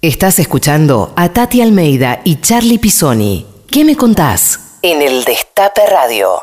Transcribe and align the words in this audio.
Estás 0.00 0.38
escuchando 0.38 1.12
a 1.16 1.30
Tati 1.30 1.60
Almeida 1.60 2.20
y 2.22 2.36
Charlie 2.40 2.78
Pisoni. 2.78 3.44
¿Qué 3.68 3.84
me 3.84 3.96
contás? 3.96 4.78
En 4.80 5.02
el 5.02 5.24
Destape 5.24 5.80
Radio. 5.90 6.40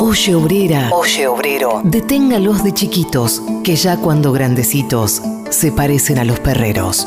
Oye 0.00 0.34
obrera, 0.34 0.90
oye 0.92 1.28
obrero, 1.28 1.82
deténgalos 1.84 2.64
de 2.64 2.74
chiquitos, 2.74 3.40
que 3.62 3.76
ya 3.76 3.98
cuando 3.98 4.32
grandecitos 4.32 5.22
se 5.48 5.70
parecen 5.70 6.18
a 6.18 6.24
los 6.24 6.40
perreros. 6.40 7.06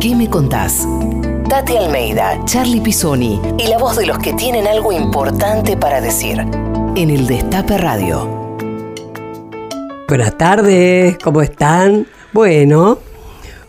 ¿Qué 0.00 0.16
me 0.16 0.28
contás? 0.28 0.84
Tati 1.48 1.76
Almeida, 1.76 2.44
Charlie 2.46 2.80
Pisoni 2.80 3.40
y 3.56 3.68
la 3.68 3.78
voz 3.78 3.96
de 3.98 4.06
los 4.06 4.18
que 4.18 4.32
tienen 4.32 4.66
algo 4.66 4.90
importante 4.90 5.76
para 5.76 6.00
decir. 6.00 6.40
En 6.40 7.08
el 7.08 7.24
Destape 7.28 7.78
Radio. 7.78 8.56
Buenas 10.08 10.36
tardes, 10.36 11.16
¿cómo 11.22 11.40
están? 11.40 12.08
Bueno, 12.32 12.98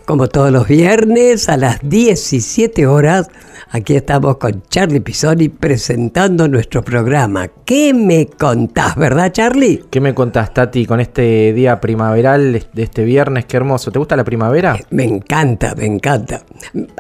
como 0.06 0.28
todos 0.28 0.52
los 0.52 0.68
viernes 0.68 1.50
a 1.50 1.58
las 1.58 1.80
17 1.84 2.88
horas, 2.88 3.30
aquí 3.70 3.96
estamos 3.96 4.38
con 4.38 4.64
Charlie 4.70 5.00
Pisoni 5.00 5.50
presentando 5.50 6.48
nuestro 6.48 6.84
programa. 6.84 7.48
¿Qué 7.66 7.94
me 7.94 8.28
contás, 8.28 8.96
verdad, 8.96 9.32
Charlie? 9.32 9.84
¿Qué 9.90 10.02
me 10.02 10.14
contás, 10.14 10.54
Tati, 10.54 10.86
con 10.86 11.00
este 11.00 11.54
día 11.54 11.80
primaveral 11.80 12.68
de 12.74 12.84
este 12.84 13.04
viernes? 13.04 13.46
Qué 13.46 13.58
hermoso. 13.58 13.92
¿Te 13.92 14.00
gusta 14.00 14.16
la 14.16 14.24
primavera? 14.24 14.76
Eh, 14.76 14.86
me 14.92 15.04
encanta, 15.04 15.74
me 15.76 15.86
encanta. 15.86 16.44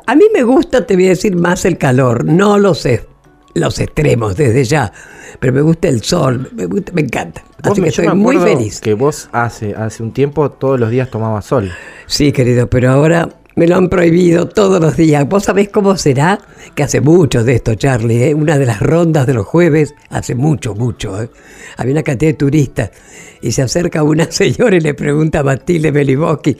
A 0.05 0.15
mí 0.15 0.25
me 0.33 0.43
gusta, 0.43 0.85
te 0.85 0.95
voy 0.95 1.07
a 1.07 1.09
decir, 1.09 1.35
más 1.35 1.65
el 1.65 1.77
calor, 1.77 2.25
no 2.25 2.57
lo 2.57 2.73
sé 2.73 3.10
los 3.53 3.79
extremos 3.79 4.35
desde 4.35 4.63
ya, 4.63 4.91
pero 5.39 5.53
me 5.53 5.61
gusta 5.61 5.87
el 5.87 6.03
sol, 6.03 6.49
me, 6.53 6.67
me 6.67 7.01
encanta. 7.01 7.43
Así 7.63 7.81
que 7.81 7.89
estoy 7.89 8.07
muy 8.09 8.37
feliz. 8.37 8.79
Que 8.81 8.93
vos 8.93 9.29
hace, 9.31 9.75
hace 9.75 10.03
un 10.03 10.11
tiempo 10.11 10.49
todos 10.51 10.79
los 10.79 10.89
días 10.89 11.09
tomabas 11.09 11.45
sol. 11.45 11.71
Sí, 12.07 12.31
querido, 12.31 12.67
pero 12.67 12.91
ahora 12.91 13.29
me 13.55 13.67
lo 13.67 13.75
han 13.75 13.89
prohibido 13.89 14.47
todos 14.47 14.79
los 14.79 14.95
días. 14.97 15.27
¿Vos 15.27 15.43
sabés 15.43 15.69
cómo 15.69 15.97
será? 15.97 16.39
Que 16.75 16.83
hace 16.83 17.01
mucho 17.01 17.43
de 17.43 17.55
esto, 17.55 17.75
Charlie. 17.75 18.29
¿eh? 18.29 18.33
Una 18.33 18.57
de 18.57 18.65
las 18.65 18.79
rondas 18.79 19.27
de 19.27 19.33
los 19.33 19.45
jueves, 19.45 19.93
hace 20.09 20.35
mucho, 20.35 20.75
mucho. 20.75 21.21
¿eh? 21.21 21.29
Había 21.77 21.93
una 21.93 22.03
cantidad 22.03 22.31
de 22.31 22.37
turistas 22.37 22.91
y 23.41 23.51
se 23.51 23.61
acerca 23.61 24.03
una 24.03 24.25
señora 24.31 24.75
y 24.75 24.79
le 24.79 24.93
pregunta 24.93 25.39
a 25.39 25.43
Matilde 25.43 25.91
Beliboski, 25.91 26.57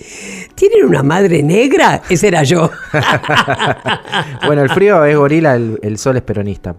¿tienen 0.56 0.86
una 0.86 1.04
madre 1.04 1.44
negra? 1.44 2.02
Ese 2.10 2.28
era 2.28 2.44
yo. 2.44 2.70
bueno, 4.46 4.64
el 4.64 4.70
frío 4.70 5.06
es 5.06 5.16
gorila, 5.16 5.56
el, 5.56 5.98
sol 5.98 6.18
es 6.18 6.24
peronista. 6.24 6.76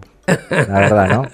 La 0.49 0.79
verdad, 0.79 1.09
¿no? 1.09 1.27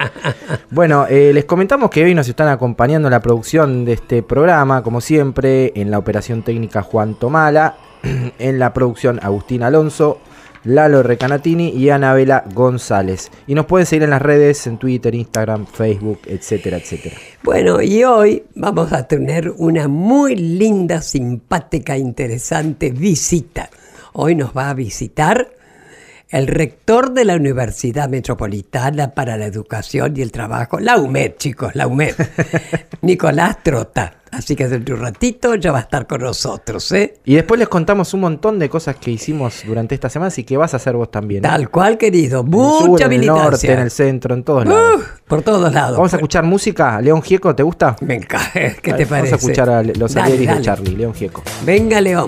Bueno, 0.71 1.05
eh, 1.07 1.31
les 1.31 1.45
comentamos 1.45 1.91
que 1.91 2.03
hoy 2.03 2.15
nos 2.15 2.27
están 2.27 2.47
acompañando 2.47 3.07
en 3.07 3.11
la 3.11 3.19
producción 3.19 3.85
de 3.85 3.93
este 3.93 4.23
programa, 4.23 4.81
como 4.81 4.99
siempre, 4.99 5.71
en 5.75 5.91
la 5.91 5.99
operación 5.99 6.41
técnica 6.41 6.81
Juan 6.81 7.13
Tomala, 7.13 7.75
en 8.39 8.59
la 8.59 8.73
producción 8.73 9.19
Agustín 9.21 9.63
Alonso, 9.63 10.19
Lalo 10.63 11.03
Recanatini 11.03 11.69
y 11.69 11.89
Anabela 11.89 12.43
González. 12.53 13.31
Y 13.47 13.55
nos 13.55 13.65
pueden 13.65 13.85
seguir 13.85 14.03
en 14.03 14.09
las 14.09 14.21
redes, 14.21 14.67
en 14.67 14.77
Twitter, 14.77 15.15
Instagram, 15.15 15.65
Facebook, 15.65 16.19
etcétera, 16.25 16.77
etcétera. 16.77 17.15
Bueno, 17.43 17.81
y 17.81 18.03
hoy 18.03 18.43
vamos 18.55 18.91
a 18.91 19.07
tener 19.07 19.53
una 19.57 19.87
muy 19.87 20.35
linda, 20.35 21.01
simpática, 21.01 21.97
interesante 21.97 22.91
visita. 22.91 23.69
Hoy 24.13 24.35
nos 24.35 24.55
va 24.55 24.69
a 24.69 24.73
visitar 24.73 25.58
el 26.29 26.45
rector 26.45 27.13
de 27.13 27.25
la 27.25 27.35
Universidad 27.35 28.07
Metropolitana 28.07 29.11
para 29.15 29.35
la 29.35 29.45
Educación 29.45 30.13
y 30.15 30.21
el 30.21 30.31
Trabajo, 30.31 30.79
la 30.79 30.97
UMED, 30.97 31.33
chicos, 31.37 31.75
la 31.75 31.87
UMED, 31.87 32.15
Nicolás 33.01 33.63
Trota. 33.63 34.13
Así 34.31 34.55
que 34.55 34.67
dentro 34.67 34.93
de 34.93 35.01
un 35.01 35.07
ratito 35.07 35.55
ya 35.55 35.71
va 35.71 35.79
a 35.79 35.81
estar 35.81 36.05
con 36.05 36.21
nosotros, 36.21 36.91
¿eh? 36.91 37.15
Y 37.25 37.33
después 37.33 37.57
les 37.57 37.67
contamos 37.67 38.13
un 38.13 38.19
montón 38.19 38.59
de 38.59 38.69
cosas 38.69 38.95
que 38.97 39.09
hicimos 39.09 39.63
durante 39.65 39.95
esta 39.95 40.07
semana 40.07 40.31
y 40.37 40.43
que 40.43 40.55
vas 40.55 40.75
a 40.75 40.77
hacer 40.77 40.95
vos 40.95 41.09
también. 41.09 41.43
¿eh? 41.43 41.47
Tal 41.47 41.71
cual, 41.71 41.97
querido. 41.97 42.43
Mucha 42.43 43.05
en 43.05 43.13
el, 43.13 43.17
en 43.17 43.21
el 43.21 43.27
norte, 43.27 43.71
en 43.71 43.79
el 43.79 43.89
centro, 43.89 44.35
en 44.35 44.43
todos 44.43 44.67
lados. 44.67 45.01
por 45.27 45.41
todos 45.41 45.73
lados. 45.73 45.97
Vamos 45.97 46.13
a 46.13 46.17
escuchar 46.17 46.43
música. 46.43 47.01
León 47.01 47.23
Gieco, 47.23 47.55
¿te 47.55 47.63
gusta? 47.63 47.95
Venga, 48.01 48.39
¿qué 48.53 48.93
te 48.93 49.07
parece? 49.07 49.31
Vamos 49.31 49.31
a 49.31 49.35
escuchar 49.37 49.69
a 49.71 49.81
los 49.81 50.15
Alieris 50.15 50.57
de 50.57 50.61
Charlie, 50.61 50.95
León 50.95 51.15
Gieco. 51.15 51.41
Venga, 51.65 51.99
León. 51.99 52.27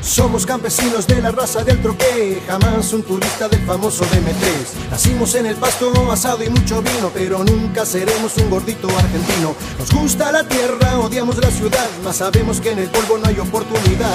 Somos 0.00 0.46
campesinos 0.46 1.06
de 1.06 1.20
la 1.20 1.30
raza 1.30 1.62
del 1.64 1.80
troque, 1.82 2.42
jamás 2.46 2.92
un 2.92 3.02
turista 3.02 3.48
del 3.48 3.60
famoso 3.66 4.04
DM3. 4.04 4.90
Nacimos 4.90 5.34
en 5.34 5.46
el 5.46 5.56
pasto 5.56 5.92
asado 6.10 6.44
y 6.44 6.48
mucho 6.48 6.80
vino, 6.82 7.10
pero 7.12 7.44
nunca 7.44 7.84
seremos 7.84 8.36
un 8.38 8.48
gordito 8.48 8.88
argentino. 8.88 9.54
Nos 9.78 9.90
gusta 9.90 10.32
la 10.32 10.44
tierra, 10.44 10.98
odiamos 10.98 11.36
la 11.38 11.50
ciudad, 11.50 11.88
mas 12.04 12.16
sabemos 12.16 12.60
que 12.60 12.72
en 12.72 12.78
el 12.78 12.88
polvo 12.88 13.18
no 13.18 13.28
hay 13.28 13.38
oportunidad. 13.38 14.14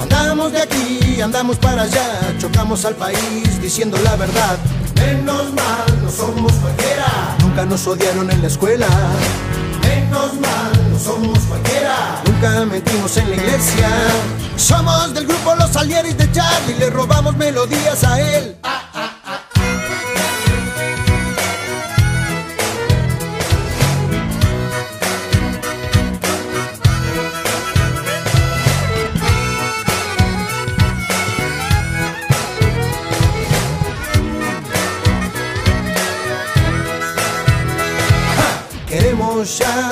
Andamos 0.00 0.52
de 0.52 0.62
aquí, 0.62 1.20
andamos 1.20 1.56
para 1.56 1.82
allá, 1.82 2.34
chocamos 2.38 2.84
al 2.84 2.94
país 2.94 3.60
diciendo 3.60 3.98
la 4.04 4.16
verdad. 4.16 4.58
Menos 4.96 5.52
mal, 5.54 6.02
no 6.02 6.10
somos 6.10 6.52
cualquiera. 6.54 7.36
Nunca 7.40 7.64
nos 7.64 7.86
odiaron 7.86 8.30
en 8.30 8.40
la 8.42 8.48
escuela. 8.48 8.88
Menos 9.82 10.34
mal, 10.34 10.90
no 10.90 10.98
somos 10.98 11.38
cualquiera. 11.40 11.71
Nunca 12.42 12.64
mentimos 12.64 13.16
en 13.18 13.30
la 13.30 13.36
iglesia. 13.36 13.88
Somos 14.56 15.14
del 15.14 15.28
grupo 15.28 15.54
Los 15.54 15.76
Alieris 15.76 16.16
de 16.18 16.28
Charlie, 16.32 16.74
le 16.76 16.90
robamos 16.90 17.36
melodías 17.36 18.02
a 18.02 18.20
él. 18.20 18.56
ya 39.44 39.91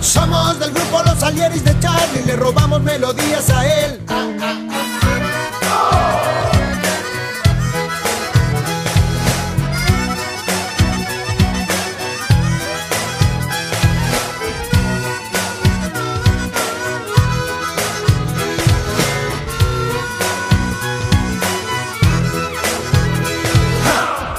Somos 0.00 0.58
del 0.58 0.72
grupo 0.72 1.02
Los 1.04 1.22
Alieris 1.22 1.62
de 1.62 1.78
Charlie, 1.78 2.22
le 2.24 2.34
robamos 2.36 2.82
melodías 2.82 3.50
a 3.50 3.66
él. 3.66 4.00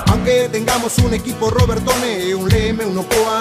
Aunque 0.07 0.50
tengamos 0.51 0.97
un 0.97 1.13
equipo 1.13 1.50
Robertone, 1.50 2.35
un 2.35 2.50
Leme, 2.50 2.85
un 2.85 2.97
Ocoa 2.97 3.41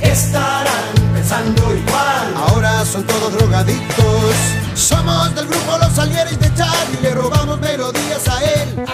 Estarán 0.00 1.12
pensando 1.12 1.74
igual, 1.74 2.34
ahora 2.36 2.84
son 2.84 3.04
todos 3.04 3.32
drogadictos. 3.32 4.34
Somos 4.74 5.34
del 5.34 5.46
grupo 5.46 5.78
Los 5.78 5.98
Alieres 5.98 6.38
de 6.38 6.52
Charlie, 6.54 7.00
le 7.02 7.14
robamos 7.14 7.60
melodías 7.60 8.28
a 8.28 8.44
él. 8.44 8.86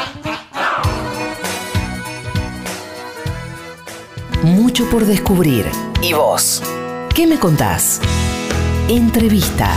mucho 4.45 4.89
por 4.91 5.05
descubrir. 5.05 5.65
¿Y 6.03 6.13
vos? 6.13 6.63
¿Qué 7.15 7.27
me 7.27 7.39
contás? 7.39 8.01
Entrevista. 8.89 9.71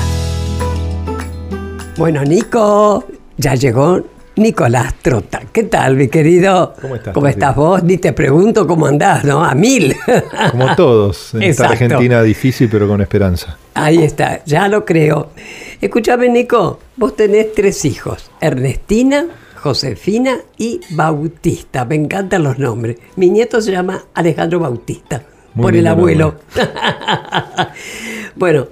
Bueno, 1.97 2.23
Nico, 2.23 3.05
ya 3.37 3.55
llegó 3.55 4.01
Nicolás 4.37 4.93
Trota. 5.01 5.41
¿Qué 5.51 5.63
tal, 5.63 5.95
mi 5.95 6.07
querido? 6.07 6.75
¿Cómo 6.79 6.95
estás, 6.95 7.13
¿Cómo 7.13 7.27
estás 7.27 7.55
vos? 7.55 7.83
Ni 7.83 7.97
te 7.97 8.13
pregunto 8.13 8.67
cómo 8.67 8.85
andás, 8.85 9.23
¿no? 9.23 9.43
A 9.43 9.55
mil. 9.55 9.95
Como 10.51 10.75
todos, 10.75 11.33
en 11.33 11.43
esta. 11.43 11.69
Argentina 11.69 12.21
difícil 12.21 12.69
pero 12.69 12.87
con 12.87 13.01
esperanza. 13.01 13.57
Ahí 13.73 14.03
está, 14.03 14.43
ya 14.45 14.67
lo 14.67 14.85
creo. 14.85 15.31
Escúchame, 15.81 16.29
Nico, 16.29 16.79
vos 16.95 17.15
tenés 17.15 17.53
tres 17.53 17.83
hijos, 17.85 18.29
Ernestina, 18.39 19.25
Josefina 19.55 20.37
y 20.57 20.81
Bautista. 20.91 21.85
Me 21.85 21.95
encantan 21.95 22.43
los 22.43 22.59
nombres. 22.59 22.97
Mi 23.15 23.29
nieto 23.29 23.59
se 23.59 23.71
llama 23.71 24.05
Alejandro 24.13 24.59
Bautista, 24.59 25.23
Muy 25.55 25.63
por 25.63 25.75
el 25.75 25.87
abuelo. 25.87 26.35
bueno, 28.35 28.67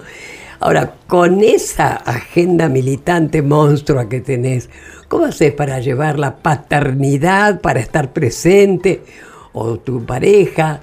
ahora, 0.60 0.94
con 1.06 1.42
esa 1.42 1.94
agenda 1.96 2.68
militante 2.68 3.42
monstrua 3.42 4.08
que 4.08 4.20
tenés, 4.20 4.68
¿cómo 5.08 5.24
haces 5.26 5.52
para 5.52 5.80
llevar 5.80 6.18
la 6.18 6.36
paternidad, 6.36 7.60
para 7.60 7.80
estar 7.80 8.12
presente, 8.12 9.02
o 9.52 9.78
tu 9.78 10.04
pareja, 10.04 10.80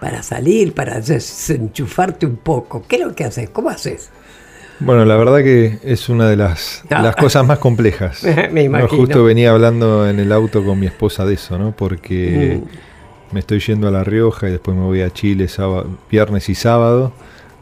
para 0.00 0.22
salir, 0.22 0.72
para 0.74 1.00
desenchufarte 1.00 2.26
un 2.26 2.36
poco? 2.36 2.84
¿Qué 2.86 2.96
es 2.96 3.02
lo 3.02 3.14
que 3.14 3.24
haces? 3.24 3.50
¿Cómo 3.50 3.70
haces? 3.70 4.10
Bueno, 4.78 5.06
la 5.06 5.16
verdad 5.16 5.38
que 5.38 5.78
es 5.84 6.08
una 6.10 6.28
de 6.28 6.36
las, 6.36 6.82
Ah. 6.90 7.00
las 7.00 7.16
cosas 7.16 7.46
más 7.46 7.58
complejas. 7.58 8.22
Me 8.24 8.46
No, 8.52 8.60
imagino. 8.60 8.88
justo 8.88 9.24
venía 9.24 9.50
hablando 9.52 10.08
en 10.08 10.20
el 10.20 10.30
auto 10.32 10.62
con 10.64 10.78
mi 10.78 10.86
esposa 10.86 11.24
de 11.24 11.34
eso, 11.34 11.58
¿no? 11.58 11.74
Porque 11.74 12.60
Mm. 12.62 13.34
me 13.34 13.40
estoy 13.40 13.58
yendo 13.60 13.88
a 13.88 13.90
La 13.90 14.04
Rioja 14.04 14.48
y 14.48 14.52
después 14.52 14.76
me 14.76 14.84
voy 14.84 15.00
a 15.00 15.10
Chile 15.10 15.48
sábado- 15.48 15.86
viernes 16.10 16.48
y 16.50 16.54
sábado, 16.54 17.12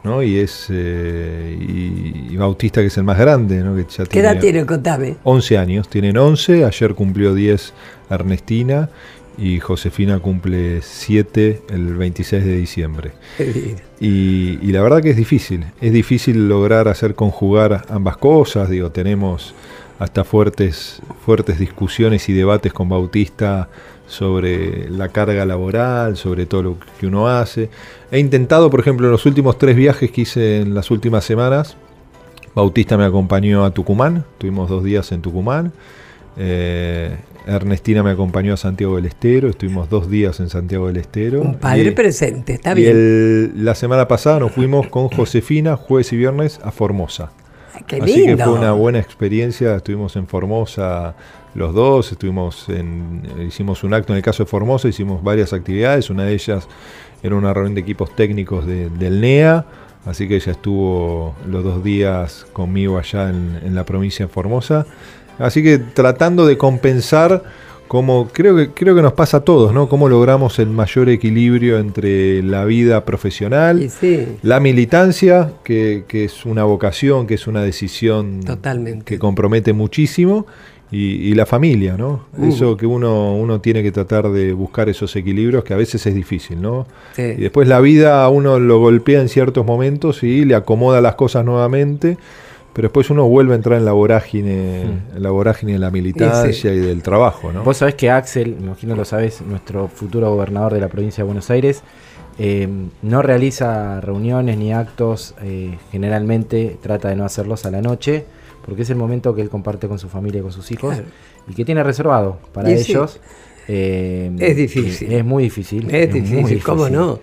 ¿no? 0.05 0.23
Y 0.23 0.37
es 0.37 0.67
eh, 0.69 1.57
y, 1.59 2.33
y 2.33 2.37
Bautista 2.37 2.81
que 2.81 2.87
es 2.87 2.97
el 2.97 3.03
más 3.03 3.17
grande, 3.17 3.61
¿no? 3.61 3.75
Que 3.75 3.85
ya 3.89 4.05
¿Qué 4.05 4.19
edad 4.19 4.39
tiene? 4.39 4.65
Contame. 4.65 5.17
11 5.23 5.57
años, 5.57 5.89
tienen 5.89 6.17
11, 6.17 6.63
ayer 6.63 6.93
cumplió 6.95 7.33
10 7.33 7.73
Ernestina 8.09 8.89
y 9.37 9.59
Josefina 9.59 10.19
cumple 10.19 10.81
7 10.81 11.63
el 11.69 11.95
26 11.95 12.45
de 12.45 12.57
diciembre. 12.57 13.11
Y, 13.99 14.59
y 14.61 14.71
la 14.73 14.81
verdad 14.81 15.01
que 15.01 15.11
es 15.11 15.15
difícil, 15.15 15.65
es 15.79 15.93
difícil 15.93 16.49
lograr 16.49 16.89
hacer 16.89 17.15
conjugar 17.15 17.85
ambas 17.89 18.17
cosas, 18.17 18.69
digo, 18.69 18.91
tenemos 18.91 19.55
hasta 19.99 20.23
fuertes, 20.23 21.01
fuertes 21.25 21.59
discusiones 21.59 22.27
y 22.27 22.33
debates 22.33 22.73
con 22.73 22.89
Bautista 22.89 23.69
sobre 24.07 24.89
la 24.89 25.09
carga 25.09 25.45
laboral, 25.45 26.15
sobre 26.17 26.45
todo 26.45 26.63
lo 26.63 26.77
que 26.99 27.07
uno 27.07 27.27
hace. 27.27 27.69
He 28.11 28.19
intentado, 28.19 28.69
por 28.69 28.79
ejemplo, 28.79 29.07
en 29.07 29.11
los 29.11 29.25
últimos 29.25 29.57
tres 29.57 29.75
viajes 29.75 30.11
que 30.11 30.21
hice 30.21 30.61
en 30.61 30.73
las 30.75 30.91
últimas 30.91 31.23
semanas, 31.23 31.75
Bautista 32.53 32.97
me 32.97 33.03
acompañó 33.05 33.65
a 33.65 33.71
Tucumán, 33.71 34.23
tuvimos 34.37 34.69
dos 34.69 34.83
días 34.83 35.11
en 35.11 35.21
Tucumán. 35.21 35.73
Eh, 36.37 37.15
Ernestina 37.47 38.01
me 38.01 38.11
acompañó 38.11 38.53
a 38.53 38.57
Santiago 38.57 38.95
del 38.95 39.05
Estero, 39.05 39.49
estuvimos 39.49 39.89
dos 39.89 40.09
días 40.09 40.39
en 40.39 40.49
Santiago 40.49 40.87
del 40.87 40.97
Estero. 40.97 41.41
Un 41.41 41.55
padre 41.55 41.89
Y- 41.89 41.91
presente, 41.91 42.53
está 42.53 42.71
y 42.71 42.75
bien. 42.75 42.91
el- 42.95 43.65
la 43.65 43.75
semana 43.75 44.07
pasada 44.07 44.39
nos 44.39 44.51
fuimos 44.51 44.87
con 44.87 45.09
Josefina, 45.09 45.75
jueves 45.75 46.11
y 46.13 46.17
viernes, 46.17 46.59
a 46.63 46.71
Formosa. 46.71 47.31
Ay, 47.73 47.81
Qué 47.87 47.95
Así 48.01 48.25
que 48.25 48.37
fue 48.37 48.53
una 48.53 48.71
buena 48.71 48.99
experiencia. 48.99 49.75
Estuvimos 49.75 50.15
en 50.15 50.27
Formosa 50.27 51.15
los 51.55 51.73
dos, 51.73 52.11
estuvimos 52.11 52.67
en, 52.69 53.21
hicimos 53.47 53.83
un 53.83 53.93
acto 53.93 54.13
en 54.13 54.17
el 54.17 54.23
caso 54.23 54.43
de 54.43 54.49
Formosa, 54.49 54.87
hicimos 54.87 55.23
varias 55.23 55.53
actividades. 55.53 56.09
Una 56.09 56.23
de 56.23 56.33
ellas 56.33 56.67
era 57.23 57.35
una 57.35 57.53
reunión 57.53 57.75
de 57.75 57.81
equipos 57.81 58.15
técnicos 58.15 58.65
de- 58.67 58.89
del 58.89 59.21
NEA. 59.21 59.65
Así 60.05 60.27
que 60.27 60.35
ella 60.35 60.51
estuvo 60.51 61.33
los 61.49 61.63
dos 61.63 61.83
días 61.83 62.45
conmigo 62.53 62.99
allá 62.99 63.29
en, 63.29 63.57
en 63.63 63.73
la 63.73 63.85
provincia 63.85 64.27
de 64.27 64.31
Formosa. 64.31 64.85
Así 65.39 65.63
que 65.63 65.79
tratando 65.79 66.45
de 66.45 66.57
compensar, 66.57 67.41
como 67.87 68.27
creo 68.31 68.55
que, 68.55 68.69
creo 68.71 68.95
que 68.95 69.01
nos 69.01 69.13
pasa 69.13 69.37
a 69.37 69.39
todos, 69.41 69.73
¿no? 69.73 69.89
Cómo 69.89 70.07
logramos 70.07 70.59
el 70.59 70.67
mayor 70.69 71.09
equilibrio 71.09 71.79
entre 71.79 72.43
la 72.43 72.65
vida 72.65 73.03
profesional, 73.05 73.89
sí, 73.89 74.27
la 74.43 74.59
militancia, 74.59 75.53
que, 75.63 76.03
que 76.07 76.25
es 76.25 76.45
una 76.45 76.63
vocación, 76.63 77.25
que 77.27 77.33
es 77.33 77.47
una 77.47 77.61
decisión 77.63 78.41
Totalmente. 78.41 79.05
que 79.05 79.19
compromete 79.19 79.73
muchísimo, 79.73 80.45
y, 80.91 81.29
y 81.29 81.33
la 81.33 81.45
familia, 81.45 81.97
¿no? 81.97 82.25
Uh. 82.37 82.49
Eso 82.49 82.77
que 82.77 82.85
uno, 82.85 83.35
uno 83.35 83.59
tiene 83.61 83.83
que 83.83 83.91
tratar 83.91 84.29
de 84.29 84.53
buscar 84.53 84.89
esos 84.89 85.15
equilibrios, 85.15 85.63
que 85.63 85.73
a 85.73 85.77
veces 85.77 86.05
es 86.05 86.13
difícil, 86.13 86.61
¿no? 86.61 86.85
sí. 87.15 87.23
Y 87.23 87.41
después 87.41 87.67
la 87.67 87.79
vida 87.79 88.23
a 88.23 88.29
uno 88.29 88.59
lo 88.59 88.79
golpea 88.79 89.21
en 89.21 89.29
ciertos 89.29 89.65
momentos 89.65 90.23
y 90.23 90.45
le 90.45 90.55
acomoda 90.55 91.01
las 91.01 91.15
cosas 91.15 91.43
nuevamente, 91.43 92.17
pero 92.73 92.89
después 92.89 93.09
uno 93.09 93.25
vuelve 93.25 93.53
a 93.53 93.55
entrar 93.55 93.79
en 93.79 93.85
la 93.85 93.93
vorágine, 93.93 94.81
en 95.15 95.23
la 95.23 95.29
vorágine 95.29 95.73
de 95.73 95.79
la 95.79 95.91
militancia 95.91 96.73
y 96.73 96.79
del 96.79 97.01
trabajo, 97.01 97.53
¿no? 97.53 97.63
Vos 97.63 97.77
sabés 97.77 97.95
que 97.95 98.11
Axel, 98.11 98.57
me 98.59 98.67
imagino 98.67 98.95
lo 98.97 99.05
sabés, 99.05 99.41
nuestro 99.41 99.87
futuro 99.87 100.29
gobernador 100.29 100.73
de 100.73 100.81
la 100.81 100.89
provincia 100.89 101.23
de 101.23 101.25
Buenos 101.25 101.49
Aires, 101.49 101.83
eh, 102.37 102.67
no 103.01 103.21
realiza 103.21 104.01
reuniones 104.01 104.57
ni 104.57 104.73
actos, 104.73 105.35
eh, 105.41 105.77
generalmente 105.89 106.77
trata 106.81 107.07
de 107.07 107.15
no 107.15 107.23
hacerlos 107.23 107.65
a 107.65 107.71
la 107.71 107.81
noche, 107.81 108.25
porque 108.65 108.81
es 108.81 108.89
el 108.89 108.95
momento 108.95 109.33
que 109.35 109.41
él 109.41 109.49
comparte 109.49 109.87
con 109.87 109.99
su 109.99 110.09
familia 110.09 110.39
y 110.39 110.41
con 110.41 110.51
sus 110.51 110.71
hijos, 110.71 110.93
Claro. 110.95 111.07
y 111.47 111.53
que 111.53 111.63
tiene 111.65 111.83
reservado 111.83 112.39
para 112.53 112.71
Y 112.71 112.77
sí. 112.83 112.91
ellos. 112.93 113.19
eh, 113.67 114.31
Es 114.39 114.55
difícil. 114.57 115.11
Es 115.11 115.23
muy 115.25 115.43
difícil. 115.43 115.93
Es 115.93 116.09
muy 116.11 116.21
difícil, 116.21 116.63
¿cómo 116.63 116.89
no? 116.89 117.19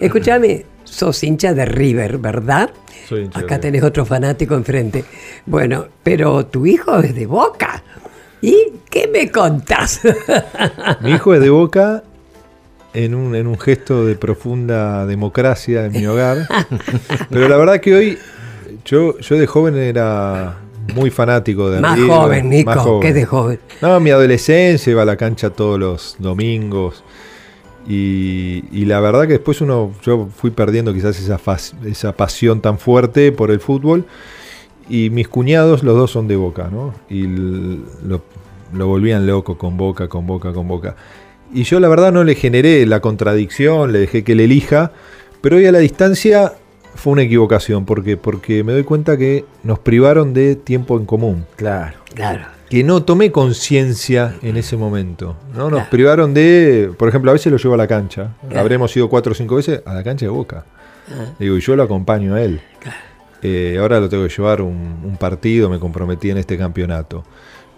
Escúchame, 0.00 0.64
sos 0.84 1.22
hincha 1.24 1.54
de 1.54 1.64
River, 1.64 2.18
¿verdad? 2.18 2.70
Soy 3.08 3.22
hincha 3.24 3.38
de 3.40 3.44
Acá 3.44 3.60
tenés 3.60 3.82
otro 3.82 4.04
fanático 4.04 4.54
enfrente. 4.54 5.04
Bueno, 5.46 5.86
pero 6.02 6.46
tu 6.46 6.66
hijo 6.66 6.98
es 7.00 7.14
de 7.14 7.26
Boca. 7.26 7.82
¿Y 8.42 8.56
qué 8.88 9.06
me 9.12 9.30
contás? 9.30 10.00
Mi 11.02 11.10
hijo 11.12 11.34
es 11.34 11.40
de 11.40 11.50
Boca 11.50 12.02
en 12.94 13.14
un, 13.14 13.34
en 13.34 13.46
un 13.46 13.58
gesto 13.58 14.06
de 14.06 14.14
profunda 14.16 15.04
democracia 15.06 15.84
en 15.86 15.92
mi 15.92 16.06
hogar. 16.06 16.48
Pero 17.30 17.48
la 17.48 17.56
verdad 17.56 17.80
que 17.80 17.94
hoy, 17.94 18.18
yo, 18.84 19.18
yo 19.18 19.36
de 19.38 19.46
joven 19.46 19.76
era 19.76 20.56
muy 20.94 21.10
fanático 21.10 21.70
de 21.70 21.80
más 21.80 21.98
joven, 22.00 22.48
Nico, 22.50 22.70
más 22.70 22.78
joven. 22.84 23.00
que 23.00 23.12
de 23.14 23.24
joven. 23.26 23.60
No, 23.80 24.00
mi 24.00 24.10
adolescencia 24.10 24.90
iba 24.90 25.02
a 25.02 25.04
la 25.04 25.16
cancha 25.16 25.50
todos 25.50 25.78
los 25.78 26.16
domingos. 26.18 27.04
Y, 27.88 28.64
y 28.72 28.84
la 28.84 29.00
verdad 29.00 29.22
que 29.22 29.34
después 29.34 29.60
uno, 29.60 29.92
yo 30.02 30.28
fui 30.36 30.50
perdiendo 30.50 30.92
quizás 30.92 31.18
esa, 31.18 31.38
fas- 31.38 31.74
esa 31.84 32.12
pasión 32.12 32.60
tan 32.60 32.78
fuerte 32.78 33.32
por 33.32 33.50
el 33.50 33.60
fútbol. 33.60 34.04
Y 34.88 35.10
mis 35.10 35.28
cuñados, 35.28 35.82
los 35.82 35.96
dos 35.96 36.10
son 36.10 36.28
de 36.28 36.36
Boca, 36.36 36.68
¿no? 36.70 36.92
Y 37.08 37.26
lo, 37.26 38.22
lo 38.74 38.86
volvían 38.86 39.26
loco 39.26 39.56
con 39.56 39.76
Boca, 39.76 40.08
con 40.08 40.26
Boca, 40.26 40.52
con 40.52 40.66
Boca. 40.68 40.96
Y 41.52 41.62
yo 41.62 41.80
la 41.80 41.88
verdad 41.88 42.12
no 42.12 42.22
le 42.24 42.34
generé 42.34 42.84
la 42.86 43.00
contradicción, 43.00 43.92
le 43.92 44.00
dejé 44.00 44.24
que 44.24 44.32
él 44.32 44.40
elija. 44.40 44.92
Pero 45.40 45.56
hoy 45.56 45.66
a 45.66 45.72
la 45.72 45.78
distancia 45.78 46.52
fue 47.00 47.12
una 47.14 47.22
equivocación. 47.22 47.84
¿Por 47.84 48.04
qué? 48.04 48.16
Porque 48.16 48.62
me 48.62 48.72
doy 48.72 48.84
cuenta 48.84 49.16
que 49.16 49.44
nos 49.64 49.78
privaron 49.78 50.32
de 50.34 50.54
tiempo 50.56 50.96
en 50.98 51.06
común 51.06 51.46
Claro. 51.56 51.96
Claro. 52.14 52.44
que 52.68 52.84
no 52.84 53.02
tomé 53.02 53.32
conciencia 53.32 54.36
en 54.42 54.56
ese 54.56 54.76
momento. 54.76 55.34
¿no? 55.54 55.64
Nos 55.64 55.70
Claro. 55.70 55.86
privaron 55.90 56.34
de, 56.34 56.92
por 56.96 57.08
ejemplo, 57.08 57.30
a 57.30 57.34
veces 57.34 57.50
lo 57.50 57.58
llevo 57.58 57.74
a 57.74 57.78
la 57.78 57.86
cancha. 57.88 58.34
Claro. 58.42 58.60
Habremos 58.60 58.96
ido 58.96 59.08
cuatro 59.08 59.32
o 59.32 59.34
cinco 59.34 59.56
veces 59.56 59.82
a 59.84 59.94
la 59.94 60.04
cancha 60.04 60.26
de 60.26 60.30
Boca. 60.30 60.64
Ah, 61.08 61.32
Digo, 61.38 61.56
y 61.56 61.60
yo 61.60 61.74
lo 61.74 61.82
acompaño 61.82 62.34
a 62.34 62.42
él. 62.42 62.60
Claro. 62.78 62.96
Eh, 63.42 63.78
ahora 63.80 63.98
lo 63.98 64.08
tengo 64.08 64.22
que 64.24 64.34
llevar 64.34 64.60
un, 64.62 65.00
un 65.04 65.16
partido, 65.16 65.68
me 65.70 65.78
comprometí 65.80 66.30
en 66.30 66.36
este 66.36 66.56
campeonato. 66.58 67.24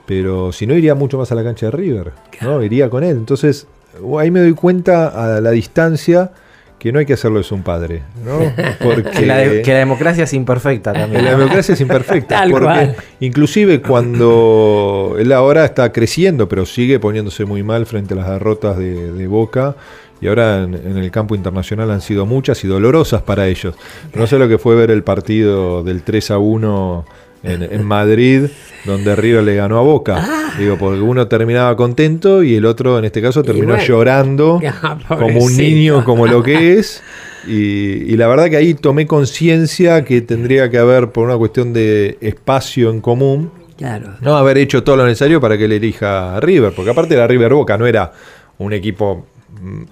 Pero 0.06 0.50
si 0.52 0.66
no, 0.66 0.74
iría 0.74 0.94
mucho 0.94 1.16
más 1.16 1.30
a 1.32 1.34
la 1.36 1.44
cancha 1.44 1.66
de 1.66 1.72
River. 1.72 2.12
¿no? 2.40 2.62
Iría 2.62 2.90
con 2.90 3.04
él. 3.04 3.16
Entonces, 3.16 3.66
ahí 4.18 4.30
me 4.30 4.40
doy 4.40 4.52
cuenta 4.54 5.36
a 5.36 5.40
la 5.40 5.50
distancia 5.52 6.32
que 6.82 6.90
no 6.90 6.98
hay 6.98 7.06
que 7.06 7.12
hacerlo 7.12 7.38
es 7.38 7.52
un 7.52 7.62
padre. 7.62 8.02
¿no? 8.24 8.40
Porque 8.82 9.08
Que 9.10 9.24
la, 9.26 9.36
de- 9.36 9.62
que 9.62 9.72
la 9.72 9.78
democracia 9.78 10.24
es 10.24 10.32
imperfecta 10.34 10.92
también. 10.92 11.24
la 11.24 11.30
¿no? 11.30 11.38
democracia 11.38 11.74
es 11.74 11.80
imperfecta. 11.88 12.38
Tal 12.40 12.50
porque 12.50 12.64
cual. 12.66 12.96
inclusive 13.20 13.80
cuando 13.80 15.14
él 15.18 15.30
ahora 15.32 15.64
está 15.64 15.92
creciendo, 15.92 16.48
pero 16.48 16.66
sigue 16.66 16.98
poniéndose 16.98 17.44
muy 17.44 17.62
mal 17.62 17.86
frente 17.86 18.14
a 18.14 18.16
las 18.16 18.28
derrotas 18.28 18.76
de, 18.78 19.12
de 19.12 19.26
Boca. 19.28 19.76
Y 20.20 20.26
ahora 20.28 20.62
en, 20.62 20.74
en 20.74 20.98
el 20.98 21.10
campo 21.10 21.34
internacional 21.36 21.90
han 21.90 22.00
sido 22.00 22.26
muchas 22.26 22.62
y 22.64 22.68
dolorosas 22.68 23.22
para 23.22 23.46
ellos. 23.46 23.74
No 24.14 24.26
sé 24.26 24.38
lo 24.38 24.48
que 24.48 24.58
fue 24.58 24.74
ver 24.74 24.90
el 24.90 25.02
partido 25.04 25.82
del 25.84 26.02
3 26.02 26.32
a 26.32 26.38
1 26.38 27.04
en, 27.42 27.62
en 27.70 27.84
Madrid, 27.84 28.44
donde 28.84 29.14
River 29.16 29.42
le 29.44 29.54
ganó 29.56 29.78
a 29.78 29.82
Boca. 29.82 30.26
Digo, 30.58 30.76
porque 30.78 31.00
uno 31.00 31.28
terminaba 31.28 31.74
contento 31.76 32.42
y 32.42 32.54
el 32.56 32.66
otro, 32.66 32.98
en 32.98 33.04
este 33.06 33.22
caso, 33.22 33.42
terminó 33.42 33.68
bueno. 33.74 33.82
llorando 33.84 34.60
Ah, 34.82 34.98
como 35.08 35.40
un 35.44 35.56
niño, 35.56 36.04
como 36.04 36.26
lo 36.26 36.42
que 36.42 36.74
es. 36.78 37.02
Y, 37.46 38.12
y 38.12 38.16
la 38.16 38.28
verdad 38.28 38.48
que 38.50 38.56
ahí 38.56 38.74
tomé 38.74 39.06
conciencia 39.06 40.04
que 40.04 40.20
tendría 40.20 40.70
que 40.70 40.78
haber, 40.78 41.10
por 41.10 41.24
una 41.26 41.36
cuestión 41.36 41.72
de 41.72 42.16
espacio 42.20 42.90
en 42.90 43.00
común, 43.00 43.50
Claro. 43.76 44.10
no 44.20 44.36
haber 44.36 44.58
hecho 44.58 44.84
todo 44.84 44.96
lo 44.96 45.04
necesario 45.06 45.40
para 45.40 45.58
que 45.58 45.64
él 45.64 45.72
elija 45.72 46.36
a 46.36 46.40
River, 46.40 46.72
porque 46.76 46.90
aparte 46.92 47.14
era 47.14 47.26
River 47.26 47.52
Boca, 47.54 47.76
no 47.76 47.86
era 47.86 48.12
un 48.58 48.72
equipo 48.72 49.26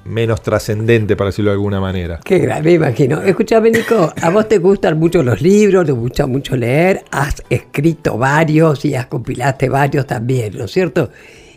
menos 0.05 0.43
trascendente, 0.43 1.17
para 1.17 1.29
decirlo 1.29 1.51
de 1.51 1.57
alguna 1.57 1.81
manera. 1.81 2.21
Qué 2.25 2.39
grave, 2.39 2.63
me 2.63 2.73
imagino. 2.73 3.23
Escuchame, 3.23 3.71
Nico, 3.71 4.13
¿a 4.21 4.31
vos 4.31 4.49
te 4.49 4.59
gustan 4.59 4.99
mucho 4.99 5.23
los 5.23 5.41
libros? 5.41 5.87
¿Te 5.87 5.93
gusta 5.93 6.27
mucho 6.27 6.57
leer? 6.57 7.05
Has 7.11 7.43
escrito 7.49 8.19
varios 8.19 8.85
y 8.85 8.95
has 8.95 9.07
compilaste 9.07 9.69
varios 9.69 10.07
también, 10.07 10.57
¿no 10.57 10.65
es 10.65 10.71
cierto? 10.71 11.11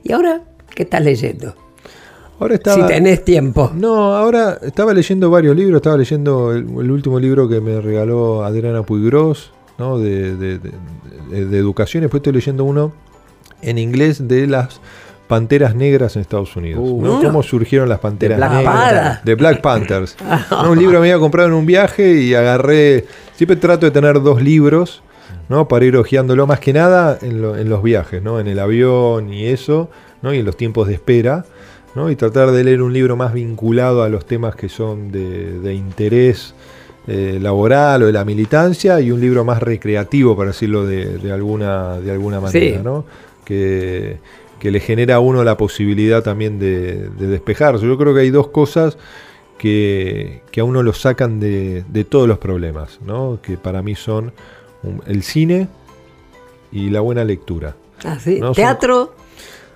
¿Y 0.03 0.11
ahora 0.11 0.41
qué 0.73 0.83
estás 0.83 1.01
leyendo? 1.01 1.55
Ahora 2.39 2.55
estaba, 2.55 2.87
si 2.87 2.93
tenés 2.93 3.23
tiempo. 3.23 3.71
No, 3.73 4.15
ahora 4.15 4.59
estaba 4.61 4.93
leyendo 4.93 5.29
varios 5.29 5.55
libros. 5.55 5.77
Estaba 5.77 5.97
leyendo 5.97 6.51
el, 6.51 6.91
último 6.91 7.19
libro 7.19 7.47
que 7.47 7.61
me 7.61 7.79
regaló 7.79 8.43
Adriana 8.43 8.83
Puigros, 8.83 9.51
¿no? 9.77 9.97
de, 9.97 10.35
de, 10.35 10.59
de, 10.59 11.57
educación. 11.57 12.01
Después 12.01 12.19
estoy 12.19 12.33
leyendo 12.33 12.65
uno 12.65 12.91
en 13.61 13.77
inglés 13.77 14.27
de 14.27 14.47
las 14.47 14.81
panteras 15.33 15.73
negras 15.73 16.15
en 16.15 16.21
Estados 16.21 16.55
Unidos. 16.55 16.83
Uh. 16.85 17.19
¿Cómo 17.23 17.41
surgieron 17.41 17.89
las 17.89 17.97
panteras 17.97 18.37
negras? 18.37 19.25
De 19.25 19.33
Black 19.33 19.61
Panthers. 19.61 20.15
un 20.69 20.77
libro 20.77 20.99
me 20.99 21.07
había 21.07 21.17
comprado 21.17 21.49
en 21.49 21.55
un 21.55 21.65
viaje 21.65 22.21
y 22.21 22.35
agarré. 22.35 23.05
Siempre 23.33 23.57
trato 23.57 23.87
de 23.87 23.91
tener 23.91 24.21
dos 24.21 24.43
libros. 24.43 25.01
¿no? 25.49 25.67
Para 25.67 25.85
ir 25.85 25.97
hojeándolo 25.97 26.45
más 26.45 26.59
que 26.59 26.71
nada 26.71 27.17
en, 27.19 27.43
en, 27.43 27.67
los 27.67 27.81
viajes, 27.81 28.21
¿no? 28.21 28.39
En 28.39 28.47
el 28.47 28.59
avión 28.59 29.33
y 29.33 29.47
eso, 29.47 29.89
¿no? 30.21 30.33
Y 30.33 30.39
en 30.39 30.45
los 30.45 30.55
tiempos 30.55 30.87
de 30.87 30.93
espera, 30.93 31.45
¿no? 31.95 32.11
Y 32.11 32.15
tratar 32.15 32.51
de 32.51 32.63
leer 32.63 32.81
un 32.81 32.93
libro 32.93 33.17
más 33.17 33.33
vinculado 33.33 34.03
a 34.03 34.09
los 34.09 34.25
temas 34.25 34.55
que 34.55 34.69
son 34.69 35.11
de, 35.11 35.73
interés 35.73 36.53
eh, 37.07 37.39
laboral 37.41 38.03
o 38.03 38.05
de 38.05 38.13
la 38.13 38.23
militancia 38.23 39.01
y 39.01 39.11
un 39.11 39.19
libro 39.19 39.43
más 39.43 39.61
recreativo, 39.61 40.37
para 40.37 40.51
decirlo 40.51 40.85
de, 40.85 41.31
alguna, 41.31 41.99
de 41.99 42.11
alguna 42.11 42.39
manera, 42.39 42.81
¿no? 42.81 43.03
Que, 43.43 44.17
que 44.63 44.71
le 44.71 44.79
genera 44.79 45.15
a 45.15 45.19
uno 45.19 45.43
la 45.43 45.57
posibilidad 45.57 46.23
también 46.23 46.57
de, 46.57 47.09
despejarse. 47.19 47.85
Yo 47.85 47.97
creo 47.97 48.13
que 48.13 48.21
hay 48.21 48.29
dos 48.29 48.47
cosas 48.47 48.97
que, 49.57 50.41
a 50.57 50.63
uno 50.63 50.81
lo 50.81 50.93
sacan 50.93 51.41
de, 51.41 52.05
todos 52.09 52.29
los 52.29 52.37
problemas, 52.37 52.97
¿no? 53.05 53.39
que 53.41 53.57
para 53.57 53.81
mí 53.81 53.95
son 53.95 54.31
el 55.05 55.23
cine 55.23 55.67
y 56.71 56.91
la 56.91 57.01
buena 57.01 57.25
lectura. 57.25 57.75
Ah, 58.05 58.17
sí. 58.17 58.39
¿Teatro? 58.55 59.13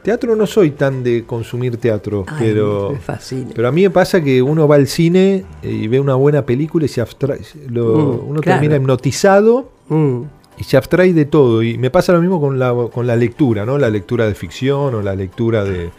teatro 0.03 0.37
no 0.37 0.47
soy 0.47 0.71
tan 0.71 1.03
de 1.03 1.25
consumir 1.25 1.75
teatro, 1.75 2.25
pero, 2.39 2.97
pero 3.53 3.67
a 3.67 3.73
mí 3.73 3.81
me 3.81 3.89
pasa 3.89 4.23
que 4.23 4.41
uno 4.41 4.69
va 4.69 4.75
al 4.75 4.87
cine 4.87 5.43
y 5.63 5.89
ve 5.89 5.99
una 5.99 6.15
buena 6.15 6.45
película 6.45 6.85
y 6.85 6.87
se 6.87 7.01
abstrae, 7.01 7.41
mm, 7.41 7.77
uno 8.25 8.39
termina 8.39 8.77
hipnotizado. 8.77 9.69
Mm 9.89 10.36
y 10.57 10.63
se 10.63 10.77
abstrae 10.77 11.13
de 11.13 11.25
todo. 11.25 11.63
Y 11.63 11.77
me 11.77 11.89
pasa 11.89 12.13
lo 12.13 12.21
mismo 12.21 12.41
con 12.41 12.59
la, 12.59 12.73
con 12.91 13.07
la 13.07 13.15
lectura, 13.15 13.65
¿no? 13.65 13.77
La 13.77 13.89
lectura 13.89 14.27
de 14.27 14.35
ficción 14.35 14.95
o 14.95 15.01
la 15.01 15.15
lectura 15.15 15.63
de, 15.63 15.91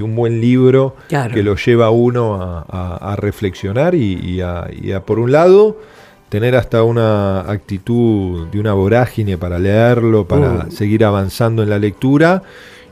un 0.00 0.16
buen 0.16 0.40
libro 0.40 0.96
que 1.08 1.42
lo 1.42 1.54
lleva 1.54 1.86
a 1.86 1.90
uno 1.90 2.64
a, 2.68 3.14
reflexionar 3.16 3.94
y, 3.94 4.40
a, 4.40 4.66
por 5.04 5.18
un 5.18 5.30
lado, 5.32 5.78
tener 6.28 6.56
hasta 6.56 6.82
una 6.82 7.40
actitud 7.40 8.48
de 8.48 8.58
una 8.58 8.72
vorágine 8.72 9.36
para 9.36 9.58
leerlo, 9.58 10.26
para 10.26 10.64
mm. 10.64 10.70
seguir 10.70 11.04
avanzando 11.04 11.62
en 11.62 11.70
la 11.70 11.78
lectura. 11.78 12.42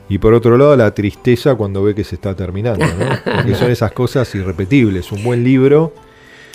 Y 0.09 0.19
por 0.19 0.33
otro 0.33 0.57
lado, 0.57 0.75
la 0.75 0.93
tristeza 0.93 1.55
cuando 1.55 1.83
ve 1.83 1.95
que 1.95 2.03
se 2.03 2.15
está 2.15 2.35
terminando, 2.35 2.85
¿no? 2.85 3.05
Porque 3.35 3.55
son 3.55 3.71
esas 3.71 3.91
cosas 3.93 4.33
irrepetibles. 4.35 5.11
Un 5.11 5.23
buen 5.23 5.43
libro 5.43 5.93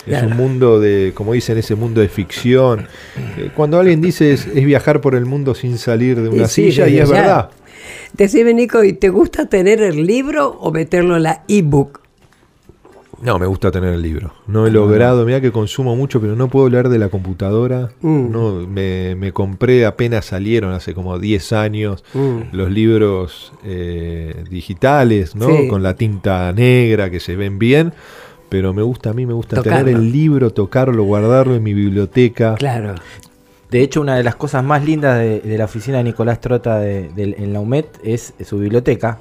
es 0.07 0.23
un 0.23 0.37
mundo 0.37 0.79
de, 0.79 1.11
como 1.13 1.33
dicen, 1.33 1.57
ese 1.57 1.75
mundo 1.75 2.01
de 2.01 2.09
ficción. 2.09 2.87
Eh, 3.37 3.51
cuando 3.55 3.79
alguien 3.79 4.01
dice 4.01 4.33
es, 4.33 4.53
viajar 4.53 5.01
por 5.01 5.15
el 5.15 5.25
mundo 5.25 5.55
sin 5.55 5.77
salir 5.77 6.21
de 6.21 6.29
una 6.29 6.47
silla, 6.47 6.87
y 6.87 6.97
es 6.97 7.09
verdad. 7.09 7.49
Decime, 8.13 8.53
Nico, 8.53 8.83
¿y 8.83 8.93
te 8.93 9.09
gusta 9.09 9.47
tener 9.47 9.81
el 9.81 10.05
libro 10.05 10.49
o 10.59 10.71
meterlo 10.71 11.17
en 11.17 11.23
la 11.23 11.43
ebook? 11.47 12.01
No, 13.21 13.39
me 13.39 13.47
gusta 13.47 13.71
tener 13.71 13.93
el 13.93 14.01
libro. 14.01 14.33
No 14.45 14.67
he 14.67 14.69
ah. 14.69 14.73
logrado, 14.73 15.25
mira 15.25 15.41
que 15.41 15.51
consumo 15.51 15.95
mucho, 15.95 16.21
pero 16.21 16.35
no 16.35 16.49
puedo 16.49 16.69
leer 16.69 16.89
de 16.89 16.99
la 16.99 17.09
computadora. 17.09 17.89
Mm. 18.01 18.31
No, 18.31 18.67
me, 18.67 19.31
compré 19.33 19.85
apenas 19.85 20.25
salieron 20.25 20.71
hace 20.73 20.93
como 20.93 21.17
10 21.17 21.53
años 21.53 22.03
mm. 22.13 22.39
los 22.51 22.71
libros 22.71 23.53
eh, 23.63 24.43
digitales, 24.49 25.35
¿no? 25.35 25.47
Con 25.67 25.81
la 25.81 25.95
tinta 25.95 26.51
negra 26.53 27.09
que 27.09 27.19
se 27.19 27.35
ven 27.35 27.57
bien 27.57 27.93
pero 28.49 28.73
me 28.73 28.81
gusta 28.81 29.11
a 29.11 29.13
mí, 29.13 29.25
me 29.25 29.33
gusta 29.33 29.61
tener 29.61 29.89
el 29.89 30.11
libro, 30.11 30.51
tocarlo, 30.51 31.03
guardarlo 31.03 31.55
en 31.55 31.63
mi 31.63 31.73
biblioteca. 31.73 32.55
Claro. 32.55 32.95
De 33.69 33.81
hecho, 33.81 33.99
una 33.99 34.15
de 34.15 34.23
las 34.23 34.35
cosas 34.35 34.63
más 34.63 34.83
lindas 34.85 35.19
de, 35.19 35.57
la 35.57 35.65
oficina 35.65 35.97
de 35.97 36.05
Nicolás 36.05 36.39
Trota 36.39 36.79
de, 36.79 37.11
en 37.15 37.51
la 37.51 37.59
UMED 37.59 37.85
es 38.03 38.33
su 38.43 38.59
biblioteca, 38.59 39.19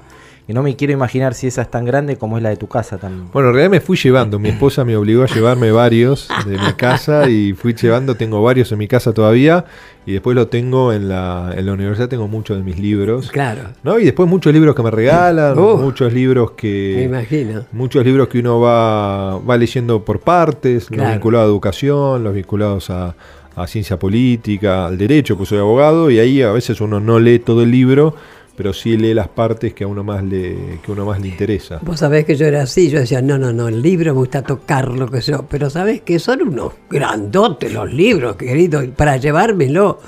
y 0.49 0.53
no 0.53 0.63
me 0.63 0.77
quiero 0.77 0.93
imaginar 0.93 1.35
si 1.35 1.49
esa 1.49 1.63
es 1.63 1.71
tan 1.71 1.85
grande 1.85 2.17
como 2.17 2.37
es 2.37 2.43
la 2.43 2.51
de 2.51 2.57
tu 2.57 2.69
casa 2.69 2.99
también. 2.99 3.29
Bueno, 3.33 3.49
en 3.49 3.55
realidad 3.55 3.71
me 3.71 3.81
fui 3.81 3.97
llevando. 3.97 4.39
Mi 4.39 4.51
esposa 4.51 4.85
me 4.85 4.97
obligó 4.97 5.25
a 5.25 5.27
llevarme 5.27 5.73
varios 5.73 6.29
de 6.47 6.57
mi 6.57 6.73
casa 6.77 7.29
y 7.29 7.53
fui 7.53 7.75
llevando. 7.75 8.15
Tengo 8.15 8.41
varios 8.41 8.71
en 8.71 8.79
mi 8.79 8.87
casa 8.87 9.13
todavía. 9.13 9.65
Y 10.07 10.13
después 10.13 10.37
lo 10.37 10.47
tengo 10.47 10.93
en 10.93 11.09
la, 11.09 11.53
en 11.57 11.67
la 11.67 11.73
universidad. 11.73 12.09
Tengo 12.09 12.29
muchos 12.29 12.57
de 12.59 12.63
mis 12.63 12.79
libros. 12.79 13.29
Claro. 13.33 13.71
¿no? 13.83 13.99
Y 13.99 14.05
después 14.05 14.29
muchos 14.29 14.53
libros 14.53 14.77
que 14.77 14.85
me 14.85 14.93
regalan. 14.93 15.59
muchos 15.59 16.13
libros 16.13 16.53
que. 16.53 16.95
Me 16.97 17.03
imagino. 17.03 17.65
Muchos 17.73 18.05
libros 18.05 18.29
que 18.29 18.39
uno 18.39 18.61
va, 18.61 19.39
va 19.39 19.57
leyendo 19.57 20.05
por 20.05 20.21
partes. 20.21 20.89
Los 20.93 21.11
vinculados 21.11 21.47
a 21.47 21.51
educación, 21.51 22.23
los 22.23 22.33
vinculados 22.33 22.89
a, 22.91 23.17
a 23.57 23.67
ciencia 23.67 23.99
política, 23.99 24.87
al 24.87 24.97
derecho, 24.97 25.37
pues 25.37 25.49
soy 25.49 25.59
abogado. 25.59 26.09
Y 26.09 26.21
ahí 26.21 26.41
a 26.41 26.53
veces 26.53 26.81
uno 26.81 27.01
no 27.01 27.19
lee 27.19 27.41
todo 27.41 27.65
el 27.65 27.73
libro 27.73 28.15
pero 28.57 28.73
sí 28.73 28.97
lee 28.97 29.13
las 29.13 29.29
partes 29.29 29.75
que 29.75 29.85
a 29.85 29.87
uno 29.87 30.03
más 30.03 30.25
le, 30.25 30.81
que 30.83 30.91
uno 30.91 31.05
más 31.05 31.21
le 31.21 31.29
interesa. 31.29 31.79
Vos 31.83 32.01
sabés 32.01 32.25
que 32.25 32.37
yo 32.37 32.47
era 32.47 32.63
así, 32.63 32.89
yo 32.89 32.99
decía, 32.99 33.21
no, 33.21 33.39
no, 33.39 33.53
no, 33.53 33.69
el 33.69 33.83
libro 33.83 34.15
me 34.15 34.19
gusta 34.19 34.43
tocarlo, 34.43 35.11
que 35.11 35.21
yo, 35.21 35.45
pero 35.49 35.69
sabés 35.69 36.01
que 36.01 36.19
son 36.19 36.43
unos 36.43 36.73
grandotes 36.89 37.73
los 37.73 37.93
libros, 37.93 38.37
querido, 38.37 38.83
y 38.83 38.89
para 38.89 39.19
llevármelo, 39.19 40.01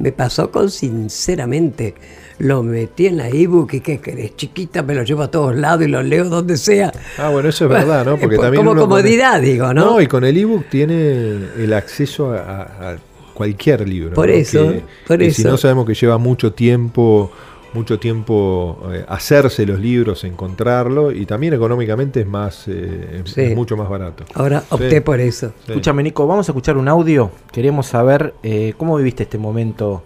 me 0.00 0.10
pasó 0.10 0.50
con 0.50 0.68
sinceramente, 0.68 1.94
lo 2.38 2.64
metí 2.64 3.06
en 3.06 3.18
la 3.18 3.28
ebook 3.28 3.74
y 3.74 3.80
que 3.80 4.00
querés, 4.00 4.34
chiquita, 4.34 4.82
me 4.82 4.96
lo 4.96 5.04
llevo 5.04 5.22
a 5.22 5.30
todos 5.30 5.54
lados 5.54 5.86
y 5.86 5.88
lo 5.88 6.02
leo 6.02 6.24
donde 6.24 6.56
sea. 6.56 6.92
Ah, 7.18 7.28
bueno, 7.28 7.50
eso 7.50 7.66
es 7.66 7.70
verdad, 7.70 8.04
¿no? 8.04 8.16
Porque 8.16 8.36
también 8.38 8.64
como 8.64 8.80
comodidad, 8.80 9.40
digo, 9.40 9.72
¿no? 9.72 9.92
No, 9.92 10.00
y 10.00 10.08
con 10.08 10.24
el 10.24 10.36
ebook 10.36 10.64
tiene 10.68 11.38
el 11.56 11.72
acceso 11.72 12.32
a, 12.32 12.96
cualquier 13.32 13.88
libro. 13.88 14.14
Por 14.14 14.28
eso, 14.28 14.74
por 15.06 15.22
eso. 15.22 15.42
Si 15.42 15.44
no 15.44 15.56
sabemos 15.56 15.86
que 15.86 15.94
lleva 15.94 16.18
mucho 16.18 16.52
tiempo 16.52 17.32
mucho 17.72 17.98
tiempo 17.98 18.78
eh, 18.92 19.04
hacerse 19.08 19.64
los 19.66 19.78
libros, 19.78 20.24
encontrarlo 20.24 21.12
y 21.12 21.26
también 21.26 21.54
económicamente 21.54 22.20
es 22.20 22.26
más 22.26 22.64
eh, 22.68 23.52
mucho 23.54 23.76
más 23.76 23.88
barato. 23.88 24.24
Ahora 24.34 24.62
opté 24.70 25.00
por 25.00 25.20
eso. 25.20 25.52
Escúchame 25.66 26.02
Nico, 26.02 26.26
vamos 26.26 26.48
a 26.48 26.52
escuchar 26.52 26.76
un 26.76 26.88
audio. 26.88 27.30
Queremos 27.50 27.86
saber 27.86 28.34
eh, 28.42 28.74
cómo 28.76 28.96
viviste 28.96 29.24
este 29.24 29.38
momento 29.38 30.02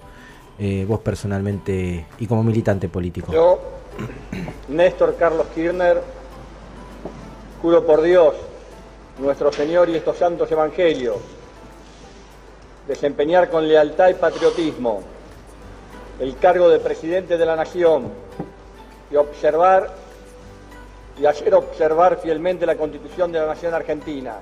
vos 0.88 1.00
personalmente 1.00 2.06
y 2.18 2.26
como 2.26 2.42
militante 2.42 2.88
político. 2.88 3.30
Yo, 3.30 3.60
Néstor 4.68 5.14
Carlos 5.18 5.46
Kirchner, 5.54 6.00
juro 7.60 7.84
por 7.84 8.00
Dios, 8.00 8.34
nuestro 9.18 9.52
Señor 9.52 9.90
y 9.90 9.96
estos 9.96 10.16
santos 10.16 10.50
evangelios, 10.50 11.16
desempeñar 12.88 13.50
con 13.50 13.68
lealtad 13.68 14.08
y 14.08 14.14
patriotismo 14.14 15.02
el 16.20 16.36
cargo 16.36 16.68
de 16.68 16.78
presidente 16.78 17.36
de 17.36 17.46
la 17.46 17.56
Nación 17.56 18.10
y 19.10 19.16
observar 19.16 19.94
y 21.20 21.24
hacer 21.24 21.54
observar 21.54 22.18
fielmente 22.22 22.66
la 22.66 22.76
Constitución 22.76 23.32
de 23.32 23.40
la 23.40 23.46
Nación 23.46 23.72
Argentina. 23.74 24.34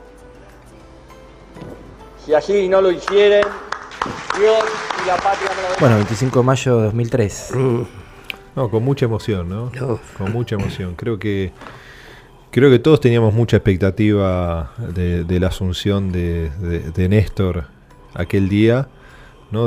Si 2.24 2.34
así 2.34 2.68
no 2.68 2.80
lo 2.80 2.90
hicieren, 2.90 3.44
Dios 4.38 4.64
y 5.02 5.06
la 5.06 5.16
patria 5.16 5.50
me 5.54 5.74
lo 5.74 5.78
Bueno, 5.78 5.96
25 5.96 6.38
de 6.40 6.44
mayo 6.44 6.76
de 6.78 6.84
2003. 6.84 7.50
No, 8.56 8.70
con 8.70 8.82
mucha 8.82 9.04
emoción, 9.04 9.48
¿no? 9.48 9.70
Con 10.16 10.32
mucha 10.32 10.54
emoción. 10.54 10.94
Creo 10.94 11.18
que 11.18 11.52
creo 12.50 12.70
que 12.70 12.78
todos 12.78 13.00
teníamos 13.00 13.34
mucha 13.34 13.56
expectativa 13.56 14.72
de, 14.78 15.40
la 15.40 15.48
asunción 15.48 16.12
de, 16.12 16.50
de 16.94 17.08
Néstor 17.08 17.66
aquel 18.14 18.48
día 18.48 18.88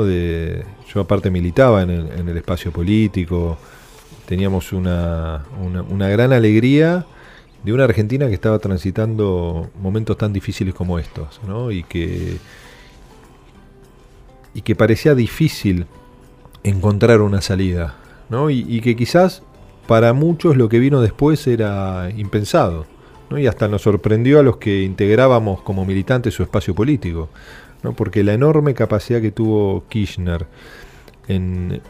de, 0.04 0.64
yo 0.92 1.00
aparte 1.00 1.30
militaba 1.30 1.82
en 1.82 1.90
el, 1.90 2.36
espacio 2.36 2.70
político, 2.72 3.58
teníamos 4.26 4.72
una, 4.72 5.44
gran 5.90 6.32
alegría 6.32 7.06
de 7.64 7.72
una 7.72 7.84
Argentina 7.84 8.28
que 8.28 8.34
estaba 8.34 8.58
transitando 8.58 9.70
momentos 9.80 10.16
tan 10.16 10.32
difíciles 10.32 10.74
como 10.74 10.98
estos, 10.98 11.40
y, 11.70 11.82
que, 11.84 12.36
y 14.54 14.60
que 14.60 14.76
parecía 14.76 15.14
difícil 15.14 15.86
encontrar 16.62 17.20
una 17.20 17.40
salida, 17.40 17.96
y, 18.50 18.80
que 18.80 18.94
quizás 18.94 19.42
para 19.86 20.12
muchos 20.12 20.56
lo 20.56 20.68
que 20.68 20.78
vino 20.78 21.00
después 21.00 21.46
era 21.46 22.10
impensado, 22.16 22.86
y 23.30 23.46
hasta 23.46 23.68
nos 23.68 23.82
sorprendió 23.82 24.40
a 24.40 24.42
los 24.42 24.56
que 24.56 24.82
integrábamos 24.82 25.60
como 25.62 25.84
militantes 25.84 26.34
su 26.34 26.42
espacio 26.42 26.74
político 26.74 27.28
porque 27.96 28.24
la 28.24 28.34
enorme 28.34 28.74
capacidad 28.74 29.20
que 29.20 29.30
tuvo 29.30 29.84
Kirchner 29.88 30.46
en, 31.28 31.80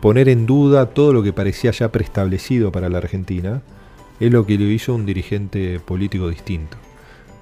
poner 0.00 0.28
en 0.28 0.46
duda 0.46 0.86
todo 0.86 1.12
lo 1.12 1.22
que 1.22 1.32
parecía 1.32 1.70
ya 1.72 1.90
preestablecido 1.90 2.72
para 2.72 2.88
la 2.88 2.98
Argentina 2.98 3.62
es 4.20 4.32
lo 4.32 4.46
que 4.46 4.56
le 4.56 4.64
hizo 4.64 4.94
un 4.94 5.04
dirigente 5.04 5.80
político 5.80 6.28
distinto. 6.28 6.76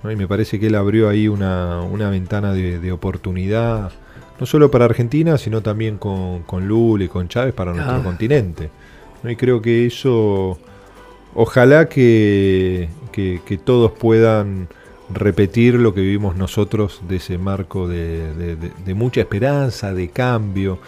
Y 0.04 0.16
me 0.16 0.26
parece 0.26 0.58
que 0.58 0.68
él 0.68 0.74
abrió 0.74 1.10
ahí 1.10 1.28
una, 1.28 1.84
ventana 2.10 2.54
de, 2.54 2.92
oportunidad, 2.92 3.92
no 4.38 4.46
solo 4.46 4.70
para 4.70 4.86
Argentina, 4.86 5.36
sino 5.36 5.60
también 5.60 5.98
con, 5.98 6.42
con 6.44 6.66
Lula 6.66 7.04
y 7.04 7.08
con 7.08 7.28
Chávez 7.28 7.52
para 7.52 7.72
nuestro 7.72 7.96
ah. 7.96 8.02
continente. 8.02 8.70
Y 9.24 9.36
creo 9.36 9.60
que 9.60 9.86
eso, 9.86 10.58
ojalá 11.34 11.88
que, 11.88 12.88
todos 13.64 13.92
puedan 13.92 14.68
repetir 15.12 15.74
lo 15.74 15.94
que 15.94 16.00
vivimos 16.00 16.36
nosotros 16.36 17.00
de 17.08 17.16
ese 17.16 17.38
marco 17.38 17.88
de, 17.88 18.94
mucha 18.94 19.20
esperanza, 19.20 19.92
de 19.92 20.08
cambio. 20.08 20.78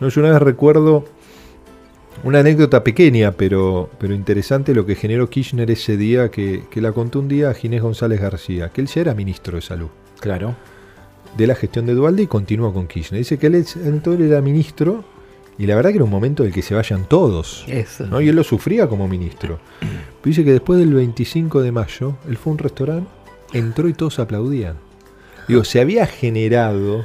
¿No? 0.00 0.08
Yo 0.08 0.20
una 0.20 0.30
vez 0.30 0.42
recuerdo 0.42 1.04
una 2.24 2.40
anécdota 2.40 2.84
pequeña, 2.84 3.32
pero, 3.32 3.90
pero 3.98 4.14
interesante, 4.14 4.74
lo 4.74 4.84
que 4.84 4.94
generó 4.94 5.30
Kirchner 5.30 5.70
ese 5.70 5.96
día, 5.96 6.30
que, 6.30 6.64
la 6.74 6.92
contó 6.92 7.20
un 7.20 7.28
día 7.28 7.50
a 7.50 7.54
Ginés 7.54 7.82
González 7.82 8.20
García, 8.20 8.70
que 8.70 8.80
él 8.80 8.86
ya 8.86 9.00
era 9.00 9.14
ministro 9.14 9.56
de 9.56 9.62
Salud. 9.62 9.88
Claro. 10.20 10.54
De 11.36 11.46
la 11.46 11.54
gestión 11.54 11.86
de 11.86 11.94
Dualde 11.94 12.24
y 12.24 12.26
continuó 12.26 12.72
con 12.72 12.86
Kirchner. 12.86 13.20
Dice 13.20 13.38
que 13.38 13.46
él 13.46 13.54
entonces 13.54 14.30
era 14.30 14.40
ministro 14.40 15.04
y 15.60 15.66
la 15.66 15.76
verdad 15.76 15.90
que 15.90 15.96
era 15.96 16.04
un 16.04 16.10
momento 16.10 16.42
en 16.42 16.48
el 16.48 16.54
que 16.54 16.62
se 16.62 16.74
vayan 16.74 17.04
todos. 17.06 17.66
¿no? 18.08 18.22
Y 18.22 18.30
él 18.30 18.36
lo 18.36 18.42
sufría 18.42 18.88
como 18.88 19.06
ministro. 19.06 19.60
Pero 19.78 19.90
dice 20.24 20.42
que 20.42 20.52
después 20.52 20.78
del 20.78 20.94
25 20.94 21.60
de 21.60 21.70
mayo, 21.70 22.16
él 22.26 22.38
fue 22.38 22.50
a 22.50 22.54
un 22.54 22.58
restaurante, 22.58 23.10
entró 23.52 23.88
y 23.88 23.92
todos 23.92 24.18
aplaudían. 24.18 24.76
Digo, 25.48 25.64
se 25.64 25.80
había 25.80 26.06
generado 26.06 27.04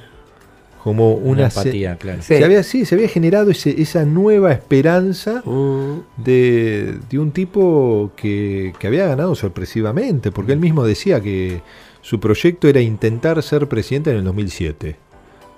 como 0.85 1.13
una, 1.13 1.45
empatía, 1.45 1.95
claro. 1.95 2.21
Se, 2.21 2.43
había, 2.43 2.61
sí, 2.61 2.85
se 2.85 2.93
había 2.93 3.07
generado 3.07 3.49
esa 3.49 4.05
nueva 4.05 4.51
esperanza 4.51 5.41
mm. 5.43 5.95
de, 6.17 6.99
un 7.13 7.31
tipo 7.31 8.11
que, 8.15 8.71
había 8.83 9.07
ganado 9.07 9.33
sorpresivamente, 9.33 10.31
porque 10.31 10.53
él 10.53 10.59
mismo 10.59 10.85
decía 10.85 11.21
que 11.21 11.63
su 12.01 12.19
proyecto 12.19 12.67
era 12.67 12.81
intentar 12.81 13.41
ser 13.41 13.67
presidente 13.67 14.11
en 14.11 14.17
el 14.17 14.23
2007, 14.25 14.95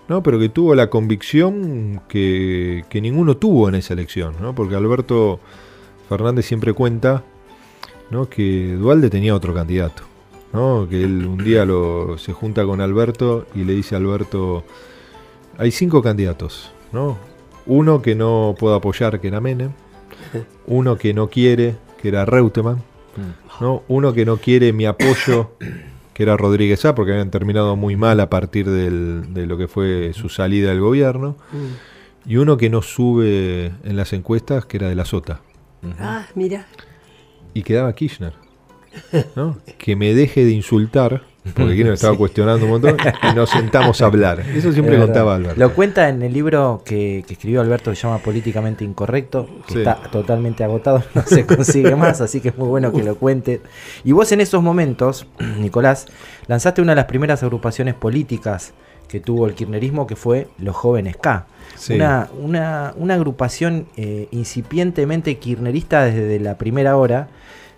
¿no? 0.07 0.23
pero 0.23 0.39
que 0.39 0.47
tuvo 0.47 0.73
la 0.75 0.89
convicción 0.89 1.99
que, 2.07 2.85
ninguno 2.93 3.35
tuvo 3.35 3.67
en 3.67 3.75
esa 3.75 3.95
elección, 3.95 4.35
¿no? 4.41 4.55
porque 4.55 4.75
Alberto 4.75 5.41
Fernández 6.07 6.45
siempre 6.45 6.71
cuenta 6.71 7.25
¿no? 8.11 8.29
que 8.29 8.77
Dualde 8.79 9.09
tenía 9.09 9.35
otro 9.35 9.53
candidato. 9.53 10.03
¿No? 10.57 10.89
que 10.89 11.03
él 11.03 11.25
un 11.27 11.37
día 11.37 11.65
lo, 11.65 12.17
se 12.17 12.33
junta 12.33 12.65
con 12.65 12.81
Alberto 12.81 13.45
y 13.53 13.63
le 13.63 13.73
dice 13.73 13.93
a 13.93 13.99
Alberto, 13.99 14.63
hay 15.57 15.71
cinco 15.71 16.01
candidatos, 16.01 16.71
¿no? 16.91 17.17
Uno 17.67 18.01
que 18.01 18.15
no 18.15 18.55
puedo 18.57 18.73
apoyar, 18.73 19.19
que 19.19 19.27
era 19.27 19.39
Menem. 19.39 19.71
Uno 20.65 20.97
que 20.97 21.13
no 21.13 21.29
quiere, 21.29 21.75
que 22.01 22.07
era 22.07 22.25
Reutemann. 22.25 22.81
¿no? 23.59 23.83
Uno 23.87 24.13
que 24.13 24.25
no 24.25 24.37
quiere 24.37 24.73
mi 24.73 24.85
apoyo, 24.85 25.51
que 26.13 26.23
era 26.23 26.37
Rodríguez 26.37 26.85
A, 26.85 26.95
porque 26.95 27.11
habían 27.11 27.29
terminado 27.29 27.75
muy 27.75 27.95
mal 27.95 28.19
a 28.19 28.29
partir 28.29 28.67
de 28.69 29.45
lo 29.45 29.57
que 29.57 29.67
fue 29.67 30.13
su 30.13 30.29
salida 30.29 30.69
del 30.69 30.79
gobierno. 30.79 31.35
Y 32.25 32.37
uno 32.37 32.57
que 32.57 32.69
no 32.69 32.81
sube 32.81 33.73
en 33.83 33.95
las 33.95 34.13
encuestas, 34.13 34.65
que 34.65 34.77
era 34.77 34.89
de 34.89 34.95
la 34.95 35.05
Sota. 35.05 35.41
Ah, 35.99 36.25
mira. 36.35 36.65
Y 37.53 37.63
quedaba 37.63 37.93
Kirchner. 37.93 38.46
¿No? 39.35 39.57
Que 39.77 39.95
me 39.95 40.13
deje 40.13 40.45
de 40.45 40.51
insultar 40.51 41.23
porque 41.53 41.73
aquí 41.73 41.83
nos 41.83 41.93
estaba 41.93 42.17
cuestionando 42.17 42.65
un 42.65 42.71
montón, 42.71 42.97
y 43.23 43.35
nos 43.35 43.49
sentamos 43.49 44.01
a 44.01 44.05
hablar. 44.05 44.39
Eso 44.39 44.71
siempre 44.71 44.97
contaba 44.97 45.35
Alberto. 45.35 45.59
Lo 45.59 45.73
cuenta 45.73 46.09
en 46.09 46.21
el 46.21 46.33
libro 46.33 46.81
que, 46.85 47.19
escribió 47.19 47.61
Alberto 47.61 47.91
que 47.91 47.95
se 47.95 48.03
llama 48.03 48.19
Políticamente 48.19 48.83
Incorrecto, 48.83 49.47
que 49.67 49.79
está 49.79 49.95
totalmente 49.95 50.63
agotado, 50.63 51.03
no 51.13 51.23
se 51.23 51.45
consigue 51.45 51.95
más, 51.95 52.21
así 52.21 52.41
que 52.41 52.49
es 52.49 52.57
muy 52.57 52.67
bueno 52.67 52.91
que 52.91 53.03
lo 53.03 53.15
cuente. 53.15 53.61
Y 54.03 54.11
vos 54.11 54.31
en 54.31 54.41
esos 54.41 54.61
momentos, 54.61 55.27
Nicolás, 55.59 56.05
lanzaste 56.47 56.81
una 56.81 56.93
de 56.93 56.97
las 56.97 57.05
primeras 57.05 57.43
agrupaciones 57.43 57.93
políticas 57.93 58.73
que 59.07 59.19
tuvo 59.19 59.47
el 59.47 59.53
kirchnerismo, 59.53 60.05
que 60.05 60.17
fue 60.17 60.47
Los 60.57 60.75
Jóvenes 60.75 61.15
K. 61.17 61.47
Una, 61.89 62.93
una, 62.97 63.13
agrupación 63.13 63.87
eh, 63.95 64.27
incipientemente 64.31 65.37
kirchnerista 65.37 66.03
desde 66.03 66.39
la 66.39 66.57
primera 66.57 66.97
hora 66.97 67.29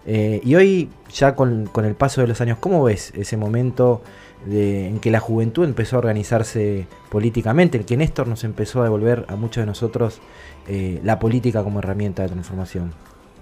eh, 0.06 0.42
y 0.44 0.56
hoy, 0.56 0.90
ya 1.14 1.36
con, 1.36 1.70
el 1.84 1.96
paso 1.96 2.22
de 2.22 2.28
los 2.28 2.42
años, 2.42 2.58
¿cómo 2.60 2.84
ves 2.84 3.12
ese 3.16 3.38
momento 3.38 4.02
en 4.50 5.00
que 5.00 5.12
la 5.12 5.20
juventud 5.20 5.66
empezó 5.66 5.98
a 5.98 6.00
organizarse 6.00 6.88
políticamente? 7.10 7.78
El 7.78 7.86
que 7.86 7.98
Néstor 7.98 8.28
nos 8.28 8.44
empezó 8.44 8.82
a 8.82 8.86
devolver 8.86 9.26
a 9.28 9.36
muchos 9.36 9.62
de 9.62 9.66
nosotros 9.66 10.20
eh, 10.68 11.00
la 11.04 11.20
política 11.20 11.64
como 11.64 11.80
herramienta 11.80 12.24
de 12.24 12.30
transformación. 12.30 12.94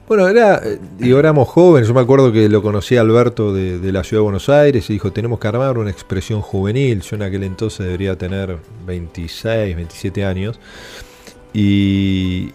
Bueno, 0.07 0.27
era, 0.29 0.61
eh, 0.63 0.79
y 0.99 1.11
éramos 1.11 1.49
jóvenes, 1.49 1.89
yo 1.89 1.93
me 1.93 1.99
acuerdo 1.99 2.31
que 2.31 2.47
lo 2.47 2.61
conocí 2.61 2.95
a 2.95 3.01
Alberto 3.01 3.53
de, 3.53 3.79
de, 3.79 3.91
la 3.91 4.05
ciudad 4.05 4.21
de 4.21 4.23
Buenos 4.23 4.47
Aires 4.47 4.89
y 4.89 4.93
dijo, 4.93 5.11
tenemos 5.11 5.37
que 5.37 5.49
armar 5.49 5.77
una 5.77 5.91
expresión 5.91 6.41
juvenil, 6.41 7.01
yo 7.01 7.17
en 7.17 7.23
aquel 7.23 7.43
entonces 7.43 7.85
debería 7.85 8.17
tener 8.17 8.57
26, 8.85 9.75
27 9.75 10.23
años, 10.23 10.59
y, 11.53 12.53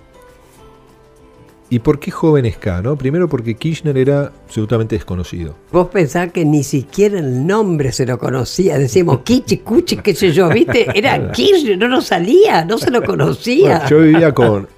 ¿Y 1.72 1.78
por 1.78 1.98
qué 1.98 2.10
jóvenes 2.10 2.58
K? 2.58 2.82
¿no? 2.82 2.96
Primero 2.96 3.30
porque 3.30 3.54
Kirchner 3.54 3.96
era 3.96 4.30
absolutamente 4.44 4.94
desconocido. 4.94 5.54
Vos 5.72 5.88
pensás 5.88 6.30
que 6.30 6.44
ni 6.44 6.64
siquiera 6.64 7.18
el 7.18 7.46
nombre 7.46 7.92
se 7.92 8.04
lo 8.04 8.18
conocía. 8.18 8.76
Decíamos 8.76 9.20
Kichi, 9.20 9.56
Cuchi, 9.56 9.96
qué 9.96 10.14
sé 10.14 10.32
yo, 10.32 10.50
¿viste? 10.50 10.86
Era 10.94 11.32
Kirchner, 11.32 11.78
no 11.78 11.88
nos 11.88 12.08
salía, 12.08 12.66
no 12.66 12.76
se 12.76 12.90
lo 12.90 13.02
conocía. 13.02 13.86
yo 13.88 14.00
vivía 14.00 14.34
con, 14.34 14.68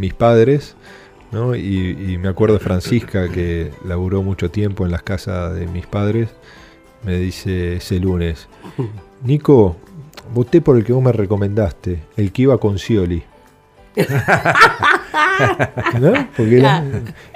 mis 0.00 0.12
padres, 0.12 0.74
¿no? 1.30 1.54
Y, 1.54 2.18
me 2.20 2.28
acuerdo 2.28 2.54
de 2.54 2.60
Francisca, 2.60 3.28
que 3.28 3.70
laburó 3.84 4.24
mucho 4.24 4.50
tiempo 4.50 4.84
en 4.84 4.90
las 4.90 5.04
casas 5.04 5.54
de 5.54 5.68
mis 5.68 5.86
padres. 5.86 6.30
Me 7.04 7.18
dice 7.18 7.76
ese 7.76 8.00
lunes, 8.00 8.48
Nico, 9.22 9.76
voté 10.34 10.60
por 10.60 10.76
el 10.76 10.82
que 10.82 10.92
vos 10.92 11.04
me 11.04 11.12
recomendaste, 11.12 12.02
el 12.16 12.32
que 12.32 12.42
iba 12.42 12.58
con 12.58 12.80
Scioli. 12.80 13.22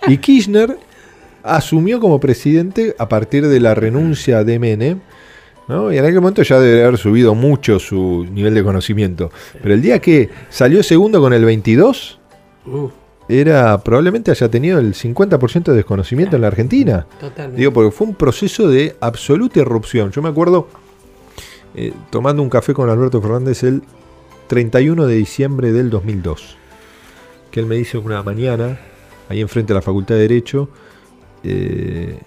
Y 0.09 0.19
Kirchner 0.19 0.79
asumió 1.43 2.01
como 2.01 2.19
presidente 2.19 2.95
a 2.99 3.09
partir 3.09 3.47
de 3.49 3.61
la 3.61 3.75
renuncia 3.75 4.45
de 4.45 4.59
Menem. 4.59 5.01
Y 5.69 5.97
en 5.97 6.05
aquel 6.05 6.21
momento 6.21 6.43
ya 6.43 6.61
debe 6.61 6.85
haber 6.85 6.99
subido 6.99 7.35
mucho 7.35 7.79
su 7.79 8.27
nivel 8.31 8.55
de 8.55 8.63
conocimiento. 8.63 9.31
Pero 9.63 9.75
el 9.75 9.81
día 9.81 9.99
que 9.99 10.29
salió 10.51 10.83
segundo 10.83 11.21
con 11.21 11.33
el 11.33 11.45
22, 11.45 12.21
era 13.29 13.79
probablemente 13.79 14.31
haya 14.31 14.51
tenido 14.51 14.79
el 14.79 14.95
50% 14.95 15.65
de 15.65 15.75
desconocimiento 15.75 16.37
en 16.37 16.43
la 16.43 16.49
Argentina. 16.49 17.07
Digo, 17.57 17.73
porque 17.73 17.91
fue 17.91 18.09
un 18.09 18.15
proceso 18.15 18.69
de 18.69 18.97
absoluta 19.01 19.61
irrupción. 19.61 20.11
Yo 20.11 20.21
me 20.21 20.29
acuerdo 20.29 20.69
eh, 21.75 21.93
tomando 22.11 22.43
un 22.43 22.51
café 22.51 22.75
con 22.75 22.91
Alberto 22.91 23.23
Fernández 23.23 23.63
el 23.63 23.83
31 24.49 25.07
de 25.07 25.15
diciembre 25.15 25.73
del 25.73 25.91
2002 25.91 26.59
que 27.55 27.61
él 27.61 27.67
me 27.67 27.77
dice 27.77 27.99
una 27.99 28.21
mañana, 28.25 28.81
ahí 29.29 29.41
enfrente 29.41 29.73
de 29.73 29.75
la 29.79 29.83
Facultad 29.83 30.17
de 30.17 30.23
Derecho, 30.23 30.69
eh, 31.45 32.19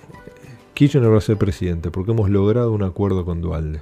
Kirchner 0.74 1.12
va 1.12 1.18
a 1.18 1.22
ser 1.22 1.36
presidente 1.36 1.92
porque 1.92 2.12
hemos 2.12 2.30
logrado 2.30 2.72
un 2.72 2.82
acuerdo 2.82 3.26
con 3.26 3.42
Dualde. 3.42 3.82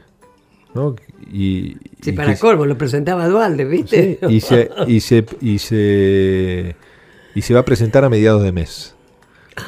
¿no? 0.73 0.95
Y, 1.31 1.77
sí, 2.01 2.13
para 2.13 2.35
colmo, 2.39 2.65
lo 2.65 2.79
presentaba 2.79 3.27
Dualde, 3.27 3.63
¿viste? 3.63 4.17
y, 4.27 4.39
se, 4.41 4.71
y, 4.87 5.01
se, 5.01 5.23
y, 5.39 5.59
se, 5.59 6.75
y 7.35 7.41
se 7.43 7.53
va 7.53 7.59
a 7.59 7.65
presentar 7.65 8.03
a 8.03 8.09
mediados 8.09 8.41
de 8.41 8.51
mes. 8.51 8.95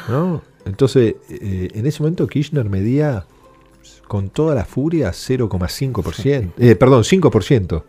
¿no? 0.10 0.41
Entonces, 0.65 1.13
eh, 1.30 1.67
en 1.75 1.86
ese 1.86 2.01
momento 2.01 2.25
Kirchner 2.25 2.67
medía 2.71 3.27
con 4.08 4.30
toda 4.32 4.56
la 4.56 4.65
furia 4.65 5.12
0,5%, 5.12 6.53
eh, 6.58 6.75
perdón, 6.75 7.03
5%. 7.03 7.84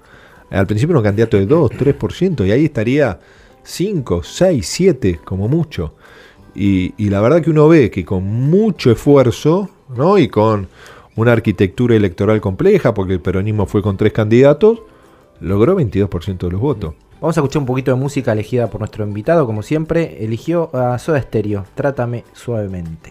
Al 0.50 0.66
principio 0.66 0.92
era 0.92 0.98
un 1.00 1.04
candidato 1.04 1.36
de 1.36 1.46
2, 1.46 1.70
3%, 1.72 2.46
y 2.46 2.50
ahí 2.50 2.64
estaría 2.64 3.18
5, 3.62 4.22
6, 4.22 4.66
7 4.66 5.20
como 5.24 5.48
mucho. 5.48 5.94
Y, 6.54 7.08
la 7.08 7.20
verdad 7.20 7.40
que 7.40 7.50
uno 7.50 7.68
ve 7.68 7.90
que 7.90 8.04
con 8.04 8.24
mucho 8.24 8.90
esfuerzo 8.90 9.70
¿no? 9.94 10.18
y 10.18 10.28
con 10.28 10.68
una 11.14 11.32
arquitectura 11.32 11.94
electoral 11.94 12.40
compleja, 12.40 12.94
porque 12.94 13.12
el 13.12 13.20
peronismo 13.20 13.66
fue 13.66 13.82
con 13.82 13.96
tres 13.96 14.12
candidatos, 14.12 14.80
logró 15.40 15.78
22% 15.78 16.38
de 16.38 16.50
los 16.50 16.60
votos. 16.60 16.94
Vamos 17.20 17.36
a 17.36 17.40
escuchar 17.40 17.60
un 17.60 17.66
poquito 17.66 17.90
de 17.90 17.96
música 17.96 18.32
elegida 18.32 18.70
por 18.70 18.80
nuestro 18.80 19.04
invitado, 19.04 19.46
como 19.46 19.62
siempre, 19.62 20.24
eligió 20.24 20.74
a 20.74 20.98
Soda 20.98 21.20
Stereo, 21.20 21.64
Trátame 21.74 22.24
suavemente. 22.32 23.10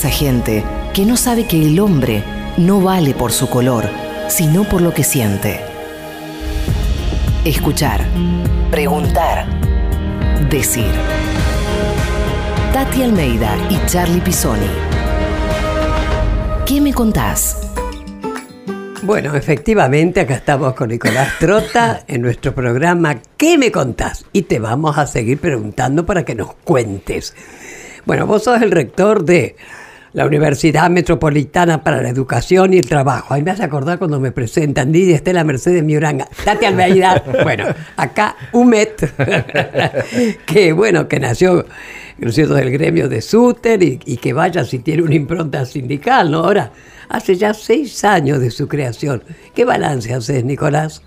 esa 0.00 0.08
gente 0.08 0.64
que 0.94 1.04
no 1.04 1.14
sabe 1.14 1.46
que 1.46 1.60
el 1.60 1.78
hombre 1.78 2.24
no 2.56 2.80
vale 2.80 3.12
por 3.12 3.32
su 3.32 3.50
color, 3.50 3.84
sino 4.28 4.64
por 4.64 4.80
lo 4.80 4.94
que 4.94 5.04
siente. 5.04 5.60
Escuchar, 7.44 8.00
preguntar, 8.70 9.44
decir. 10.48 10.90
Tati 12.72 13.02
Almeida 13.02 13.54
y 13.68 13.78
Charlie 13.84 14.22
Pisoni. 14.22 14.70
¿Qué 16.64 16.80
me 16.80 16.94
contás? 16.94 17.70
Bueno, 19.02 19.34
efectivamente, 19.34 20.20
acá 20.20 20.36
estamos 20.36 20.72
con 20.72 20.88
Nicolás 20.88 21.38
Trota 21.38 22.04
en 22.08 22.22
nuestro 22.22 22.54
programa 22.54 23.20
¿Qué 23.36 23.58
me 23.58 23.70
contás? 23.70 24.24
Y 24.32 24.42
te 24.42 24.60
vamos 24.60 24.96
a 24.96 25.06
seguir 25.06 25.38
preguntando 25.40 26.06
para 26.06 26.24
que 26.24 26.34
nos 26.34 26.54
cuentes. 26.64 27.34
Bueno, 28.06 28.26
vos 28.26 28.44
sos 28.44 28.62
el 28.62 28.70
rector 28.70 29.26
de 29.26 29.56
la 30.12 30.26
Universidad 30.26 30.90
Metropolitana 30.90 31.82
para 31.84 32.02
la 32.02 32.08
Educación 32.08 32.74
y 32.74 32.78
el 32.78 32.88
Trabajo. 32.88 33.34
Ahí 33.34 33.42
me 33.42 33.50
hace 33.50 33.62
acordar 33.62 33.98
cuando 33.98 34.18
me 34.20 34.32
presentan 34.32 34.92
Lidia 34.92 35.16
Estela 35.16 35.44
Mercedes 35.44 35.84
Miuranga, 35.84 36.28
Tati 36.44 36.64
Almeida. 36.64 37.22
bueno, 37.42 37.66
acá 37.96 38.36
UMET, 38.52 39.12
que 40.46 40.72
bueno, 40.72 41.06
que 41.08 41.20
nació 41.20 41.64
cierto, 42.30 42.54
del 42.54 42.70
gremio 42.70 43.08
de 43.08 43.22
Suter 43.22 43.82
y, 43.82 43.98
que 43.98 44.32
vaya 44.32 44.64
si 44.64 44.80
tiene 44.80 45.02
una 45.02 45.14
impronta 45.14 45.64
sindical, 45.64 46.30
¿no? 46.30 46.38
Ahora, 46.38 46.70
hace 47.08 47.36
ya 47.36 47.54
seis 47.54 48.04
años 48.04 48.40
de 48.40 48.50
su 48.50 48.68
creación. 48.68 49.22
¿Qué 49.54 49.64
balance 49.64 50.12
haces, 50.12 50.44
Nicolás? 50.44 51.02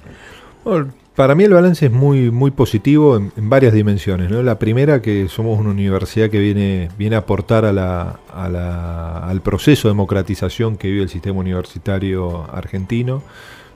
Para 1.16 1.36
mí 1.36 1.44
el 1.44 1.54
balance 1.54 1.86
es 1.86 1.92
muy, 1.92 2.32
muy 2.32 2.50
positivo 2.50 3.18
en, 3.18 3.32
varias 3.50 3.74
dimensiones. 3.74 4.32
¿no? 4.32 4.42
La 4.42 4.58
primera, 4.58 5.02
que 5.02 5.28
somos 5.28 5.60
una 5.60 5.70
universidad 5.70 6.30
que 6.30 6.40
viene, 6.40 6.90
viene 6.98 7.16
a 7.16 7.20
aportar 7.20 7.66
a 7.66 7.72
la, 7.72 8.20
al 8.34 9.42
proceso 9.42 9.88
de 9.88 9.94
democratización 9.94 10.76
que 10.76 10.88
vive 10.88 11.04
el 11.04 11.10
sistema 11.10 11.40
universitario 11.40 12.48
argentino. 12.52 13.22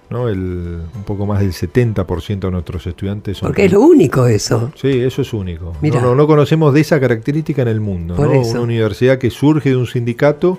¿no? 0.09 0.29
El, 0.29 0.81
un 0.95 1.03
poco 1.03 1.27
más 1.27 1.41
del 1.41 1.51
70% 1.51 2.39
de 2.39 2.51
nuestros 2.51 2.87
estudiantes 2.87 3.37
son... 3.37 3.49
Porque 3.49 3.65
es 3.65 3.71
lo 3.71 3.81
único 3.81 4.25
eso. 4.25 4.71
Sí, 4.75 4.99
eso 5.01 5.21
es 5.21 5.31
único. 5.31 5.73
No, 5.81 6.15
no, 6.15 6.25
conocemos 6.25 6.73
de 6.73 6.81
esa 6.81 6.99
característica 6.99 7.61
en 7.61 7.67
el 7.67 7.81
mundo. 7.81 8.15
Una 8.15 8.61
universidad 8.61 9.19
que 9.19 9.29
surge 9.29 9.69
de 9.69 9.75
un 9.75 9.85
sindicato 9.85 10.57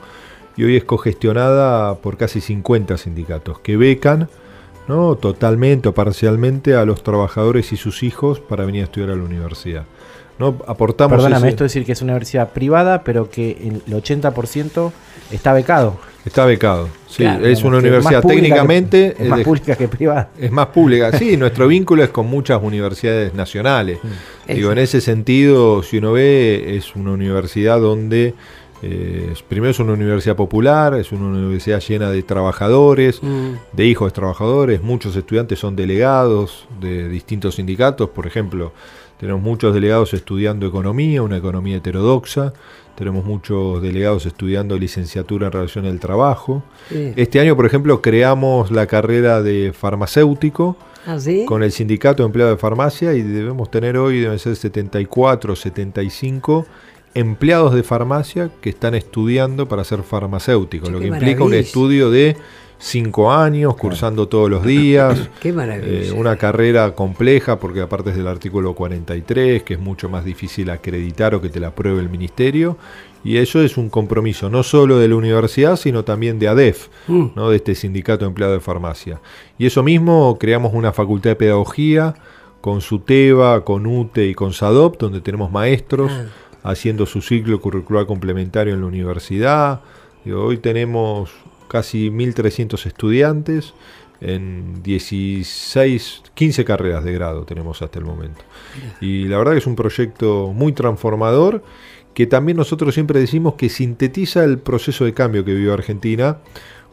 y 0.56 0.62
hoy 0.62 0.76
es 0.76 0.84
cogestionada 0.84 1.96
por 1.96 2.16
casi 2.16 2.40
50 2.40 2.98
sindicatos 2.98 3.58
que 3.60 3.76
becan 3.76 4.28
¿no? 4.88 5.14
totalmente 5.16 5.88
o 5.88 5.94
parcialmente 5.94 6.74
a 6.74 6.84
los 6.84 7.02
trabajadores 7.02 7.72
y 7.72 7.76
sus 7.76 8.02
hijos 8.02 8.40
para 8.40 8.64
venir 8.64 8.82
a 8.82 8.84
estudiar 8.84 9.10
a 9.10 9.16
la 9.16 9.22
universidad. 9.22 9.84
¿no? 10.38 10.56
Aportamos 10.66 11.16
Perdóname, 11.16 11.48
esto 11.48 11.64
es 11.64 11.72
decir 11.72 11.86
que 11.86 11.92
es 11.92 12.02
una 12.02 12.12
universidad 12.12 12.50
privada, 12.52 13.02
pero 13.04 13.28
que 13.28 13.50
el 13.86 13.94
80% 13.94 14.92
está 15.30 15.52
becado. 15.52 15.98
Está 16.24 16.44
becado, 16.44 16.88
sí. 17.06 17.24
es 17.24 17.62
una 17.62 17.78
universidad 17.78 18.22
técnicamente... 18.22 19.16
es 19.18 19.28
más 19.28 19.40
pública 19.40 19.76
que 19.76 19.88
privada. 19.88 20.30
Es 20.38 20.50
más 20.50 20.66
pública, 20.66 21.16
sí. 21.16 21.36
nuestro 21.38 21.68
vínculo 21.68 22.04
es 22.04 22.10
con 22.10 22.26
muchas 22.26 22.62
universidades 22.62 23.34
nacionales. 23.34 23.98
Mm. 24.02 24.52
Digo, 24.52 24.72
en 24.72 24.78
ese 24.78 25.00
sentido, 25.00 25.82
si 25.82 25.98
uno 25.98 26.12
ve, 26.12 26.76
es 26.76 26.94
una 26.96 27.12
universidad 27.12 27.80
donde 27.80 28.34
eh, 28.82 29.34
primero 29.48 29.70
es 29.70 29.78
una 29.80 29.94
universidad 29.94 30.36
popular, 30.36 30.94
es 30.94 31.10
una 31.12 31.26
universidad 31.26 31.80
llena 31.80 32.10
de 32.10 32.22
trabajadores, 32.22 33.22
mm. 33.22 33.52
de 33.72 33.86
hijos 33.86 34.12
de 34.12 34.14
trabajadores, 34.14 34.82
muchos 34.82 35.16
estudiantes 35.16 35.58
son 35.58 35.74
delegados 35.74 36.66
de 36.80 37.08
distintos 37.08 37.56
sindicatos, 37.56 38.10
por 38.10 38.26
ejemplo, 38.26 38.72
tenemos 39.18 39.42
muchos 39.42 39.74
delegados 39.74 40.14
estudiando 40.14 40.66
economía, 40.66 41.22
una 41.22 41.38
economía 41.38 41.78
heterodoxa, 41.78 42.52
tenemos 42.94 43.24
muchos 43.24 43.82
delegados 43.82 44.26
estudiando 44.26 44.78
licenciatura 44.78 45.46
en 45.46 45.52
relación 45.52 45.86
al 45.86 46.00
trabajo. 46.00 46.62
Este 46.90 47.38
año, 47.38 47.54
por 47.56 47.66
ejemplo, 47.66 48.00
creamos 48.00 48.70
la 48.70 48.86
carrera 48.86 49.42
de 49.42 49.72
farmacéutico, 49.72 50.76
¿Ah, 51.06 51.18
sí? 51.18 51.44
con 51.46 51.62
el 51.62 51.72
sindicato 51.72 52.22
de 52.22 52.26
empleados 52.26 52.56
de 52.56 52.60
farmacia 52.60 53.14
y 53.14 53.22
debemos 53.22 53.70
tener 53.70 53.96
hoy, 53.96 54.20
deben 54.20 54.38
ser 54.38 54.56
74, 54.56 55.54
75 55.54 56.66
empleados 57.14 57.74
de 57.74 57.82
farmacia 57.82 58.50
que 58.60 58.70
están 58.70 58.94
estudiando 58.94 59.66
para 59.68 59.84
ser 59.84 60.02
farmacéuticos, 60.02 60.90
lo 60.90 61.00
que 61.00 61.06
implica 61.08 61.44
un 61.44 61.54
estudio 61.54 62.10
de 62.10 62.36
cinco 62.80 63.32
años, 63.32 63.74
cursando 63.76 64.28
todos 64.28 64.48
los 64.48 64.64
días. 64.64 65.28
Qué 65.40 65.52
maravilla. 65.52 66.10
Eh, 66.10 66.12
una 66.12 66.36
carrera 66.36 66.94
compleja 66.94 67.58
porque 67.58 67.80
aparte 67.80 68.10
es 68.10 68.16
del 68.16 68.28
artículo 68.28 68.74
43, 68.74 69.64
que 69.64 69.74
es 69.74 69.80
mucho 69.80 70.08
más 70.08 70.24
difícil 70.24 70.70
acreditar 70.70 71.34
o 71.34 71.40
que 71.40 71.48
te 71.48 71.58
la 71.58 71.68
apruebe 71.68 72.00
el 72.00 72.08
ministerio. 72.08 72.78
Y 73.24 73.38
eso 73.38 73.60
es 73.62 73.76
un 73.76 73.90
compromiso 73.90 74.48
no 74.48 74.62
solo 74.62 74.98
de 75.00 75.08
la 75.08 75.16
universidad, 75.16 75.74
sino 75.74 76.04
también 76.04 76.38
de 76.38 76.46
ADEF, 76.48 76.86
Mm. 77.08 77.26
¿no? 77.34 77.50
de 77.50 77.56
este 77.56 77.74
sindicato 77.74 78.24
de 78.24 78.28
empleados 78.28 78.56
de 78.56 78.60
farmacia. 78.60 79.20
Y 79.58 79.66
eso 79.66 79.82
mismo 79.82 80.38
creamos 80.38 80.72
una 80.72 80.92
facultad 80.92 81.30
de 81.30 81.36
pedagogía 81.36 82.14
con 82.60 82.80
SUTEBA, 82.80 83.64
con 83.64 83.86
UTE 83.86 84.26
y 84.28 84.34
con 84.34 84.52
SADOP, 84.52 84.98
donde 85.00 85.20
tenemos 85.20 85.50
maestros 85.50 86.12
Ah. 86.14 86.26
Haciendo 86.62 87.06
su 87.06 87.20
ciclo 87.22 87.60
curricular 87.60 88.06
complementario 88.06 88.74
en 88.74 88.80
la 88.80 88.86
universidad. 88.86 89.80
Digo, 90.24 90.44
hoy 90.44 90.58
tenemos 90.58 91.30
casi 91.68 92.10
1.300 92.10 92.86
estudiantes 92.86 93.74
en 94.20 94.82
16, 94.82 96.22
15 96.34 96.64
carreras 96.64 97.04
de 97.04 97.12
grado 97.12 97.44
tenemos 97.44 97.80
hasta 97.82 97.98
el 98.00 98.04
momento. 98.04 98.40
Y 99.00 99.24
la 99.26 99.38
verdad 99.38 99.52
que 99.52 99.58
es 99.58 99.66
un 99.66 99.76
proyecto 99.76 100.52
muy 100.54 100.72
transformador 100.72 101.62
que 102.14 102.26
también 102.26 102.56
nosotros 102.56 102.94
siempre 102.94 103.20
decimos 103.20 103.54
que 103.54 103.68
sintetiza 103.68 104.42
el 104.42 104.58
proceso 104.58 105.04
de 105.04 105.14
cambio 105.14 105.44
que 105.44 105.54
vivió 105.54 105.72
Argentina 105.72 106.38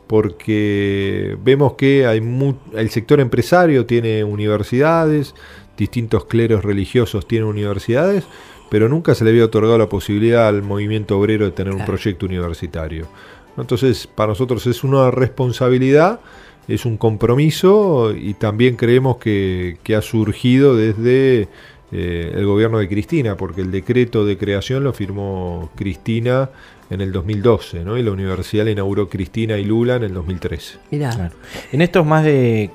porque 0.07 1.37
vemos 1.43 1.73
que 1.73 2.05
hay 2.05 2.21
mu- 2.21 2.55
el 2.73 2.89
sector 2.89 3.19
empresario 3.19 3.85
tiene 3.85 4.23
universidades, 4.23 5.33
distintos 5.77 6.25
cleros 6.25 6.63
religiosos 6.63 7.27
tienen 7.27 7.47
universidades, 7.47 8.25
pero 8.69 8.89
nunca 8.89 9.15
se 9.15 9.23
le 9.23 9.31
había 9.31 9.45
otorgado 9.45 9.77
la 9.77 9.89
posibilidad 9.89 10.47
al 10.47 10.61
movimiento 10.61 11.17
obrero 11.17 11.45
de 11.45 11.51
tener 11.51 11.73
un 11.73 11.85
proyecto 11.85 12.25
universitario. 12.25 13.07
Entonces, 13.57 14.07
para 14.07 14.29
nosotros 14.29 14.67
es 14.67 14.83
una 14.83 15.11
responsabilidad, 15.11 16.19
es 16.67 16.85
un 16.85 16.97
compromiso 16.97 18.13
y 18.15 18.33
también 18.33 18.75
creemos 18.75 19.17
que, 19.17 19.77
que 19.83 19.95
ha 19.95 20.01
surgido 20.01 20.75
desde 20.75 21.47
eh, 21.91 22.33
el 22.35 22.45
gobierno 22.45 22.79
de 22.79 22.89
Cristina, 22.89 23.37
porque 23.37 23.61
el 23.61 23.71
decreto 23.71 24.25
de 24.25 24.37
creación 24.37 24.83
lo 24.83 24.91
firmó 24.91 25.69
Cristina 25.75 26.49
en 26.89 27.01
el 27.01 27.11
2012, 27.11 27.83
¿no? 27.83 27.97
y 27.97 28.03
la 28.03 28.11
universidad 28.11 28.65
la 28.65 28.71
inauguró 28.71 29.09
Cristina 29.09 29.57
y 29.57 29.65
Lula 29.65 29.95
en 29.95 30.03
el 30.03 30.13
2013. 30.13 30.77
Mirá, 30.91 31.09
Claro. 31.09 31.35
En 31.71 31.81
estos 31.81 32.05
más 32.05 32.23
de 32.23 32.69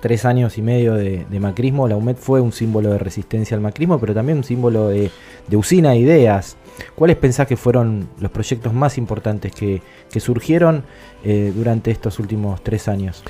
tres 0.00 0.24
años 0.24 0.58
y 0.58 0.62
medio 0.62 0.94
de, 0.94 1.24
de 1.28 1.40
macrismo, 1.40 1.88
la 1.88 1.96
UMED 1.96 2.16
fue 2.16 2.40
un 2.40 2.52
símbolo 2.52 2.90
de 2.90 2.98
resistencia 2.98 3.56
al 3.56 3.62
macrismo, 3.62 3.98
pero 3.98 4.14
también 4.14 4.38
un 4.38 4.44
símbolo 4.44 4.88
de, 4.88 5.10
de 5.46 5.56
usina 5.56 5.90
de 5.90 5.98
ideas. 5.98 6.56
¿Cuáles 6.94 7.16
pensás 7.16 7.46
que 7.46 7.56
fueron 7.56 8.08
los 8.20 8.30
proyectos 8.30 8.72
más 8.74 8.98
importantes 8.98 9.52
que, 9.52 9.80
que 10.10 10.20
surgieron 10.20 10.84
eh, 11.24 11.52
durante 11.54 11.90
estos 11.90 12.18
últimos 12.18 12.62
tres 12.62 12.88
años? 12.88 13.22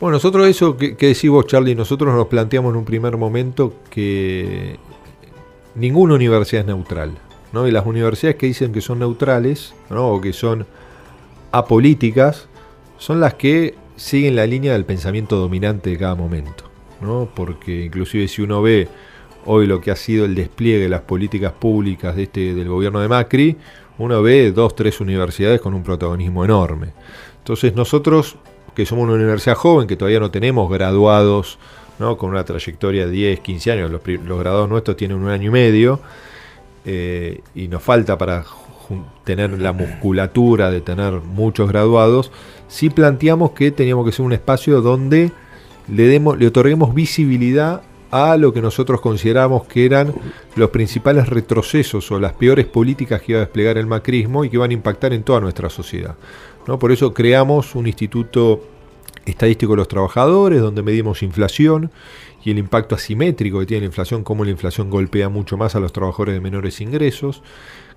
Bueno, 0.00 0.14
nosotros 0.14 0.46
eso 0.46 0.76
que, 0.76 0.96
que 0.96 1.08
decís 1.08 1.30
vos, 1.30 1.46
Charlie, 1.46 1.74
nosotros 1.74 2.14
nos 2.14 2.26
planteamos 2.26 2.72
en 2.72 2.76
un 2.76 2.84
primer 2.84 3.16
momento 3.16 3.74
que 3.90 4.78
ninguna 5.74 6.14
universidad 6.14 6.62
es 6.62 6.66
neutral. 6.66 7.12
¿No? 7.52 7.66
Y 7.66 7.70
las 7.70 7.86
universidades 7.86 8.36
que 8.36 8.46
dicen 8.46 8.72
que 8.72 8.80
son 8.80 8.98
neutrales 8.98 9.74
o 9.90 10.20
que 10.20 10.32
son 10.32 10.66
apolíticas 11.52 12.48
son 12.98 13.20
las 13.20 13.34
que 13.34 13.74
siguen 13.96 14.36
la 14.36 14.46
línea 14.46 14.72
del 14.72 14.84
pensamiento 14.84 15.36
dominante 15.36 15.90
de 15.90 15.98
cada 15.98 16.14
momento. 16.14 16.64
Porque 17.34 17.84
inclusive 17.84 18.28
si 18.28 18.42
uno 18.42 18.60
ve 18.60 18.88
hoy 19.46 19.66
lo 19.66 19.80
que 19.80 19.90
ha 19.90 19.96
sido 19.96 20.24
el 20.24 20.34
despliegue 20.34 20.82
de 20.82 20.88
las 20.88 21.02
políticas 21.02 21.52
públicas 21.52 22.16
de 22.16 22.24
este, 22.24 22.54
del 22.54 22.68
gobierno 22.68 23.00
de 23.00 23.08
Macri, 23.08 23.56
uno 23.98 24.22
ve 24.22 24.52
dos, 24.52 24.74
tres 24.76 25.00
universidades 25.00 25.60
con 25.60 25.74
un 25.74 25.82
protagonismo 25.82 26.44
enorme. 26.44 26.92
Entonces 27.38 27.74
nosotros, 27.74 28.36
que 28.74 28.84
somos 28.84 29.04
una 29.04 29.14
universidad 29.14 29.54
joven, 29.54 29.88
que 29.88 29.96
todavía 29.96 30.20
no 30.20 30.30
tenemos 30.30 30.70
graduados 30.70 31.58
con 31.98 32.30
una 32.30 32.44
trayectoria 32.44 33.06
de 33.06 33.10
10, 33.12 33.40
15 33.40 33.72
años, 33.72 33.90
los 33.90 34.38
graduados 34.38 34.68
nuestros 34.68 34.96
tienen 34.96 35.16
un 35.16 35.28
año 35.28 35.48
y 35.48 35.50
medio, 35.50 36.00
eh, 36.84 37.40
y 37.54 37.68
nos 37.68 37.82
falta 37.82 38.16
para 38.16 38.44
tener 39.24 39.58
la 39.60 39.72
musculatura 39.72 40.70
de 40.70 40.80
tener 40.80 41.14
muchos 41.20 41.68
graduados, 41.68 42.32
sí 42.68 42.90
planteamos 42.90 43.50
que 43.52 43.70
teníamos 43.70 44.06
que 44.06 44.12
ser 44.12 44.24
un 44.24 44.32
espacio 44.32 44.80
donde 44.80 45.32
le, 45.88 46.04
demos, 46.04 46.38
le 46.38 46.46
otorguemos 46.46 46.94
visibilidad 46.94 47.82
a 48.10 48.36
lo 48.36 48.52
que 48.52 48.62
nosotros 48.62 49.00
consideramos 49.00 49.64
que 49.64 49.84
eran 49.84 50.14
los 50.56 50.70
principales 50.70 51.28
retrocesos 51.28 52.10
o 52.10 52.18
las 52.18 52.32
peores 52.32 52.66
políticas 52.66 53.20
que 53.20 53.32
iba 53.32 53.40
a 53.40 53.44
desplegar 53.44 53.76
el 53.76 53.86
macrismo 53.86 54.44
y 54.44 54.48
que 54.48 54.56
iban 54.56 54.70
a 54.70 54.74
impactar 54.74 55.12
en 55.12 55.22
toda 55.22 55.40
nuestra 55.40 55.68
sociedad. 55.68 56.14
¿no? 56.66 56.78
Por 56.78 56.90
eso 56.90 57.12
creamos 57.12 57.74
un 57.74 57.86
instituto 57.86 58.62
estadístico 59.26 59.72
de 59.72 59.78
los 59.78 59.88
trabajadores, 59.88 60.60
donde 60.60 60.82
medimos 60.82 61.22
inflación 61.22 61.90
y 62.44 62.50
el 62.50 62.58
impacto 62.58 62.94
asimétrico 62.94 63.60
que 63.60 63.66
tiene 63.66 63.80
la 63.82 63.86
inflación, 63.86 64.22
cómo 64.24 64.44
la 64.44 64.50
inflación 64.50 64.90
golpea 64.90 65.28
mucho 65.28 65.56
más 65.56 65.74
a 65.74 65.80
los 65.80 65.92
trabajadores 65.92 66.34
de 66.34 66.40
menores 66.40 66.80
ingresos. 66.80 67.42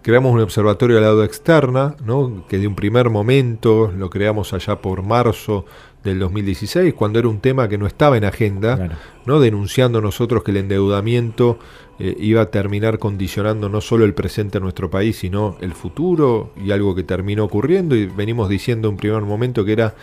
Creamos 0.02 0.34
un 0.34 0.40
observatorio 0.42 0.96
de 0.96 1.02
la 1.04 1.10
deuda 1.10 1.26
externa, 1.26 1.96
¿no? 2.04 2.44
que 2.50 2.58
de 2.58 2.66
un 2.68 2.74
primer 2.76 3.12
momento 3.12 3.94
lo 3.96 4.10
creamos 4.10 4.52
allá 4.54 4.82
por 4.82 5.04
marzo 5.04 5.66
del 6.04 6.18
2016, 6.18 6.96
cuando 6.96 7.20
era 7.20 7.28
un 7.28 7.40
tema 7.40 7.70
que 7.70 7.78
no 7.78 7.86
estaba 7.86 8.18
en 8.18 8.26
agenda, 8.26 8.78
Claro. 8.78 8.96
¿no? 9.28 9.40
denunciando 9.40 10.02
nosotros 10.02 10.44
que 10.44 10.50
el 10.50 10.58
endeudamiento 10.58 11.60
eh, 12.00 12.16
iba 12.20 12.42
a 12.42 12.46
terminar 12.48 12.98
condicionando 12.98 13.70
no 13.70 13.80
solo 13.80 14.04
el 14.06 14.16
presente 14.16 14.58
de 14.58 14.64
nuestro 14.64 14.90
país, 14.90 15.18
sino 15.18 15.56
el 15.62 15.74
futuro, 15.74 16.52
y 16.66 16.72
algo 16.72 16.96
que 16.96 17.04
terminó 17.04 17.44
ocurriendo, 17.44 17.96
y 17.96 18.08
venimos 18.08 18.50
diciendo 18.50 18.88
en 18.88 18.96
un 18.96 18.98
primer 18.98 19.22
momento 19.22 19.64
que 19.64 19.74
era 19.74 19.94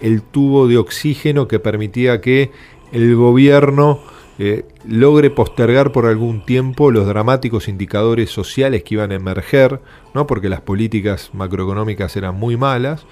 el 0.00 0.22
tubo 0.22 0.66
de 0.66 0.78
oxígeno 0.78 1.46
que 1.46 1.60
permitía 1.60 2.22
que 2.22 2.50
el 2.92 3.16
gobierno 3.16 4.00
eh, 4.38 4.64
logre 4.86 5.30
postergar 5.30 5.92
por 5.92 6.06
algún 6.06 6.44
tiempo 6.44 6.90
los 6.90 7.06
dramáticos 7.06 7.68
indicadores 7.68 8.30
sociales 8.30 8.82
que 8.82 8.94
iban 8.94 9.12
a 9.12 9.16
emerger, 9.16 9.80
¿no? 10.14 10.26
porque 10.26 10.48
las 10.48 10.60
políticas 10.60 11.30
macroeconómicas 11.32 12.16
eran 12.16 12.34
muy 12.34 12.56
malas, 12.56 13.06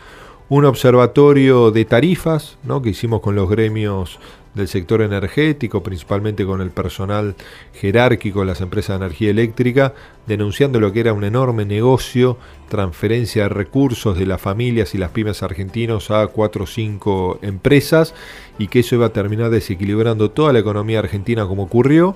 un 0.48 0.64
observatorio 0.64 1.70
de 1.70 1.84
tarifas 1.84 2.58
¿no? 2.64 2.82
que 2.82 2.90
hicimos 2.90 3.20
con 3.20 3.34
los 3.36 3.48
gremios 3.48 4.18
del 4.54 4.66
sector 4.66 5.00
energético, 5.02 5.82
principalmente 5.82 6.44
con 6.44 6.60
el 6.60 6.70
personal 6.70 7.36
jerárquico 7.72 8.40
de 8.40 8.46
las 8.46 8.60
empresas 8.60 8.98
de 8.98 9.06
energía 9.06 9.30
eléctrica, 9.30 9.94
denunciando 10.26 10.80
lo 10.80 10.92
que 10.92 11.00
era 11.00 11.12
un 11.12 11.22
enorme 11.22 11.64
negocio, 11.64 12.36
transferencia 12.68 13.44
de 13.44 13.48
recursos 13.50 14.18
de 14.18 14.26
las 14.26 14.40
familias 14.40 14.94
y 14.94 14.98
las 14.98 15.10
pymes 15.10 15.42
argentinos 15.42 16.10
a 16.10 16.26
cuatro 16.26 16.64
o 16.64 16.66
cinco 16.66 17.38
empresas 17.42 18.14
y 18.60 18.68
que 18.68 18.80
eso 18.80 18.94
iba 18.94 19.06
a 19.06 19.12
terminar 19.12 19.48
desequilibrando 19.48 20.30
toda 20.32 20.52
la 20.52 20.58
economía 20.58 20.98
argentina 20.98 21.46
como 21.46 21.62
ocurrió. 21.62 22.14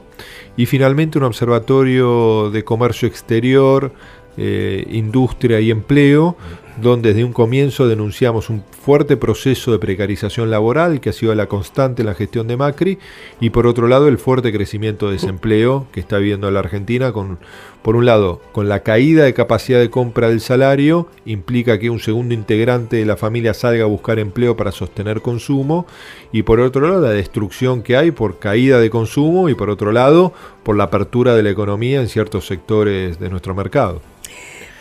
Y 0.58 0.66
finalmente 0.66 1.16
un 1.16 1.24
observatorio 1.24 2.50
de 2.50 2.62
comercio 2.64 3.08
exterior, 3.08 3.92
eh, 4.36 4.86
industria 4.90 5.60
y 5.60 5.70
empleo, 5.70 6.36
donde 6.80 7.10
desde 7.10 7.24
un 7.24 7.32
comienzo 7.32 7.86
denunciamos 7.86 8.50
un 8.50 8.64
fuerte 8.82 9.16
proceso 9.16 9.70
de 9.72 9.78
precarización 9.78 10.50
laboral 10.50 11.00
que 11.00 11.10
ha 11.10 11.12
sido 11.12 11.34
la 11.34 11.46
constante 11.46 12.02
en 12.02 12.06
la 12.06 12.14
gestión 12.14 12.48
de 12.48 12.56
Macri 12.56 12.98
y 13.40 13.50
por 13.50 13.66
otro 13.66 13.86
lado 13.86 14.08
el 14.08 14.18
fuerte 14.18 14.52
crecimiento 14.52 15.06
de 15.06 15.14
desempleo 15.14 15.86
que 15.92 16.00
está 16.00 16.18
viviendo 16.18 16.50
la 16.50 16.60
Argentina 16.60 17.12
con 17.12 17.38
por 17.82 17.96
un 17.96 18.06
lado 18.06 18.40
con 18.52 18.68
la 18.68 18.80
caída 18.80 19.24
de 19.24 19.34
capacidad 19.34 19.78
de 19.78 19.90
compra 19.90 20.30
del 20.30 20.40
salario 20.40 21.08
implica 21.26 21.78
que 21.78 21.90
un 21.90 22.00
segundo 22.00 22.34
integrante 22.34 22.96
de 22.96 23.04
la 23.04 23.16
familia 23.16 23.54
salga 23.54 23.84
a 23.84 23.88
buscar 23.88 24.18
empleo 24.18 24.56
para 24.56 24.72
sostener 24.72 25.20
consumo 25.20 25.86
y 26.32 26.42
por 26.42 26.60
otro 26.60 26.88
lado 26.88 27.02
la 27.02 27.10
destrucción 27.10 27.82
que 27.82 27.96
hay 27.96 28.10
por 28.10 28.38
caída 28.38 28.80
de 28.80 28.90
consumo 28.90 29.48
y 29.48 29.54
por 29.54 29.70
otro 29.70 29.92
lado 29.92 30.32
por 30.62 30.76
la 30.76 30.84
apertura 30.84 31.34
de 31.34 31.42
la 31.42 31.50
economía 31.50 32.00
en 32.00 32.08
ciertos 32.08 32.46
sectores 32.46 33.20
de 33.20 33.30
nuestro 33.30 33.54
mercado. 33.54 34.00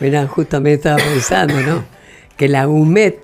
Mira, 0.00 0.26
justamente 0.26 0.74
estaba 0.74 0.96
pensando, 0.96 1.54
¿no? 1.60 1.84
Que 2.36 2.48
la 2.48 2.68
UMED 2.68 3.14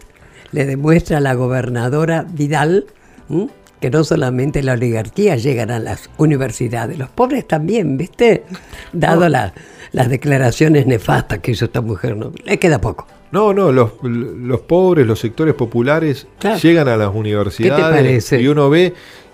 le 0.52 0.66
demuestra 0.66 1.18
a 1.18 1.20
la 1.20 1.34
gobernadora 1.34 2.24
Vidal 2.28 2.86
¿m? 3.28 3.48
que 3.80 3.90
no 3.90 4.04
solamente 4.04 4.62
la 4.62 4.74
oligarquía 4.74 5.36
llegan 5.36 5.70
a 5.70 5.78
las 5.78 6.10
universidades, 6.18 6.98
los 6.98 7.08
pobres 7.08 7.46
también, 7.48 7.96
¿viste? 7.96 8.44
Dado 8.92 9.28
la- 9.28 9.52
las 9.92 10.08
declaraciones 10.08 10.86
nefastas 10.86 11.38
que 11.40 11.52
hizo 11.52 11.64
esta 11.64 11.80
mujer, 11.80 12.16
¿no? 12.16 12.32
Le 12.44 12.58
queda 12.58 12.80
poco. 12.80 13.06
No, 13.32 13.52
no, 13.54 13.72
los, 13.72 13.92
los 14.02 14.60
pobres, 14.60 15.06
los 15.06 15.18
sectores 15.20 15.54
populares 15.54 16.26
Claro. 16.38 16.58
llegan 16.58 16.88
a 16.88 16.96
las 16.96 17.14
universidades 17.14 17.84
parece? 17.96 18.40
y 18.40 18.48
uno 18.48 18.68
ve, 18.70 18.92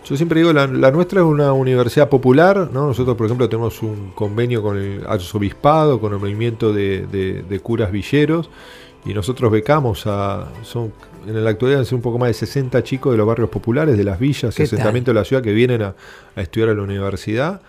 yo 0.08 0.16
siempre 0.16 0.40
digo, 0.40 0.52
la, 0.52 0.66
la 0.66 0.90
nuestra 0.90 1.20
es 1.20 1.26
una 1.26 1.52
universidad 1.52 2.08
popular, 2.08 2.70
¿no? 2.72 2.86
Nosotros, 2.86 3.16
por 3.16 3.26
ejemplo, 3.26 3.48
tenemos 3.48 3.82
un 3.82 4.12
convenio 4.14 4.62
con 4.62 4.78
el 4.78 5.04
arzobispado, 5.06 6.00
con 6.00 6.12
el 6.12 6.18
movimiento 6.18 6.72
de, 6.72 7.06
de- 7.06 7.42
de 7.42 7.60
curas 7.60 7.90
villeros, 7.90 8.48
y 9.04 9.14
nosotros 9.14 9.50
becamos 9.52 10.06
a, 10.06 10.48
son 10.62 10.92
en 11.26 11.42
la 11.44 11.50
actualidad 11.50 11.82
ser 11.84 11.94
un 11.96 12.02
poco 12.02 12.18
más 12.18 12.28
de 12.28 12.34
60 12.34 12.82
chicos 12.84 13.12
de 13.12 13.18
los 13.18 13.26
barrios 13.26 13.48
populares, 13.50 13.96
de 13.96 14.04
las 14.04 14.18
villas, 14.18 14.54
asentamientos 14.64 15.12
de 15.14 15.20
la 15.20 15.24
ciudad 15.24 15.42
que 15.42 15.52
vienen 15.52 15.82
a, 15.82 15.94
estudiar 16.36 16.70
a 16.70 16.74
la 16.74 16.82
universidad. 16.82 17.60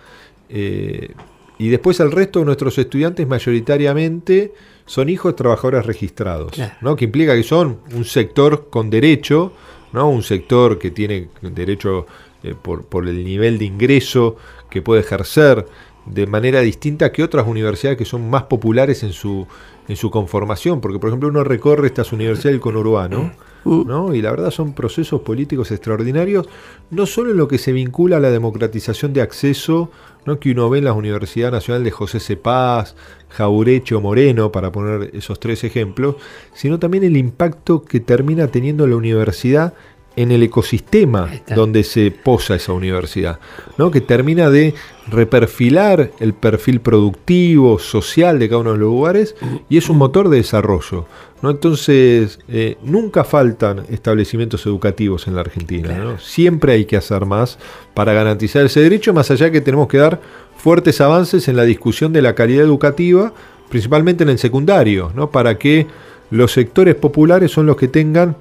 Eh, 0.48 1.12
y 1.58 1.68
después 1.70 1.98
el 2.00 2.12
resto 2.12 2.38
de 2.38 2.44
nuestros 2.44 2.78
estudiantes 2.78 3.26
mayoritariamente 3.26 4.52
son 4.86 5.08
hijos 5.08 5.32
de 5.32 5.36
trabajadores 5.36 5.86
registrados, 5.86 6.52
¿no? 6.80 6.96
que 6.96 7.04
implica 7.06 7.34
que 7.34 7.42
son 7.42 7.78
un 7.94 8.04
sector 8.04 8.68
con 8.70 8.90
derecho, 8.90 9.52
¿no? 9.92 10.08
un 10.08 10.22
sector 10.22 10.78
que 10.78 10.90
tiene 10.92 11.28
derecho 11.42 12.06
eh, 12.42 12.54
por, 12.60 12.84
por 12.84 13.08
el 13.08 13.24
nivel 13.24 13.58
de 13.58 13.64
ingreso 13.64 14.36
que 14.70 14.82
puede 14.82 15.00
ejercer 15.00 15.66
de 16.06 16.26
manera 16.26 16.60
distinta 16.60 17.12
que 17.12 17.22
otras 17.22 17.46
universidades 17.46 17.98
que 17.98 18.04
son 18.04 18.28
más 18.30 18.44
populares 18.44 19.02
en 19.02 19.12
su, 19.12 19.46
en 19.88 19.96
su 19.96 20.10
conformación, 20.10 20.80
porque 20.80 20.98
por 20.98 21.08
ejemplo 21.08 21.28
uno 21.28 21.44
recorre 21.44 21.88
estas 21.88 22.12
universidades 22.12 22.54
del 22.54 22.60
conurbano, 22.60 23.32
mm. 23.64 23.86
¿no? 23.86 24.14
y 24.14 24.22
la 24.22 24.30
verdad 24.30 24.50
son 24.50 24.72
procesos 24.72 25.20
políticos 25.20 25.70
extraordinarios, 25.70 26.48
no 26.90 27.06
solo 27.06 27.30
en 27.30 27.36
lo 27.36 27.48
que 27.48 27.58
se 27.58 27.72
vincula 27.72 28.16
a 28.16 28.20
la 28.20 28.30
democratización 28.30 29.12
de 29.12 29.22
acceso, 29.22 29.90
¿no? 30.24 30.38
que 30.38 30.52
uno 30.52 30.70
ve 30.70 30.78
en 30.78 30.84
la 30.84 30.92
Universidad 30.92 31.52
Nacional 31.52 31.84
de 31.84 31.90
José 31.90 32.20
Cepaz, 32.20 32.94
Jaureche 33.30 33.94
o 33.94 34.00
Moreno, 34.00 34.52
para 34.52 34.72
poner 34.72 35.10
esos 35.14 35.38
tres 35.40 35.64
ejemplos, 35.64 36.16
sino 36.54 36.78
también 36.78 37.04
el 37.04 37.16
impacto 37.16 37.82
que 37.82 38.00
termina 38.00 38.48
teniendo 38.48 38.86
la 38.86 38.96
universidad 38.96 39.74
en 40.18 40.32
el 40.32 40.42
ecosistema 40.42 41.30
donde 41.54 41.84
se 41.84 42.10
posa 42.10 42.56
esa 42.56 42.72
universidad, 42.72 43.38
¿no? 43.76 43.92
que 43.92 44.00
termina 44.00 44.50
de 44.50 44.74
reperfilar 45.06 46.10
el 46.18 46.34
perfil 46.34 46.80
productivo, 46.80 47.78
social 47.78 48.40
de 48.40 48.48
cada 48.48 48.62
uno 48.62 48.72
de 48.72 48.78
los 48.78 48.88
lugares 48.88 49.36
y 49.68 49.78
es 49.78 49.88
un 49.88 49.96
motor 49.96 50.28
de 50.28 50.38
desarrollo. 50.38 51.06
¿no? 51.40 51.50
Entonces, 51.50 52.40
eh, 52.48 52.78
nunca 52.82 53.22
faltan 53.22 53.84
establecimientos 53.90 54.66
educativos 54.66 55.28
en 55.28 55.36
la 55.36 55.42
Argentina. 55.42 56.16
Siempre 56.18 56.72
hay 56.72 56.84
que 56.84 56.96
hacer 56.96 57.24
más 57.24 57.56
para 57.94 58.12
garantizar 58.12 58.66
ese 58.66 58.80
derecho, 58.80 59.14
más 59.14 59.30
allá 59.30 59.52
que 59.52 59.60
tenemos 59.60 59.86
que 59.86 59.98
dar 59.98 60.20
fuertes 60.56 61.00
avances 61.00 61.46
en 61.46 61.54
la 61.54 61.62
discusión 61.62 62.12
de 62.12 62.22
la 62.22 62.34
calidad 62.34 62.64
educativa, 62.64 63.32
principalmente 63.68 64.24
en 64.24 64.30
el 64.30 64.38
secundario, 64.38 65.12
¿no? 65.14 65.30
para 65.30 65.58
que 65.58 65.86
los 66.32 66.50
sectores 66.50 66.96
populares 66.96 67.52
son 67.52 67.66
los 67.66 67.76
que 67.76 67.86
tengan 67.86 68.36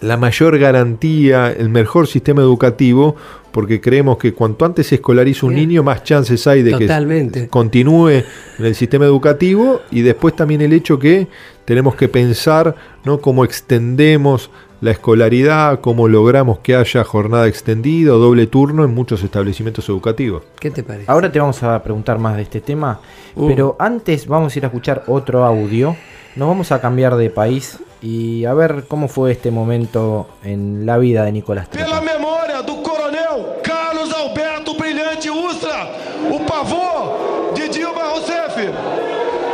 la 0.00 0.16
mayor 0.16 0.58
garantía, 0.58 1.52
el 1.52 1.68
mejor 1.68 2.06
sistema 2.06 2.40
educativo, 2.42 3.16
porque 3.52 3.80
creemos 3.80 4.18
que 4.18 4.32
cuanto 4.32 4.64
antes 4.64 4.86
se 4.86 4.96
escolariza 4.96 5.46
un 5.46 5.54
niño, 5.54 5.82
más 5.82 6.04
chances 6.04 6.46
hay 6.46 6.62
de 6.62 6.76
que 6.76 7.48
continúe 7.48 8.08
en 8.10 8.24
el 8.64 8.74
sistema 8.74 9.04
educativo 9.04 9.80
y 9.90 10.02
después 10.02 10.34
también 10.36 10.60
el 10.62 10.72
hecho 10.72 10.98
que 10.98 11.28
tenemos 11.64 11.94
que 11.94 12.08
pensar 12.08 12.74
¿no? 13.04 13.20
cómo 13.20 13.44
extendemos 13.44 14.50
la 14.80 14.92
escolaridad, 14.92 15.80
cómo 15.80 16.08
logramos 16.08 16.60
que 16.60 16.74
haya 16.74 17.04
jornada 17.04 17.46
extendida 17.46 18.14
o 18.14 18.18
doble 18.18 18.46
turno 18.46 18.84
en 18.84 18.94
muchos 18.94 19.22
establecimientos 19.22 19.88
educativos. 19.88 20.42
¿Qué 20.58 20.70
te 20.70 20.82
parece? 20.82 21.10
Ahora 21.10 21.30
te 21.30 21.38
vamos 21.38 21.62
a 21.62 21.82
preguntar 21.82 22.18
más 22.18 22.36
de 22.36 22.42
este 22.42 22.60
tema, 22.60 23.00
uh. 23.34 23.46
pero 23.46 23.76
antes 23.78 24.26
vamos 24.26 24.54
a 24.54 24.58
ir 24.58 24.64
a 24.64 24.68
escuchar 24.68 25.04
otro 25.06 25.44
audio. 25.44 25.96
Nos 26.36 26.46
vamos 26.46 26.70
a 26.70 26.80
cambiar 26.80 27.16
de 27.16 27.28
país 27.28 27.78
y 28.00 28.44
a 28.44 28.54
ver 28.54 28.84
cómo 28.86 29.08
fue 29.08 29.32
este 29.32 29.50
momento 29.50 30.28
en 30.44 30.86
la 30.86 30.96
vida 30.96 31.24
de 31.24 31.32
Nicolás. 31.32 31.66
Pela 31.68 32.00
memória 32.00 32.62
do 32.62 32.82
coronel 32.82 33.58
Carlos 33.64 34.14
Alberto 34.14 34.76
Brilhante 34.76 35.28
Ustra, 35.28 35.90
o 36.30 36.38
pavor 36.46 37.52
de 37.54 37.68
Dilma 37.68 38.04
Rousseff. 38.14 38.56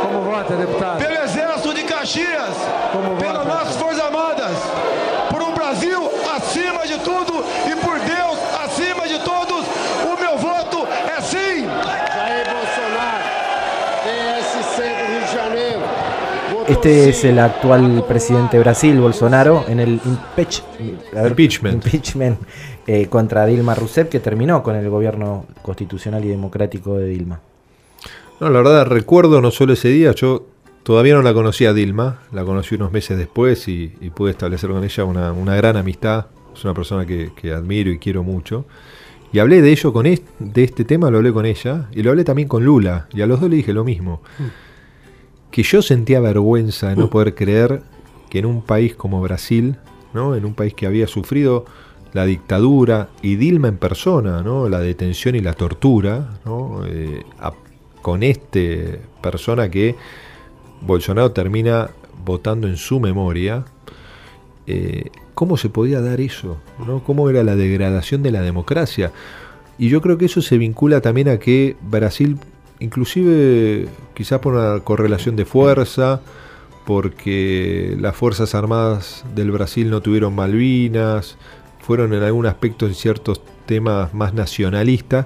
Como 0.01 0.21
vota, 0.21 0.55
deputado? 0.55 0.99
Pelo 0.99 1.23
Exército 1.23 1.73
de 1.73 1.83
Caxias, 1.83 2.55
Como 2.93 3.17
pelas 3.17 3.45
nossas 3.47 3.75
Forças 3.75 4.05
Armadas, 4.05 4.57
por 5.31 5.41
um 5.41 5.53
Brasil 5.55 5.99
acima 6.37 6.85
de 6.85 6.99
tudo 6.99 7.43
e 7.65 7.75
por 7.83 7.97
Deus 7.99 8.37
acima 8.63 9.07
de 9.07 9.17
todos, 9.25 9.65
o 10.05 10.15
meu 10.21 10.37
voto 10.37 10.87
é 10.87 11.21
sim. 11.21 11.65
Jair 12.13 12.45
Bolsonaro, 12.53 13.25
PSC 14.03 14.83
do 14.83 15.05
Rio 15.11 15.21
de 15.25 15.33
Janeiro. 15.33 15.81
Este 16.67 17.07
es 17.07 17.23
el 17.23 17.39
actual 17.39 18.03
presidente 18.09 18.57
de 18.57 18.63
Brasil, 18.63 18.99
Bolsonaro, 18.99 19.63
en 19.69 19.79
el 19.79 20.01
impeachment, 21.13 22.39
eh, 22.85 23.07
contra 23.07 23.45
Dilma 23.45 23.73
Rousseff, 23.73 24.09
que 24.09 24.19
terminó 24.19 24.61
con 24.61 24.75
el 24.75 24.89
gobierno 24.89 25.45
constitucional 25.61 26.25
y 26.25 26.27
democrático 26.27 26.97
de 26.97 27.07
Dilma. 27.07 27.39
No, 28.41 28.49
la 28.49 28.57
verdad 28.59 28.85
recuerdo 28.85 29.39
no 29.39 29.49
solo 29.49 29.71
ese 29.73 29.87
día, 29.87 30.11
yo 30.11 30.45
todavía 30.83 31.13
no 31.13 31.21
la 31.21 31.33
conocía 31.33 31.69
a 31.69 31.73
Dilma, 31.73 32.19
la 32.33 32.43
conocí 32.43 32.75
unos 32.75 32.91
meses 32.91 33.17
después 33.17 33.69
y, 33.69 33.87
pude 34.13 34.31
establecer 34.31 34.69
con 34.69 34.83
ella 34.83 35.05
una, 35.05 35.55
gran 35.55 35.77
amistad. 35.77 36.25
Es 36.53 36.65
una 36.65 36.73
persona 36.73 37.05
que, 37.05 37.31
admiro 37.53 37.91
y 37.91 37.97
quiero 37.97 38.23
mucho. 38.23 38.65
Y 39.31 39.39
hablé 39.39 39.61
de 39.61 39.71
ello 39.71 39.93
con 39.93 40.03
de 40.03 40.63
este 40.63 40.83
tema, 40.83 41.09
lo 41.09 41.19
hablé 41.19 41.31
con 41.31 41.45
ella 41.45 41.87
y 41.93 42.03
lo 42.03 42.09
hablé 42.09 42.25
también 42.25 42.49
con 42.49 42.65
Lula. 42.65 43.07
Y 43.13 43.21
a 43.21 43.25
los 43.25 43.39
dos 43.39 43.49
le 43.49 43.55
dije 43.55 43.71
lo 43.71 43.85
mismo. 43.85 44.21
Mm 44.37 44.66
que 45.51 45.63
yo 45.63 45.81
sentía 45.81 46.19
vergüenza 46.19 46.89
de 46.89 46.95
no 46.95 47.09
poder 47.09 47.35
creer 47.35 47.81
que 48.29 48.39
en 48.39 48.45
un 48.45 48.61
país 48.61 48.95
como 48.95 49.21
Brasil, 49.21 49.77
¿no? 50.13 50.35
en 50.35 50.45
un 50.45 50.53
país 50.53 50.73
que 50.73 50.85
había 50.85 51.07
sufrido 51.07 51.65
la 52.13 52.25
dictadura 52.25 53.09
y 53.21 53.35
Dilma 53.35 53.67
en 53.67 53.77
persona, 53.77 54.41
¿no? 54.41 54.69
la 54.69 54.79
detención 54.79 55.35
y 55.35 55.39
la 55.39 55.53
tortura, 55.53 56.39
¿no? 56.45 56.81
Eh, 56.85 57.23
con 58.01 58.23
este 58.23 59.01
persona 59.21 59.69
que 59.69 59.95
Bolsonaro 60.81 61.31
termina 61.31 61.89
votando 62.23 62.67
en 62.67 62.77
su 62.77 62.99
memoria, 62.99 63.65
eh, 64.65 65.09
¿cómo 65.33 65.57
se 65.57 65.69
podía 65.69 66.01
dar 66.01 66.21
eso? 66.21 66.57
¿no? 66.85 67.03
¿Cómo 67.03 67.29
era 67.29 67.43
la 67.43 67.55
degradación 67.55 68.23
de 68.23 68.31
la 68.31 68.41
democracia? 68.41 69.11
Y 69.77 69.89
yo 69.89 70.01
creo 70.01 70.17
que 70.17 70.25
eso 70.25 70.41
se 70.41 70.57
vincula 70.57 71.01
también 71.01 71.29
a 71.29 71.37
que 71.37 71.75
Brasil 71.81 72.37
inclusive 72.79 73.87
quizás 74.13 74.39
por 74.39 74.53
una 74.53 74.79
correlación 74.81 75.35
de 75.35 75.45
fuerza, 75.45 76.21
porque 76.85 77.97
las 77.99 78.15
Fuerzas 78.15 78.55
Armadas 78.55 79.25
del 79.35 79.51
Brasil 79.51 79.89
no 79.89 80.01
tuvieron 80.01 80.33
Malvinas, 80.35 81.37
fueron 81.79 82.13
en 82.13 82.23
algún 82.23 82.45
aspecto 82.45 82.85
en 82.85 82.95
ciertos 82.95 83.41
temas 83.65 84.13
más 84.13 84.33
nacionalistas, 84.33 85.25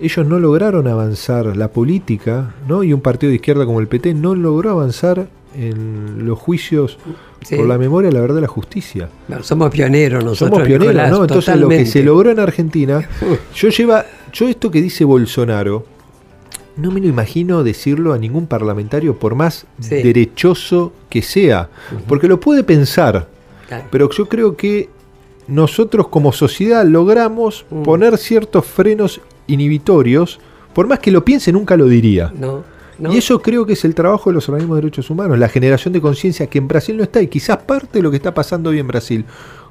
ellos 0.00 0.26
no 0.26 0.38
lograron 0.38 0.88
avanzar 0.88 1.56
la 1.56 1.68
política, 1.68 2.54
¿no? 2.66 2.82
Y 2.82 2.92
un 2.92 3.00
partido 3.00 3.28
de 3.28 3.36
izquierda 3.36 3.66
como 3.66 3.80
el 3.80 3.86
PT 3.88 4.14
no 4.14 4.34
logró 4.34 4.70
avanzar 4.70 5.28
en 5.54 6.26
los 6.26 6.38
juicios 6.38 6.98
por 7.50 7.66
la 7.66 7.76
memoria, 7.76 8.10
la 8.10 8.20
verdad, 8.20 8.40
la 8.40 8.46
justicia. 8.46 9.10
somos 9.42 9.70
pioneros 9.70 10.24
nosotros. 10.24 10.50
Somos 10.50 10.66
pioneros, 10.66 11.10
¿no? 11.10 11.22
Entonces 11.22 11.56
lo 11.56 11.68
que 11.68 11.84
se 11.84 12.02
logró 12.02 12.30
en 12.30 12.40
Argentina, 12.40 13.06
yo 13.54 13.68
lleva, 13.68 14.06
yo 14.32 14.48
esto 14.48 14.70
que 14.70 14.80
dice 14.80 15.04
Bolsonaro, 15.04 15.84
no 16.80 16.90
me 16.90 17.00
lo 17.00 17.06
imagino 17.06 17.62
decirlo 17.62 18.12
a 18.12 18.18
ningún 18.18 18.46
parlamentario, 18.46 19.16
por 19.16 19.34
más 19.34 19.66
derechoso 19.78 20.92
que 21.08 21.22
sea, 21.22 21.68
porque 22.06 22.28
lo 22.28 22.40
puede 22.40 22.64
pensar, 22.64 23.28
pero 23.90 24.10
yo 24.10 24.28
creo 24.28 24.56
que 24.56 24.88
nosotros 25.46 26.08
como 26.08 26.32
sociedad 26.32 26.84
logramos 26.84 27.66
mm. 27.70 27.82
poner 27.82 28.18
ciertos 28.18 28.66
frenos 28.66 29.20
inhibitorios, 29.46 30.38
por 30.72 30.86
más 30.86 31.00
que 31.00 31.10
lo 31.10 31.24
piense, 31.24 31.52
nunca 31.52 31.76
lo 31.76 31.86
diría. 31.86 32.32
Y 33.10 33.16
eso 33.16 33.40
creo 33.40 33.64
que 33.64 33.72
es 33.72 33.84
el 33.84 33.94
trabajo 33.94 34.30
de 34.30 34.34
los 34.34 34.48
organismos 34.48 34.76
de 34.76 34.82
derechos 34.82 35.10
humanos, 35.10 35.38
la 35.38 35.48
generación 35.48 35.92
de 35.92 36.00
conciencia 36.00 36.46
que 36.48 36.58
en 36.58 36.68
Brasil 36.68 36.96
no 36.96 37.02
está, 37.02 37.20
y 37.22 37.28
quizás 37.28 37.58
parte 37.58 37.98
de 37.98 38.02
lo 38.02 38.10
que 38.10 38.18
está 38.18 38.34
pasando 38.34 38.70
hoy 38.70 38.78
en 38.78 38.86
Brasil, 38.86 39.24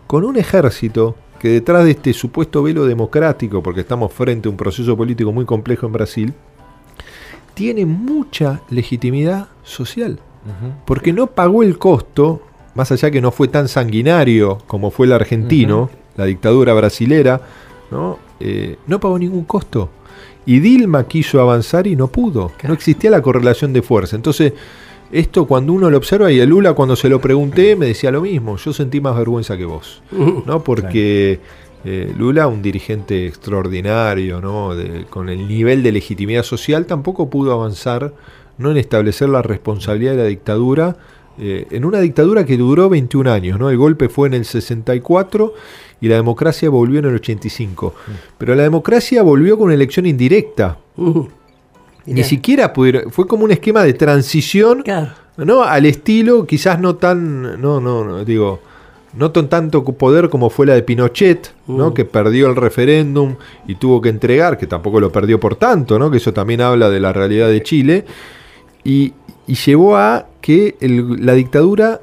con 0.08 0.26
un 0.26 0.38
ejército 0.38 1.16
que 1.40 1.50
detrás 1.50 1.86
de 1.86 1.92
este 1.92 2.14
supuesto 2.14 2.64
velo 2.64 2.86
democrático, 2.86 3.64
porque 3.64 3.82
estamos 3.82 4.12
frente 4.12 4.50
a 4.50 4.52
un 4.52 4.58
proceso 4.58 4.98
político 4.98 5.32
muy 5.32 5.46
complejo 5.46 5.86
en 5.86 5.94
Brasil, 5.94 6.34
tiene 7.54 7.86
mucha 7.86 8.62
legitimidad 8.70 9.48
social. 9.64 10.20
Porque 10.86 11.14
no 11.14 11.28
pagó 11.28 11.62
el 11.62 11.78
costo, 11.78 12.42
más 12.74 12.92
allá 12.92 13.12
que 13.12 13.22
no 13.22 13.32
fue 13.32 13.48
tan 13.50 13.68
sanguinario 13.68 14.58
como 14.66 14.90
fue 14.90 15.06
el 15.06 15.14
argentino, 15.14 15.90
la 16.16 16.26
dictadura 16.26 16.74
brasilera, 16.74 17.42
¿no? 17.92 18.18
Eh, 18.40 18.78
no 18.88 19.00
pagó 19.00 19.20
ningún 19.20 19.44
costo. 19.44 19.90
Y 20.46 20.60
Dilma 20.60 21.08
quiso 21.08 21.40
avanzar 21.40 21.86
y 21.86 21.96
no 21.96 22.08
pudo. 22.08 22.54
No 22.64 22.74
existía 22.74 23.12
la 23.12 23.22
correlación 23.22 23.74
de 23.74 23.82
fuerza. 23.82 24.16
Entonces, 24.16 24.54
esto 25.12 25.46
cuando 25.46 25.74
uno 25.74 25.90
lo 25.90 25.98
observa, 25.98 26.32
y 26.32 26.40
a 26.40 26.46
Lula 26.46 26.74
cuando 26.74 26.96
se 26.96 27.10
lo 27.10 27.20
pregunté 27.20 27.76
me 27.76 27.88
decía 27.88 28.12
lo 28.12 28.22
mismo, 28.22 28.58
yo 28.58 28.74
sentí 28.74 29.02
más 29.02 29.16
vergüenza 29.18 29.58
que 29.58 29.66
vos. 29.66 30.02
¿no? 30.12 30.64
Porque 30.64 31.40
eh, 31.86 32.14
Lula, 32.18 32.48
un 32.48 32.62
dirigente 32.62 33.26
extraordinario, 33.28 34.42
¿no? 34.42 34.72
con 35.10 35.30
el 35.30 35.48
nivel 35.48 35.82
de 35.82 35.92
legitimidad 35.94 36.44
social, 36.44 36.86
tampoco 36.86 37.30
pudo 37.30 37.54
avanzar 37.54 38.14
¿no? 38.58 38.72
en 38.72 38.78
establecer 38.78 39.30
la 39.30 39.42
responsabilidad 39.42 40.12
de 40.12 40.18
la 40.18 40.26
dictadura, 40.26 40.98
eh, 41.40 41.68
en 41.72 41.86
una 41.86 42.02
dictadura 42.02 42.46
que 42.46 42.58
duró 42.58 42.90
21 42.90 43.32
años. 43.32 43.60
¿no? 43.60 43.70
El 43.70 43.78
golpe 43.78 44.10
fue 44.10 44.28
en 44.28 44.34
el 44.34 44.46
64 44.46 45.54
y 46.02 46.10
la 46.10 46.16
democracia 46.16 46.70
volvió 46.70 47.00
en 47.00 47.06
el 47.06 47.16
85. 47.16 47.94
Pero 48.38 48.56
la 48.56 48.64
democracia 48.64 49.24
volvió 49.24 49.58
con 49.58 49.68
una 49.68 49.76
elección 49.76 50.06
indirecta. 50.06 50.78
Ni 52.06 52.24
siquiera 52.24 52.74
pudieron, 52.74 53.12
fue 53.12 53.26
como 53.26 53.46
un 53.46 53.52
esquema 53.52 53.84
de 53.84 53.94
transición 53.94 54.84
¿no? 55.38 55.64
al 55.64 55.86
estilo, 55.86 56.46
quizás 56.46 56.80
no 56.80 56.96
tan, 56.96 57.62
no, 57.62 57.80
no, 57.80 58.04
no 58.04 58.26
digo, 58.26 58.60
no 59.14 59.32
con 59.32 59.50
tanto 59.50 59.84
poder 59.84 60.30
como 60.30 60.50
fue 60.50 60.66
la 60.68 60.74
de 60.76 60.84
Pinochet, 60.84 61.54
¿no? 61.68 61.90
Mm. 61.90 61.94
que 61.94 62.06
perdió 62.06 62.48
el 62.48 62.56
referéndum 62.56 63.36
y 63.68 63.76
tuvo 63.76 64.02
que 64.02 64.10
entregar, 64.10 64.58
que 64.58 64.68
tampoco 64.68 65.00
lo 65.00 65.12
perdió 65.12 65.40
por 65.40 65.56
tanto, 65.56 65.98
¿no? 65.98 66.12
que 66.12 66.18
eso 66.18 66.32
también 66.34 66.62
habla 66.62 66.90
de 66.90 67.00
la 67.00 67.12
realidad 67.14 67.48
de 67.50 67.64
Chile, 67.64 68.06
y, 68.84 69.14
y 69.48 69.56
llevó 69.56 69.98
a 69.98 70.28
que 70.42 70.76
el- 70.80 71.26
la 71.26 71.34
dictadura 71.34 72.02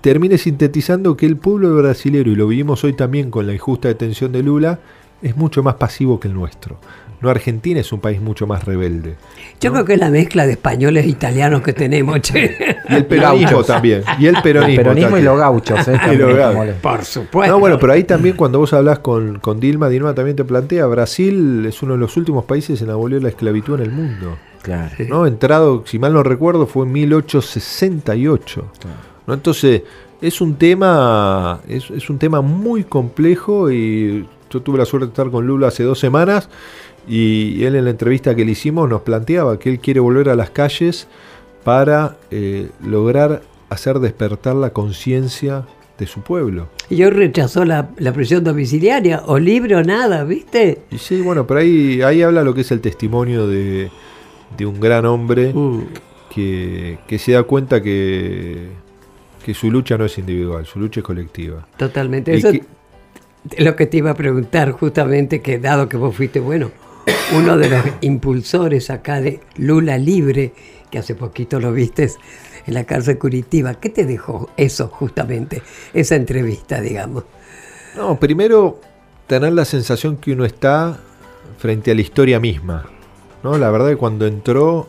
termine 0.00 0.38
sintetizando 0.38 1.16
que 1.16 1.26
el 1.26 1.36
pueblo 1.36 1.74
brasilero, 1.76 2.30
y 2.30 2.34
lo 2.36 2.46
vivimos 2.48 2.82
hoy 2.84 2.92
también 2.94 3.30
con 3.30 3.46
la 3.46 3.52
injusta 3.54 3.88
detención 3.88 4.32
de 4.32 4.42
Lula, 4.42 4.80
es 5.22 5.36
mucho 5.36 5.62
más 5.62 5.76
pasivo 5.76 6.18
que 6.20 6.28
el 6.28 6.34
nuestro. 6.34 6.78
No, 7.22 7.30
Argentina 7.30 7.78
es 7.78 7.92
un 7.92 8.00
país 8.00 8.20
mucho 8.20 8.48
más 8.48 8.64
rebelde. 8.64 9.14
Yo 9.60 9.70
creo 9.70 9.84
que 9.84 9.94
es 9.94 10.00
la 10.00 10.10
mezcla 10.10 10.44
de 10.44 10.52
españoles 10.52 11.04
e 11.04 11.08
italianos 11.08 11.62
que 11.62 11.72
tenemos, 11.72 12.20
che. 12.20 12.56
Y 12.88 12.94
el 12.94 13.06
peronismo 13.06 13.62
también. 13.62 14.02
Y 14.18 14.26
el 14.26 14.42
peronismo. 14.42 14.82
Peronismo 14.82 15.18
y 15.18 15.22
los 15.22 15.38
gauchos. 15.38 15.86
¿eh? 15.86 16.00
Y 16.12 16.16
los 16.16 16.34
gauchos. 16.34 16.74
Por 16.82 17.04
supuesto. 17.04 17.52
No, 17.52 17.60
bueno, 17.60 17.78
pero 17.78 17.92
ahí 17.92 18.02
también 18.02 18.34
cuando 18.34 18.58
vos 18.58 18.72
hablas 18.72 18.98
con, 18.98 19.38
con 19.38 19.60
Dilma, 19.60 19.88
Dilma 19.88 20.14
también 20.14 20.36
te 20.36 20.44
plantea, 20.44 20.84
Brasil 20.86 21.64
es 21.64 21.80
uno 21.84 21.92
de 21.92 22.00
los 22.00 22.16
últimos 22.16 22.44
países 22.44 22.82
en 22.82 22.90
abolir 22.90 23.22
la 23.22 23.28
esclavitud 23.28 23.76
en 23.76 23.82
el 23.82 23.92
mundo. 23.92 24.36
Claro. 24.62 24.92
¿no? 25.08 25.24
Entrado, 25.24 25.84
si 25.86 26.00
mal 26.00 26.12
no 26.12 26.24
recuerdo, 26.24 26.66
fue 26.66 26.86
en 26.86 26.92
1868. 26.92 28.64
¿no? 29.28 29.34
Entonces, 29.34 29.82
es 30.20 30.40
un 30.40 30.56
tema, 30.56 31.60
es, 31.68 31.88
es 31.90 32.10
un 32.10 32.18
tema 32.18 32.40
muy 32.40 32.82
complejo 32.82 33.70
y 33.70 34.26
yo 34.52 34.60
tuve 34.60 34.78
la 34.78 34.84
suerte 34.84 35.06
de 35.06 35.10
estar 35.12 35.30
con 35.30 35.46
Lula 35.46 35.68
hace 35.68 35.82
dos 35.84 35.98
semanas 35.98 36.48
y 37.08 37.64
él 37.64 37.74
en 37.76 37.84
la 37.84 37.90
entrevista 37.90 38.34
que 38.34 38.44
le 38.44 38.52
hicimos 38.52 38.88
nos 38.88 39.02
planteaba 39.02 39.58
que 39.58 39.70
él 39.70 39.80
quiere 39.80 40.00
volver 40.00 40.28
a 40.28 40.34
las 40.36 40.50
calles 40.50 41.08
para 41.64 42.16
eh, 42.30 42.68
lograr 42.84 43.42
hacer 43.70 43.98
despertar 44.00 44.54
la 44.56 44.70
conciencia 44.70 45.64
de 45.98 46.06
su 46.06 46.20
pueblo. 46.22 46.68
Y 46.90 47.02
hoy 47.04 47.10
rechazó 47.10 47.64
la, 47.64 47.90
la 47.98 48.12
prisión 48.12 48.42
domiciliaria, 48.44 49.22
o 49.26 49.38
libre 49.38 49.76
o 49.76 49.82
nada, 49.84 50.24
¿viste? 50.24 50.82
Y 50.90 50.98
sí, 50.98 51.20
bueno, 51.20 51.46
pero 51.46 51.60
ahí, 51.60 52.02
ahí 52.02 52.22
habla 52.22 52.42
lo 52.42 52.54
que 52.54 52.62
es 52.62 52.70
el 52.72 52.80
testimonio 52.80 53.46
de, 53.46 53.90
de 54.56 54.66
un 54.66 54.80
gran 54.80 55.06
hombre 55.06 55.52
Mm. 55.54 55.80
que, 56.34 56.98
que 57.06 57.18
se 57.18 57.32
da 57.32 57.42
cuenta 57.44 57.80
que, 57.82 58.68
que 59.44 59.54
su 59.54 59.70
lucha 59.70 59.96
no 59.96 60.04
es 60.06 60.18
individual, 60.18 60.66
su 60.66 60.78
lucha 60.80 61.00
es 61.00 61.04
colectiva. 61.06 61.66
Totalmente. 61.76 62.34
Y 62.34 62.38
Eso 62.38 62.50
que- 62.50 62.58
es 62.58 62.64
lo 63.58 63.76
que 63.76 63.86
te 63.86 63.98
iba 63.98 64.10
a 64.10 64.14
preguntar, 64.14 64.72
justamente, 64.72 65.40
que 65.40 65.58
dado 65.58 65.88
que 65.88 65.96
vos 65.96 66.14
fuiste, 66.14 66.40
bueno, 66.40 66.70
uno 67.34 67.56
de 67.56 67.68
los 67.68 67.82
impulsores 68.00 68.90
acá 68.90 69.20
de 69.20 69.40
Lula 69.56 69.98
Libre, 69.98 70.52
que 70.90 70.98
hace 70.98 71.14
poquito 71.14 71.58
lo 71.58 71.72
viste 71.72 72.10
en 72.66 72.74
la 72.74 72.84
cárcel 72.84 73.18
Curitiba, 73.18 73.74
¿qué 73.74 73.88
te 73.88 74.04
dejó 74.04 74.50
eso, 74.56 74.88
justamente, 74.88 75.62
esa 75.92 76.14
entrevista, 76.14 76.80
digamos? 76.80 77.24
No, 77.96 78.18
primero 78.18 78.80
tener 79.26 79.52
la 79.52 79.64
sensación 79.64 80.16
que 80.16 80.32
uno 80.32 80.44
está 80.44 80.98
frente 81.58 81.90
a 81.90 81.94
la 81.94 82.00
historia 82.00 82.38
misma. 82.38 82.86
¿no? 83.42 83.58
La 83.58 83.70
verdad 83.70 83.88
que 83.88 83.96
cuando 83.96 84.26
entró 84.26 84.88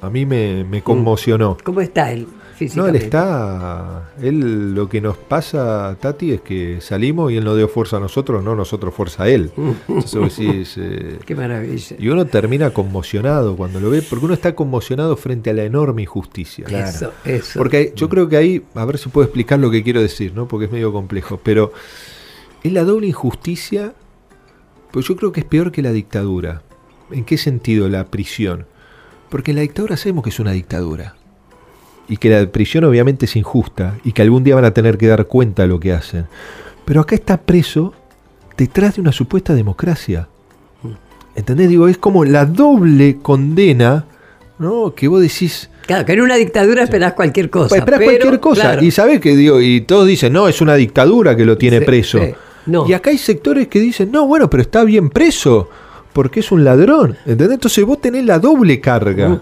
a 0.00 0.10
mí 0.10 0.26
me, 0.26 0.64
me 0.64 0.82
conmocionó. 0.82 1.58
¿Cómo 1.62 1.80
está 1.80 2.10
él 2.10 2.26
No, 2.74 2.86
él 2.86 2.96
está. 2.96 4.10
Él 4.20 4.74
lo 4.74 4.88
que 4.88 5.00
nos 5.00 5.16
pasa, 5.16 5.96
Tati, 6.00 6.32
es 6.32 6.40
que 6.42 6.80
salimos 6.80 7.32
y 7.32 7.36
él 7.36 7.44
no 7.44 7.56
dio 7.56 7.68
fuerza 7.68 7.96
a 7.96 8.00
nosotros, 8.00 8.44
no 8.44 8.54
nosotros 8.54 8.94
fuerza 8.94 9.24
a 9.24 9.28
él. 9.28 9.50
Entonces 9.88 10.38
decís, 10.38 10.74
eh, 10.78 11.18
Qué 11.24 11.34
maravilla. 11.34 11.96
y 11.98 12.08
uno 12.08 12.26
termina 12.26 12.70
conmocionado 12.70 13.56
cuando 13.56 13.80
lo 13.80 13.90
ve, 13.90 14.02
porque 14.02 14.24
uno 14.24 14.34
está 14.34 14.54
conmocionado 14.54 15.16
frente 15.16 15.50
a 15.50 15.52
la 15.54 15.64
enorme 15.64 16.02
injusticia. 16.02 16.66
Eso, 16.68 17.12
eso. 17.24 17.58
Porque 17.58 17.92
yo 17.96 18.08
creo 18.08 18.28
que 18.28 18.36
ahí, 18.36 18.62
a 18.74 18.84
ver 18.84 18.98
si 18.98 19.08
puedo 19.08 19.24
explicar 19.24 19.58
lo 19.58 19.70
que 19.70 19.82
quiero 19.82 20.00
decir, 20.00 20.34
¿no? 20.34 20.46
Porque 20.46 20.66
es 20.66 20.72
medio 20.72 20.92
complejo. 20.92 21.40
Pero 21.42 21.72
es 22.62 22.72
la 22.72 22.84
doble 22.84 23.06
injusticia, 23.06 23.94
pues 24.90 25.06
yo 25.06 25.16
creo 25.16 25.32
que 25.32 25.40
es 25.40 25.46
peor 25.46 25.72
que 25.72 25.82
la 25.82 25.92
dictadura. 25.92 26.62
¿En 27.10 27.24
qué 27.24 27.38
sentido 27.38 27.88
la 27.88 28.04
prisión? 28.06 28.66
Porque 29.30 29.52
en 29.52 29.56
la 29.56 29.62
dictadura 29.62 29.96
sabemos 29.96 30.24
que 30.24 30.30
es 30.30 30.40
una 30.40 30.52
dictadura. 30.52 31.14
Y 32.10 32.18
que 32.18 32.28
la 32.28 32.46
prisión 32.50 32.84
obviamente 32.84 33.24
es 33.24 33.36
injusta 33.36 33.94
y 34.04 34.12
que 34.12 34.20
algún 34.20 34.44
día 34.44 34.54
van 34.56 34.66
a 34.66 34.72
tener 34.74 34.98
que 34.98 35.06
dar 35.06 35.26
cuenta 35.26 35.62
de 35.62 35.68
lo 35.68 35.80
que 35.80 35.92
hacen. 35.92 36.26
Pero 36.84 37.00
acá 37.00 37.14
está 37.14 37.38
preso 37.38 37.94
detrás 38.58 38.96
de 38.96 39.00
una 39.00 39.12
supuesta 39.12 39.54
democracia. 39.54 40.28
¿Entendés? 41.36 41.68
Digo, 41.68 41.88
es 41.88 41.96
como 41.96 42.24
la 42.24 42.44
doble 42.44 43.18
condena, 43.22 44.04
¿no? 44.58 44.92
Que 44.94 45.06
vos 45.08 45.22
decís, 45.22 45.70
Claro, 45.86 46.04
que 46.04 46.12
en 46.12 46.20
una 46.20 46.34
dictadura 46.36 46.82
esperás 46.82 47.14
cualquier 47.14 47.48
cosa. 47.50 47.76
Esperás 47.76 47.98
pero, 48.00 48.10
cualquier 48.10 48.40
cosa. 48.40 48.62
claro, 48.62 48.82
Y 48.82 48.90
sabés 48.90 49.20
que 49.20 49.34
digo, 49.36 49.60
y 49.60 49.80
todos 49.82 50.06
dicen, 50.06 50.32
no, 50.32 50.48
es 50.48 50.60
una 50.60 50.74
dictadura 50.74 51.36
que 51.36 51.44
lo 51.44 51.56
tiene 51.56 51.78
Sí, 51.78 51.84
preso. 51.84 52.18
sí. 52.18 52.34
No. 52.66 52.86
Y 52.88 52.92
acá 52.92 53.10
hay 53.10 53.18
sectores 53.18 53.68
que 53.68 53.80
dicen, 53.80 54.12
no, 54.12 54.26
bueno, 54.26 54.50
pero 54.50 54.62
está 54.62 54.84
bien 54.84 55.08
preso, 55.10 55.68
porque 56.12 56.40
es 56.40 56.52
un 56.52 56.62
ladrón. 56.64 57.16
¿Entendés? 57.24 57.54
Entonces 57.54 57.84
vos 57.84 58.00
tenés 58.00 58.24
la 58.24 58.38
doble 58.38 58.80
carga. 58.80 59.28
Mm. 59.30 59.40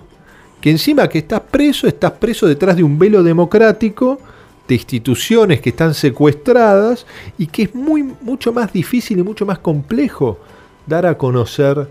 Que 0.61 0.71
encima 0.71 1.09
que 1.09 1.19
estás 1.19 1.41
preso, 1.41 1.87
estás 1.87 2.13
preso 2.13 2.47
detrás 2.47 2.77
de 2.77 2.83
un 2.83 2.99
velo 2.99 3.23
democrático, 3.23 4.21
de 4.67 4.75
instituciones 4.75 5.61
que 5.61 5.71
están 5.71 5.95
secuestradas, 5.95 7.07
y 7.39 7.47
que 7.47 7.63
es 7.63 7.75
muy, 7.75 8.03
mucho 8.03 8.53
más 8.53 8.73
difícil 8.73 9.19
y 9.19 9.23
mucho 9.23 9.47
más 9.47 9.59
complejo 9.59 10.39
dar 10.87 11.07
a 11.07 11.17
conocer. 11.17 11.89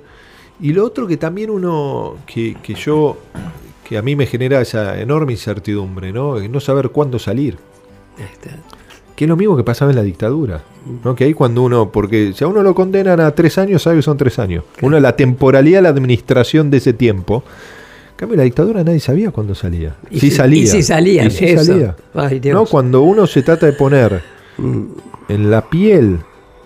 Y 0.59 0.73
lo 0.73 0.85
otro 0.85 1.07
que 1.07 1.17
también 1.17 1.49
uno, 1.49 2.17
que, 2.25 2.55
que 2.61 2.73
yo, 2.73 3.17
que 3.87 3.97
a 3.97 4.01
mí 4.01 4.15
me 4.15 4.25
genera 4.25 4.61
esa 4.61 4.99
enorme 4.99 5.33
incertidumbre, 5.33 6.11
¿no? 6.11 6.39
No 6.39 6.59
saber 6.59 6.89
cuándo 6.89 7.19
salir. 7.19 7.57
Está. 8.17 8.57
Que 9.15 9.25
es 9.25 9.29
lo 9.29 9.35
mismo 9.35 9.57
que 9.57 9.63
pasaba 9.63 9.89
en 9.91 9.97
la 9.97 10.03
dictadura. 10.03 10.63
¿no? 11.03 11.15
Que 11.15 11.23
ahí 11.23 11.33
cuando 11.33 11.63
uno, 11.63 11.91
porque 11.91 12.33
si 12.35 12.43
a 12.43 12.47
uno 12.47 12.61
lo 12.61 12.75
condenan 12.75 13.19
a 13.19 13.31
tres 13.31 13.57
años, 13.57 13.81
sabe 13.81 13.97
que 13.97 14.01
son 14.03 14.17
tres 14.17 14.37
años. 14.39 14.63
Uno, 14.81 14.99
la 14.99 15.15
temporalidad, 15.15 15.81
la 15.81 15.89
administración 15.89 16.69
de 16.69 16.77
ese 16.77 16.93
tiempo. 16.93 17.43
En 18.17 18.21
cambio, 18.21 18.37
la 18.37 18.43
dictadura 18.45 18.83
nadie 18.83 18.99
sabía 18.99 19.29
cuándo 19.29 19.53
salía. 19.53 19.95
Y 20.09 20.19
sí 20.19 20.31
si- 20.31 20.35
salía. 20.37 20.63
y 20.63 20.67
si 20.67 20.81
salían, 20.81 21.27
Y 21.27 21.29
salía. 21.29 21.95
Ay. 22.15 22.41
¿No? 22.45 22.65
Cuando 22.65 23.03
uno 23.03 23.27
se 23.27 23.43
trata 23.43 23.67
de 23.67 23.73
poner 23.73 24.23
en 25.29 25.51
la 25.51 25.69
piel 25.69 26.17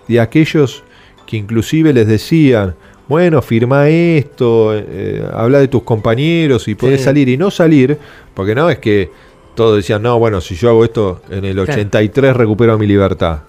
de 0.08 0.18
aquellos 0.18 0.82
que 1.26 1.36
inclusive 1.36 1.92
les 1.92 2.06
decían, 2.06 2.74
bueno, 3.06 3.42
firma 3.42 3.86
esto, 3.90 4.70
eh, 4.74 5.22
habla 5.34 5.58
de 5.58 5.68
tus 5.68 5.82
compañeros 5.82 6.68
y 6.68 6.74
podés 6.74 7.00
Sí. 7.00 7.04
salir 7.04 7.28
y 7.28 7.36
no 7.36 7.50
salir, 7.50 7.98
porque 8.32 8.54
no 8.54 8.70
es 8.70 8.78
que 8.78 9.10
todos 9.54 9.76
decían, 9.76 10.00
no, 10.02 10.18
bueno, 10.18 10.40
si 10.40 10.54
yo 10.54 10.70
hago 10.70 10.84
esto 10.84 11.20
en 11.30 11.44
el 11.44 11.58
83 11.58 12.34
recupero 12.34 12.78
mi 12.78 12.86
libertad. 12.86 13.40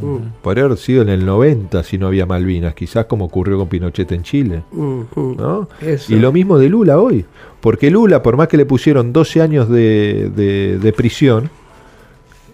Mm, 0.00 0.18
Podría 0.42 0.64
haber 0.64 0.78
sido 0.78 1.02
en 1.02 1.08
el 1.08 1.26
90 1.26 1.82
si 1.82 1.98
no 1.98 2.06
había 2.06 2.24
Malvinas, 2.26 2.74
quizás 2.74 3.06
como 3.06 3.24
ocurrió 3.24 3.58
con 3.58 3.68
Pinochet 3.68 4.10
en 4.12 4.22
Chile. 4.22 4.62
mm, 4.72 5.00
mm. 5.14 5.36
¿no? 5.36 5.68
Y 6.08 6.16
lo 6.16 6.30
mismo 6.32 6.58
de 6.58 6.68
Lula 6.68 6.98
hoy. 7.00 7.24
Porque 7.60 7.90
Lula, 7.90 8.22
por 8.22 8.36
más 8.36 8.46
que 8.48 8.56
le 8.56 8.64
pusieron 8.66 9.12
12 9.12 9.40
años 9.42 9.68
de, 9.68 10.30
de- 10.34 10.78
de 10.78 10.92
prisión, 10.92 11.50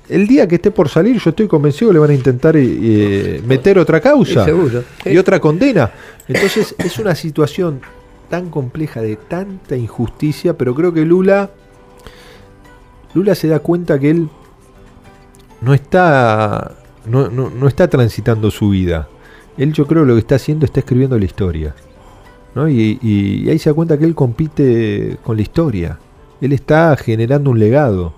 el 0.09 0.27
día 0.27 0.47
que 0.49 0.57
esté 0.57 0.71
por 0.71 0.89
salir, 0.89 1.19
yo 1.19 1.31
estoy 1.31 1.47
convencido 1.49 1.91
que 1.91 1.95
le 1.95 1.99
van 2.01 2.11
a 2.11 2.15
intentar 2.15 2.55
eh, 2.57 3.43
meter 3.47 3.79
otra 3.79 4.01
causa 4.01 4.45
y 5.05 5.17
otra 5.19 5.41
condena. 5.41 5.91
Entonces 6.29 6.75
es 6.79 6.99
una 6.99 7.15
situación 7.15 7.81
tan 8.31 8.49
compleja, 8.51 9.01
de 9.03 9.17
tanta 9.17 9.77
injusticia, 9.77 10.57
pero 10.57 10.75
creo 10.75 10.93
que 10.93 11.05
Lula, 11.05 11.51
Lula 13.15 13.35
se 13.35 13.49
da 13.49 13.61
cuenta 13.61 13.99
que 13.99 14.11
él 14.11 14.29
no 15.61 15.73
está, 15.73 16.75
no, 17.07 17.29
no- 17.29 17.51
no 17.51 17.69
está 17.69 17.89
transitando 17.89 18.51
su 18.51 18.71
vida. 18.71 19.09
Él 19.57 19.73
yo 19.73 19.87
creo 19.87 20.05
lo 20.05 20.15
que 20.15 20.21
está 20.21 20.35
haciendo 20.37 20.65
está 20.67 20.81
escribiendo 20.81 21.19
la 21.19 21.25
historia. 21.25 21.75
¿no? 22.55 22.69
Y, 22.69 22.99
y- 23.03 23.43
y 23.45 23.51
ahí 23.51 23.59
se 23.59 23.71
da 23.71 23.75
cuenta 23.75 23.99
que 23.99 24.05
él 24.05 24.15
compite 24.15 25.19
con 25.25 25.37
la 25.37 25.43
historia. 25.43 25.99
Él 26.41 26.53
está 26.53 26.97
generando 26.97 27.51
un 27.51 27.59
legado. 27.59 28.13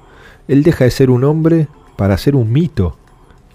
Él 0.48 0.62
deja 0.62 0.84
de 0.84 0.90
ser 0.90 1.10
un 1.10 1.24
hombre 1.24 1.68
para 1.96 2.16
ser 2.18 2.36
un 2.36 2.52
mito. 2.52 2.96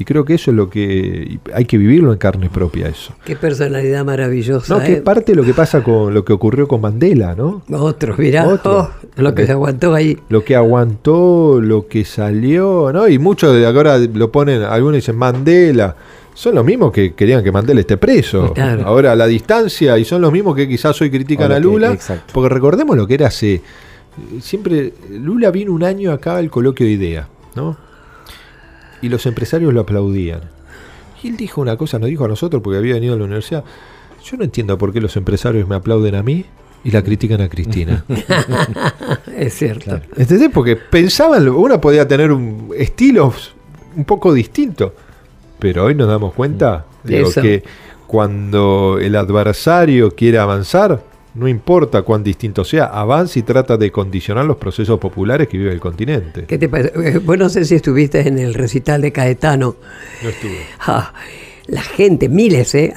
Y 0.02 0.04
creo 0.04 0.26
que 0.26 0.34
eso 0.34 0.50
es 0.50 0.58
lo 0.58 0.68
que 0.68 1.38
hay 1.54 1.66
que 1.66 1.78
vivirlo 1.78 2.12
en 2.12 2.18
carne 2.18 2.50
propia 2.50 2.88
eso. 2.88 3.14
Qué 3.24 3.36
personalidad 3.36 4.04
maravillosa. 4.04 4.74
No, 4.74 4.84
que 4.84 4.94
¿eh? 4.94 4.96
es 4.96 5.02
parte 5.02 5.36
lo 5.36 5.44
que 5.44 5.54
pasa 5.54 5.84
con 5.84 6.12
lo 6.12 6.26
que 6.26 6.34
ocurrió 6.34 6.68
con 6.68 6.82
Mandela, 6.82 7.36
¿no? 7.36 7.62
Otro, 7.70 8.16
mirá. 8.18 8.48
Otro. 8.48 8.80
oh, 8.80 8.90
lo 9.18 9.36
que 9.36 9.46
se 9.46 9.52
aguantó 9.52 9.94
ahí. 9.94 10.18
Lo 10.30 10.44
que 10.44 10.56
aguantó, 10.56 11.62
lo 11.62 11.88
que 11.88 12.04
salió, 12.04 12.92
¿no? 12.92 13.08
Y 13.08 13.20
muchos 13.20 13.54
de 13.54 13.64
ahora 13.64 14.00
lo 14.00 14.32
ponen, 14.32 14.64
algunos 14.64 14.96
dicen 14.96 15.18
Mandela. 15.18 15.96
Son 16.34 16.56
los 16.56 16.66
mismos 16.66 16.92
que 16.92 17.14
querían 17.14 17.44
que 17.44 17.52
Mandela 17.52 17.82
esté 17.82 17.98
preso. 17.98 18.54
Claro. 18.56 18.82
Ahora 18.88 19.12
a 19.12 19.16
la 19.16 19.28
distancia, 19.28 20.00
y 20.00 20.04
son 20.04 20.24
los 20.24 20.32
mismos 20.32 20.56
que 20.56 20.68
quizás 20.68 21.00
hoy 21.00 21.12
critican 21.12 21.44
Ahora 21.44 21.58
a 21.58 21.60
que- 21.60 21.64
Lula. 21.64 21.98
Porque 22.34 22.50
recordemos 22.50 22.98
lo 22.98 23.06
que 23.06 23.14
era 23.14 23.28
hace. 23.28 23.62
Siempre. 24.40 24.94
Lula 25.12 25.52
vino 25.52 25.72
un 25.74 25.84
año 25.84 26.12
acá 26.12 26.38
al 26.38 26.50
coloquio 26.50 26.88
de 26.88 26.94
idea, 26.94 27.28
¿no? 27.56 27.91
Y 29.02 29.10
los 29.10 29.26
empresarios 29.26 29.74
lo 29.74 29.82
aplaudían. 29.82 30.42
Y 31.24 31.30
él 31.30 31.38
dijo 31.38 31.62
una 31.62 31.78
cosa, 31.78 32.00
nos 32.00 32.10
dijo 32.10 32.26
a 32.26 32.28
nosotros, 32.28 32.62
porque 32.62 32.78
había 32.78 32.96
venido 32.96 33.14
a 33.14 33.18
la 33.18 33.26
universidad. 33.26 33.64
Yo 34.24 34.38
no 34.38 34.44
entiendo 34.44 34.78
por 34.78 34.94
qué 34.94 35.02
los 35.02 35.16
empresarios 35.16 35.68
me 35.68 35.76
aplauden 35.76 36.16
a 36.16 36.24
mí 36.24 36.46
y 36.84 36.92
la 36.92 37.04
critican 37.04 37.42
a 37.42 37.50
Cristina. 37.50 38.06
Es 39.38 39.56
cierto. 39.56 40.00
¿Entendés? 40.16 40.50
Porque 40.54 40.76
pensaban, 40.76 41.48
uno 41.50 41.80
podía 41.82 42.08
tener 42.08 42.32
un, 42.32 42.72
estilos 42.78 43.54
un 43.96 44.06
poco 44.06 44.34
distinto. 44.34 44.94
Pero 45.60 45.86
hoy 45.86 45.96
nos 45.96 46.08
damos 46.08 46.34
cuenta 46.34 46.86
digo, 47.04 47.30
Eso. 47.30 47.42
que 47.42 47.64
cuando 48.08 48.98
el 49.00 49.16
adversario 49.16 50.16
quiere 50.16 50.38
avanzar, 50.38 51.02
no 51.34 51.48
importa 51.48 52.02
cuán 52.02 52.24
distinto 52.24 52.64
sea, 52.64 52.86
avanza 52.86 53.40
y 53.40 53.44
trata 53.44 53.78
de 53.78 53.92
condicionar 53.92 54.46
los 54.46 54.58
procesos 54.58 55.00
populares 55.00 55.48
que 55.48 55.58
vive 55.58 55.72
el 55.72 55.80
continente. 55.80 56.46
¿Qué 56.46 56.58
te 56.58 56.68
parece? 56.68 56.92
Eh, 56.96 57.18
Vos 57.20 57.38
no 57.38 57.48
sé 57.50 57.64
si 57.66 57.76
estuviste 57.76 58.28
en 58.28 58.38
el 58.40 58.54
recital 58.54 59.02
de 59.02 59.12
Caetano. 59.12 59.76
No 60.24 60.30
estuve. 60.30 60.58
Ah, 60.80 61.14
la 61.68 61.82
gente, 61.82 62.28
miles, 62.28 62.76
¿eh? 62.76 62.94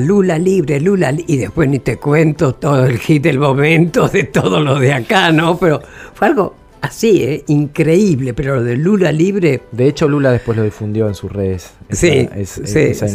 Lula 0.00 0.38
libre, 0.38 0.80
Lula 0.80 1.12
li- 1.12 1.24
y 1.28 1.36
después 1.36 1.68
ni 1.68 1.78
te 1.78 1.96
cuento 1.98 2.54
todo 2.54 2.84
el 2.86 2.98
hit 2.98 3.22
del 3.22 3.38
momento 3.38 4.08
de 4.08 4.24
todo 4.24 4.60
lo 4.60 4.78
de 4.80 4.92
acá, 4.92 5.30
¿no? 5.30 5.56
Pero 5.58 5.80
fue 6.14 6.26
algo 6.28 6.54
así, 6.86 7.22
¿eh? 7.22 7.44
Increíble, 7.48 8.34
pero 8.34 8.56
lo 8.56 8.62
de 8.62 8.76
Lula 8.76 9.12
libre, 9.12 9.62
De 9.72 9.86
hecho, 9.86 10.08
Lula 10.08 10.30
después 10.32 10.56
lo 10.56 10.64
difundió 10.64 11.06
en 11.08 11.14
sus 11.14 11.30
redes. 11.32 11.72
Sí, 11.90 12.28
es- 12.34 12.60
sí, 12.64 12.78
esa. 12.78 13.06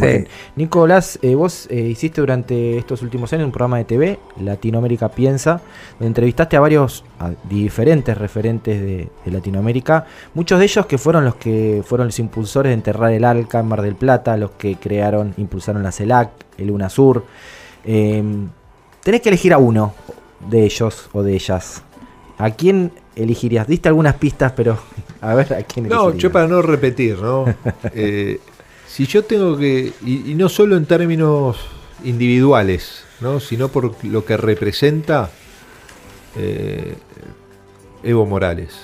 Nicolás, 0.56 1.20
eh, 1.22 1.36
vos 1.36 1.68
eh, 1.70 1.80
hiciste 1.82 2.22
durante 2.22 2.78
estos 2.78 3.02
últimos 3.02 3.32
años 3.34 3.46
un 3.46 3.52
programa 3.52 3.78
de 3.78 3.86
TV, 3.86 4.20
Latinoamérica 4.40 5.10
Piensa, 5.10 5.62
donde 6.00 6.08
entrevistaste 6.08 6.56
a 6.58 6.60
varios 6.60 7.04
a 7.20 7.32
diferentes 7.50 8.18
referentes 8.18 8.80
de, 8.80 9.10
de 9.26 9.32
Latinoamérica, 9.32 10.06
muchos 10.34 10.60
de 10.60 10.66
ellos 10.66 10.86
que 10.86 10.98
fueron 10.98 11.26
los 11.26 11.36
que 11.36 11.84
fueron 11.86 12.08
los 12.08 12.20
impulsores 12.20 12.70
de 12.70 12.74
enterrar 12.76 13.12
el 13.12 13.26
Alca 13.26 13.60
en 13.60 13.68
Mar 13.68 13.82
del 13.82 13.96
Plata, 13.96 14.38
los 14.38 14.52
que 14.52 14.76
crearon, 14.76 15.34
impulsaron 15.38 15.84
la 15.84 15.92
CELAC, 15.92 16.30
el 16.58 16.72
UNASUR. 16.72 17.26
Eh, 17.86 18.24
tenés 19.04 19.22
que 19.22 19.30
elegir 19.30 19.54
a 19.54 19.58
uno 19.58 19.94
de 20.50 20.64
ellos 20.66 21.10
o 21.14 21.24
de 21.24 21.34
ellas. 21.34 21.84
¿A 22.38 22.50
quién 22.52 22.92
elegirías? 23.16 23.68
Diste 23.68 23.90
algunas 23.90 24.16
pistas, 24.16 24.54
pero 24.56 24.78
a 25.22 25.34
ver 25.36 25.54
a 25.54 25.64
quién 25.64 25.88
No, 25.88 26.14
yo 26.16 26.32
para 26.32 26.48
no 26.48 26.62
repetir, 26.62 27.20
¿no? 27.20 27.46
Eh, 27.94 28.40
si 28.88 29.06
yo 29.06 29.24
tengo 29.24 29.58
que, 29.58 29.94
y, 30.06 30.32
y 30.32 30.36
no 30.36 30.50
solo 30.50 30.76
en 30.76 30.86
términos 30.86 31.58
individuales, 32.04 33.06
¿no? 33.22 33.40
Sino 33.40 33.70
por 33.70 34.04
lo 34.04 34.26
que 34.26 34.36
representa 34.38 35.30
eh, 36.36 36.96
Evo 38.04 38.26
Morales, 38.26 38.76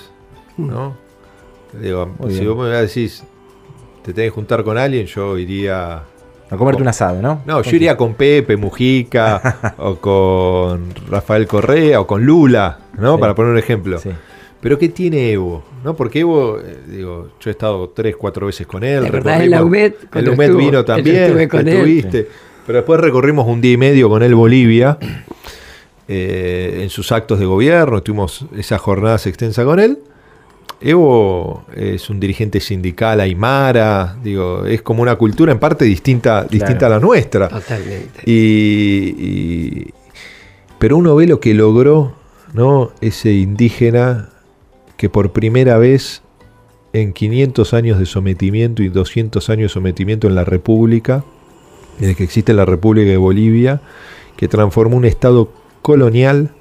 ¿no? 0.56 0.96
Digo, 1.78 2.14
Muy 2.18 2.32
si 2.32 2.40
bien. 2.40 2.54
vos 2.54 2.68
me 2.68 2.74
decís, 2.74 3.22
te 4.02 4.12
tenés 4.14 4.30
que 4.30 4.34
juntar 4.34 4.64
con 4.64 4.78
alguien, 4.78 5.06
yo 5.06 5.36
iría... 5.36 6.02
A 6.50 6.56
comerte 6.56 6.80
un 6.82 6.88
asado, 6.88 7.20
¿no? 7.20 7.42
No, 7.46 7.62
yo 7.62 7.76
iría 7.76 7.96
con 7.96 8.14
Pepe 8.14 8.56
Mujica, 8.56 9.74
o 9.78 9.96
con 9.96 10.94
Rafael 11.10 11.46
Correa, 11.46 12.00
o 12.00 12.06
con 12.06 12.24
Lula, 12.24 12.78
¿no? 12.98 13.14
Sí. 13.16 13.20
Para 13.20 13.34
poner 13.34 13.52
un 13.52 13.58
ejemplo. 13.58 13.98
Sí. 13.98 14.10
Pero 14.60 14.78
¿qué 14.78 14.88
tiene 14.88 15.30
Evo? 15.32 15.62
¿No? 15.84 15.94
Porque 15.94 16.20
Evo, 16.20 16.58
eh, 16.58 16.78
digo, 16.88 17.28
yo 17.38 17.50
he 17.50 17.52
estado 17.52 17.90
tres, 17.90 18.16
cuatro 18.16 18.46
veces 18.46 18.66
con 18.66 18.82
él. 18.82 19.02
¿Te 19.02 19.08
acordás 19.08 19.38
recorrimos- 19.40 19.44
en 19.44 19.50
la 19.50 19.64
UMED? 19.64 19.92
El 20.02 20.08
Cuando 20.10 20.32
UMED 20.32 20.44
estuvo, 20.46 20.58
vino 20.58 20.72
yo 20.72 20.84
también, 20.84 21.16
estuve 21.16 21.48
con 21.48 21.64
que 21.64 21.70
él. 21.70 21.76
estuviste. 21.76 22.28
Pero 22.66 22.78
después 22.78 23.00
recorrimos 23.00 23.46
un 23.46 23.60
día 23.60 23.72
y 23.72 23.76
medio 23.76 24.08
con 24.08 24.22
él 24.22 24.34
Bolivia, 24.34 24.98
eh, 26.08 26.80
en 26.82 26.90
sus 26.90 27.12
actos 27.12 27.38
de 27.38 27.46
gobierno, 27.46 28.02
tuvimos 28.02 28.46
esas 28.56 28.80
jornadas 28.80 29.26
extensas 29.26 29.64
con 29.64 29.78
él. 29.78 29.98
Evo 30.80 31.64
es 31.74 32.08
un 32.08 32.20
dirigente 32.20 32.60
sindical 32.60 33.20
aymara, 33.20 34.16
digo, 34.22 34.64
es 34.64 34.80
como 34.82 35.02
una 35.02 35.16
cultura 35.16 35.50
en 35.52 35.58
parte 35.58 35.84
distinta, 35.84 36.44
distinta 36.44 36.86
a 36.86 36.90
la 36.90 37.00
nuestra. 37.00 37.48
totalmente. 37.48 38.20
Y, 38.24 39.14
y- 39.18 39.94
pero 40.78 40.96
uno 40.96 41.16
ve 41.16 41.26
lo 41.26 41.40
que 41.40 41.54
logró 41.54 42.14
¿no? 42.52 42.92
ese 43.00 43.32
indígena 43.32 44.28
que 44.96 45.08
por 45.08 45.32
primera 45.32 45.76
vez 45.78 46.22
en 46.92 47.12
500 47.12 47.74
años 47.74 47.98
de 47.98 48.06
sometimiento 48.06 48.82
y 48.84 48.88
200 48.88 49.50
años 49.50 49.70
de 49.70 49.74
sometimiento 49.74 50.28
en 50.28 50.34
la 50.36 50.44
República, 50.44 51.24
desde 51.98 52.14
que 52.14 52.22
existe 52.24 52.52
la 52.54 52.64
República 52.64 53.10
de 53.10 53.16
Bolivia, 53.16 53.80
que 54.36 54.46
transformó 54.46 54.96
un 54.96 55.04
Estado 55.04 55.50
colonial 55.82 56.52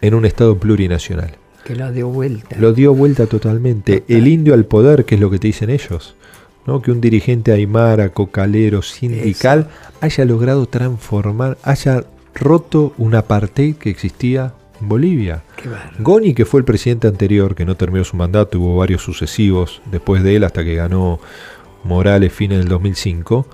en 0.00 0.14
un 0.14 0.24
Estado 0.24 0.58
plurinacional. 0.58 1.36
Que 1.64 1.76
lo 1.76 1.92
dio 1.92 2.08
vuelta. 2.08 2.56
Lo 2.58 2.72
dio 2.72 2.94
vuelta 2.94 3.26
totalmente. 3.26 4.04
El 4.08 4.26
indio 4.26 4.54
al 4.54 4.64
poder, 4.64 5.04
que 5.04 5.14
es 5.14 5.20
lo 5.20 5.30
que 5.30 5.38
te 5.38 5.48
dicen 5.48 5.70
ellos. 5.70 6.16
¿no? 6.66 6.82
Que 6.82 6.90
un 6.90 7.00
dirigente 7.00 7.52
aymara, 7.52 8.10
cocalero, 8.10 8.82
sindical, 8.82 9.68
haya 10.00 10.24
logrado 10.24 10.66
transformar, 10.66 11.58
haya 11.62 12.04
roto 12.34 12.94
un 12.98 13.14
apartheid 13.14 13.76
que 13.76 13.90
existía 13.90 14.54
en 14.80 14.88
Bolivia. 14.88 15.42
Goni, 15.98 16.34
que 16.34 16.44
fue 16.44 16.60
el 16.60 16.64
presidente 16.64 17.08
anterior, 17.08 17.54
que 17.54 17.64
no 17.64 17.76
terminó 17.76 18.04
su 18.04 18.16
mandato, 18.16 18.58
hubo 18.60 18.76
varios 18.76 19.02
sucesivos 19.02 19.82
después 19.90 20.22
de 20.22 20.36
él 20.36 20.44
hasta 20.44 20.64
que 20.64 20.74
ganó 20.74 21.20
Morales 21.84 22.32
fin 22.32 22.50
del 22.50 22.68
2005, 22.68 23.46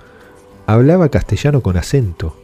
hablaba 0.65 1.09
castellano 1.09 1.61
con 1.61 1.77
acento. 1.77 2.35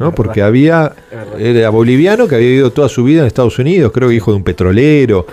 ¿No? 0.00 0.14
Porque 0.14 0.40
había, 0.42 0.94
era 1.38 1.68
boliviano 1.68 2.26
que 2.26 2.34
había 2.34 2.48
vivido 2.48 2.72
toda 2.72 2.88
su 2.88 3.04
vida 3.04 3.20
en 3.20 3.26
Estados 3.26 3.58
Unidos, 3.58 3.92
creo 3.92 4.08
que 4.08 4.14
hijo 4.14 4.30
de 4.32 4.38
un 4.38 4.42
petrolero. 4.42 5.26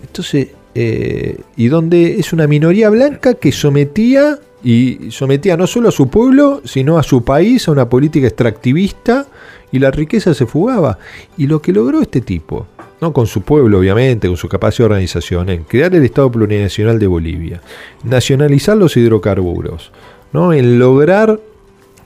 Entonces, 0.00 0.48
eh, 0.76 1.40
y 1.56 1.66
donde 1.66 2.20
es 2.20 2.32
una 2.32 2.46
minoría 2.46 2.88
blanca 2.88 3.34
que 3.34 3.50
sometía, 3.50 4.38
y 4.62 5.10
sometía 5.10 5.56
no 5.56 5.66
solo 5.66 5.88
a 5.88 5.92
su 5.92 6.08
pueblo, 6.08 6.62
sino 6.64 6.98
a 6.98 7.02
su 7.02 7.24
país, 7.24 7.66
a 7.66 7.72
una 7.72 7.88
política 7.88 8.28
extractivista, 8.28 9.26
y 9.72 9.80
la 9.80 9.90
riqueza 9.90 10.34
se 10.34 10.46
fugaba. 10.46 10.98
Y 11.36 11.48
lo 11.48 11.60
que 11.60 11.72
logró 11.72 12.00
este 12.00 12.20
tipo, 12.20 12.68
¿no? 13.00 13.12
con 13.12 13.26
su 13.26 13.42
pueblo 13.42 13.80
obviamente, 13.80 14.28
con 14.28 14.36
su 14.36 14.48
capacidad 14.48 14.86
de 14.86 14.94
organización, 14.94 15.48
en 15.48 15.64
crear 15.64 15.92
el 15.96 16.04
Estado 16.04 16.30
Plurinacional 16.30 17.00
de 17.00 17.08
Bolivia, 17.08 17.60
nacionalizar 18.04 18.76
los 18.76 18.96
hidrocarburos, 18.96 19.90
¿no? 20.32 20.52
en 20.52 20.78
lograr 20.78 21.40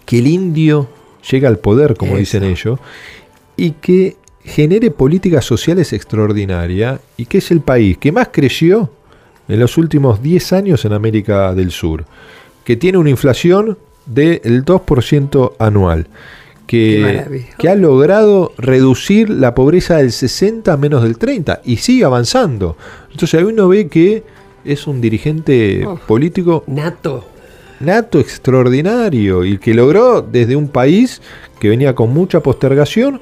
que 0.07 0.21
el 0.21 0.29
indio 0.29 0.89
llegue 1.31 1.47
al 1.47 1.59
poder, 1.59 1.97
como 1.97 2.13
Eso. 2.13 2.21
dicen 2.21 2.45
ellos, 2.45 2.79
y 3.57 3.73
que 3.73 4.17
genere 4.45 4.91
políticas 4.91 5.45
sociales 5.45 5.93
extraordinarias, 5.93 7.01
y 7.17 7.27
que 7.27 7.39
es 7.39 7.51
el 7.51 7.61
país 7.61 7.97
que 7.99 8.13
más 8.13 8.29
creció 8.33 8.91
en 9.49 9.61
los 9.61 9.77
últimos 9.79 10.23
10 10.23 10.53
años 10.53 10.85
en 10.85 10.93
América 10.93 11.55
del 11.55 11.71
Sur, 11.71 12.05
que 12.65 12.77
tiene 12.77 12.99
una 12.99 13.11
inflación 13.11 13.79
del 14.07 14.65
2% 14.65 15.53
anual, 15.59 16.07
que, 16.67 17.45
que 17.59 17.69
ha 17.69 17.75
logrado 17.75 18.53
reducir 18.57 19.29
la 19.29 19.55
pobreza 19.55 19.99
del 19.99 20.13
60 20.13 20.73
a 20.73 20.77
menos 20.79 21.03
del 21.03 21.19
30 21.19 21.61
y 21.65 21.77
sigue 21.77 22.05
avanzando. 22.05 22.77
Entonces 23.11 23.39
ahí 23.39 23.45
uno 23.45 23.69
ve 23.69 23.89
que 23.89 24.23
es 24.65 24.87
un 24.87 25.01
dirigente 25.03 25.85
Oh. 25.87 25.97
político 26.07 26.65
Nato. 26.67 27.27
Nato 27.85 28.19
extraordinario 28.19 29.45
y 29.45 29.59
que 29.59 29.75
logró 29.75 30.23
desde 30.23 30.57
un 30.57 30.69
país 30.69 31.21
que 31.59 31.69
venía 31.69 31.95
con 31.95 32.13
mucha 32.13 32.41
postergación 32.41 33.21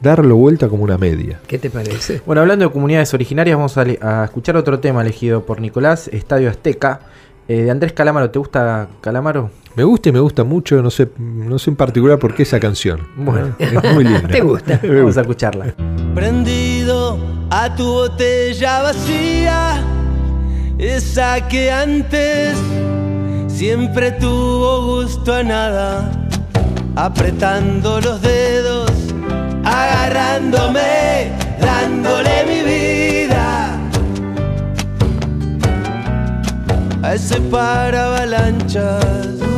darlo 0.00 0.36
vuelta 0.36 0.68
como 0.68 0.84
una 0.84 0.98
media. 0.98 1.40
¿Qué 1.46 1.58
te 1.58 1.70
parece? 1.70 2.22
Bueno, 2.24 2.42
hablando 2.42 2.66
de 2.66 2.72
comunidades 2.72 3.12
originarias, 3.14 3.56
vamos 3.56 3.76
a, 3.76 4.24
escuchar 4.24 4.56
otro 4.56 4.80
tema 4.80 5.02
elegido 5.02 5.44
por 5.44 5.60
Nicolás, 5.60 6.08
Estadio 6.08 6.48
Azteca, 6.50 7.00
eh, 7.48 7.62
de 7.62 7.70
Andrés 7.70 7.92
Calamaro. 7.92 8.30
¿Te 8.30 8.38
gusta 8.38 8.88
Calamaro? 9.00 9.50
Me 9.74 9.84
gusta 9.84 10.08
y 10.08 10.12
me 10.12 10.20
gusta 10.20 10.44
mucho, 10.44 10.82
no 10.82 10.90
sé, 10.90 11.08
no 11.18 11.58
sé 11.58 11.70
en 11.70 11.76
particular 11.76 12.18
por 12.18 12.34
qué 12.34 12.42
esa 12.42 12.58
canción. 12.58 13.06
Bueno, 13.16 13.54
es 13.58 13.94
muy 13.94 14.04
linda. 14.04 14.28
¿Te 14.32 14.40
gusta? 14.40 14.80
Vamos 14.82 15.02
gusta. 15.02 15.20
a 15.20 15.22
escucharla. 15.22 15.74
prendido 16.14 17.18
a 17.50 17.74
tu 17.74 17.84
botella 17.84 18.82
vacía, 18.82 19.84
esa 20.78 21.46
que 21.48 21.70
antes 21.70 22.56
siempre 23.58 24.12
tuvo 24.12 25.02
gusto 25.02 25.34
a 25.34 25.42
nada, 25.42 26.12
apretando 26.94 28.00
los 28.00 28.22
dedos, 28.22 28.92
agarrándome, 29.64 31.32
dándole 31.60 32.44
mi 32.46 32.60
vida 32.62 33.76
a 37.02 37.14
ese 37.14 37.40
para 37.40 38.06
avalanchas. 38.06 39.57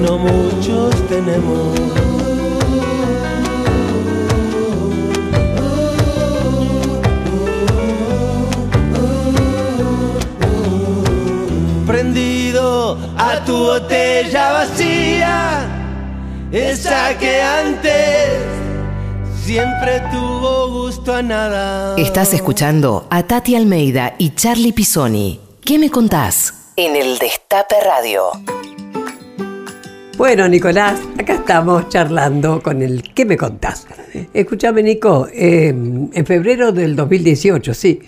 No 0.00 0.18
muchos 0.18 0.94
tenemos. 1.08 1.78
Prendido 11.86 12.98
a 13.16 13.44
tu 13.44 13.56
botella 13.56 14.52
vacía, 14.52 15.66
esa 16.52 17.16
que 17.18 17.40
antes 17.40 18.28
siempre 19.44 20.02
tuvo 20.12 20.70
gusto 20.70 21.14
a 21.14 21.22
nada. 21.22 21.96
Estás 21.96 22.34
escuchando 22.34 23.06
a 23.10 23.22
Tati 23.22 23.56
Almeida 23.56 24.14
y 24.18 24.34
Charlie 24.34 24.72
Pisoni. 24.72 25.40
¿Qué 25.64 25.78
me 25.78 25.90
contás? 25.90 26.54
En 26.76 26.94
el 26.94 27.18
Destape 27.18 27.76
Radio. 27.82 28.30
Bueno, 30.18 30.48
Nicolás, 30.48 31.00
acá 31.16 31.34
estamos 31.34 31.88
charlando 31.90 32.60
con 32.60 32.82
el 32.82 33.04
¿Qué 33.14 33.24
me 33.24 33.36
contás? 33.36 33.86
Escúchame, 34.34 34.82
Nico, 34.82 35.28
eh, 35.32 35.68
en 35.68 36.26
febrero 36.26 36.72
del 36.72 36.96
2018, 36.96 37.72
sí, 37.72 38.00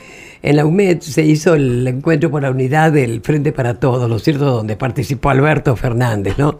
en 0.42 0.56
la 0.56 0.66
UMED 0.66 1.02
se 1.02 1.22
hizo 1.22 1.54
el 1.54 1.86
encuentro 1.86 2.28
por 2.28 2.42
la 2.42 2.50
unidad 2.50 2.90
del 2.90 3.20
Frente 3.20 3.52
para 3.52 3.74
Todos, 3.74 4.08
¿no 4.08 4.16
es 4.16 4.24
cierto?, 4.24 4.44
donde 4.44 4.74
participó 4.74 5.30
Alberto 5.30 5.76
Fernández, 5.76 6.36
¿no? 6.36 6.58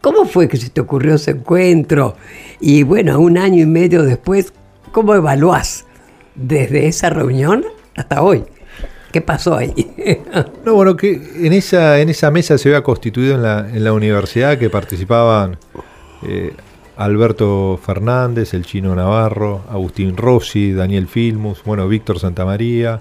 ¿Cómo 0.00 0.26
fue 0.26 0.46
que 0.46 0.58
se 0.58 0.70
te 0.70 0.80
ocurrió 0.80 1.16
ese 1.16 1.32
encuentro? 1.32 2.14
Y 2.60 2.84
bueno, 2.84 3.18
un 3.18 3.36
año 3.36 3.64
y 3.64 3.66
medio 3.66 4.04
después, 4.04 4.52
¿cómo 4.92 5.16
evaluás 5.16 5.86
desde 6.36 6.86
esa 6.86 7.10
reunión 7.10 7.64
hasta 7.96 8.22
hoy? 8.22 8.44
¿Qué 9.14 9.20
pasó 9.20 9.56
ahí? 9.56 9.72
No, 10.66 10.74
bueno, 10.74 10.96
que 10.96 11.12
en 11.46 11.52
esa, 11.52 12.00
en 12.00 12.08
esa 12.08 12.32
mesa 12.32 12.58
se 12.58 12.68
había 12.68 12.82
constituido 12.82 13.36
en 13.36 13.42
la, 13.42 13.60
en 13.72 13.84
la 13.84 13.92
universidad 13.92 14.58
que 14.58 14.68
participaban 14.70 15.56
eh, 16.26 16.52
Alberto 16.96 17.78
Fernández, 17.80 18.54
el 18.54 18.64
chino 18.66 18.92
Navarro, 18.96 19.62
Agustín 19.70 20.16
Rossi, 20.16 20.72
Daniel 20.72 21.06
Filmus, 21.06 21.62
bueno, 21.64 21.86
Víctor 21.86 22.18
Santamaría, 22.18 23.00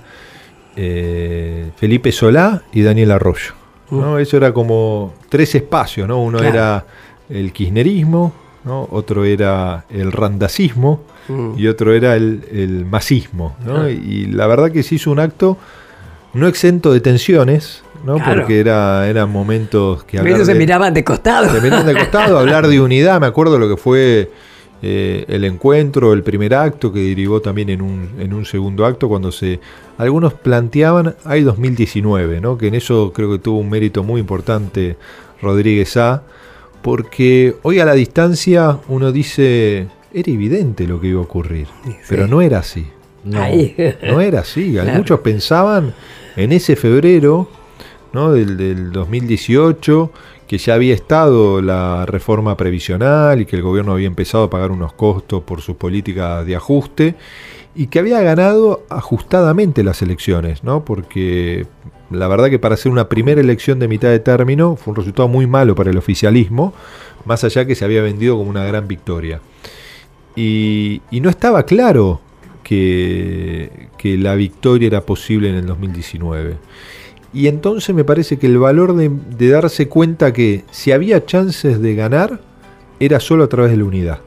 eh, 0.76 1.72
Felipe 1.78 2.12
Solá 2.12 2.62
y 2.72 2.84
Daniel 2.84 3.12
Arroyo. 3.12 3.54
¿no? 3.90 4.20
Eso 4.20 4.38
era 4.38 4.54
como 4.54 5.14
tres 5.30 5.56
espacios, 5.56 6.08
¿no? 6.08 6.22
Uno 6.22 6.38
Claro. 6.40 6.54
era 6.54 6.86
el 7.30 7.52
kirchnerismo, 7.54 8.34
¿no? 8.66 8.88
otro 8.92 9.26
era 9.26 9.86
el 9.90 10.12
randacismo 10.12 11.02
Mm. 11.30 11.54
y 11.58 11.68
otro 11.68 11.94
era 11.94 12.16
el, 12.18 12.44
el 12.52 12.86
masismo. 12.86 13.56
¿no? 13.66 13.84
Ah. 13.84 13.90
Y 13.90 14.26
la 14.26 14.46
verdad 14.46 14.72
que 14.72 14.84
se 14.84 14.96
hizo 14.96 15.10
un 15.10 15.20
acto 15.20 15.58
no 16.34 16.48
exento 16.48 16.92
de 16.94 17.00
tensiones, 17.02 17.84
¿no? 18.06 18.16
Claro. 18.16 18.42
porque 18.42 18.60
era, 18.60 19.08
eran 19.08 19.30
momentos 19.32 20.04
que 20.04 20.20
hablar 20.20 20.46
se 20.46 20.54
de- 20.54 20.60
miraban 20.60 20.94
de 20.94 21.04
costado. 21.04 21.50
se 21.54 21.62
miraban 21.62 21.86
de 21.86 21.94
costado, 21.94 22.38
hablar 22.38 22.68
de 22.68 22.80
unidad, 22.82 23.20
me 23.22 23.28
acuerdo 23.28 23.58
lo 23.60 23.70
que 23.70 23.78
fue 23.78 24.32
eh, 24.82 25.24
el 25.30 25.46
encuentro, 25.46 26.12
el 26.12 26.24
primer 26.24 26.54
acto, 26.54 26.92
que 26.92 27.00
derivó 27.00 27.40
también 27.42 27.70
en 27.70 27.82
un, 27.82 28.10
en 28.20 28.34
un 28.34 28.46
segundo 28.46 28.86
acto, 28.86 29.08
cuando 29.08 29.32
se 29.32 29.60
algunos 29.98 30.34
planteaban, 30.34 31.16
hay 31.24 31.44
2019, 31.44 32.42
¿no? 32.42 32.58
que 32.58 32.68
en 32.68 32.76
eso 32.76 33.14
creo 33.14 33.32
que 33.32 33.40
tuvo 33.40 33.60
un 33.60 33.70
mérito 33.70 34.04
muy 34.04 34.20
importante 34.20 34.98
Rodríguez 35.42 35.96
A, 35.98 36.24
porque 36.82 37.56
hoy 37.62 37.80
a 37.80 37.86
la 37.86 37.94
distancia 37.94 38.78
uno 38.90 39.12
dice, 39.14 39.88
era 40.14 40.32
evidente 40.32 40.86
lo 40.86 41.00
que 41.00 41.08
iba 41.08 41.20
a 41.20 41.24
ocurrir, 41.24 41.68
pero 42.10 42.28
no 42.28 42.42
era 42.42 42.60
así. 42.60 42.88
No. 43.24 43.42
Era 44.20 44.42
así. 44.42 44.74
Claro. 44.74 44.98
Muchos 44.98 45.22
pensaban 45.22 45.94
en 46.36 46.52
ese 46.52 46.76
febrero 46.76 47.48
del, 48.14 48.58
del 48.58 48.92
2018 48.92 50.12
que 50.48 50.58
ya 50.60 50.76
había 50.76 50.94
estado 50.94 51.62
la 51.62 52.06
reforma 52.06 52.56
previsional 52.56 53.42
y 53.42 53.46
que 53.46 53.56
el 53.56 53.64
gobierno 53.64 53.94
había 53.94 54.08
empezado 54.08 54.44
a 54.44 54.50
pagar 54.50 54.72
unos 54.72 54.94
costos 54.94 55.42
por 55.44 55.62
sus 55.62 55.76
políticas 55.78 56.46
de 56.46 56.56
ajuste 56.56 57.16
y 57.74 57.88
que 57.88 57.98
había 57.98 58.22
ganado 58.22 58.84
ajustadamente 58.90 59.84
las 59.84 60.04
elecciones, 60.04 60.64
¿no? 60.64 60.86
porque 60.86 61.66
la 62.12 62.28
verdad 62.28 62.52
que 62.52 62.60
para 62.60 62.76
hacer 62.76 62.92
una 62.92 63.10
primera 63.10 63.42
elección 63.42 63.80
de 63.80 63.88
mitad 63.88 64.10
de 64.10 64.20
término 64.20 64.76
fue 64.76 64.92
un 64.92 64.98
resultado 64.98 65.28
muy 65.28 65.48
malo 65.48 65.74
para 65.74 65.90
el 65.90 65.98
oficialismo, 65.98 66.74
más 67.26 67.44
allá 67.44 67.66
que 67.66 67.74
se 67.74 67.84
había 67.84 68.04
vendido 68.04 68.38
como 68.38 68.50
una 68.50 68.66
gran 68.66 68.88
victoria. 68.88 69.42
Y 70.36 71.02
no 71.12 71.30
estaba 71.30 71.64
claro 71.64 72.20
que, 72.64 73.90
que 73.98 74.18
la 74.18 74.36
victoria 74.36 74.88
era 74.88 75.02
posible 75.02 75.50
en 75.50 75.56
el 75.56 75.66
2019. 75.66 76.58
Y 77.34 77.48
entonces 77.48 77.96
me 77.96 78.04
parece 78.04 78.38
que 78.38 78.48
el 78.48 78.60
valor 78.60 78.96
de, 78.96 79.10
de 79.10 79.50
darse 79.50 79.88
cuenta 79.90 80.34
que 80.34 80.64
si 80.72 80.92
había 80.92 81.26
chances 81.26 81.82
de 81.82 81.96
ganar, 81.96 82.40
era 83.00 83.20
solo 83.20 83.44
a 83.44 83.50
través 83.50 83.72
de 83.72 83.78
la 83.78 83.86
unidad. 83.86 84.20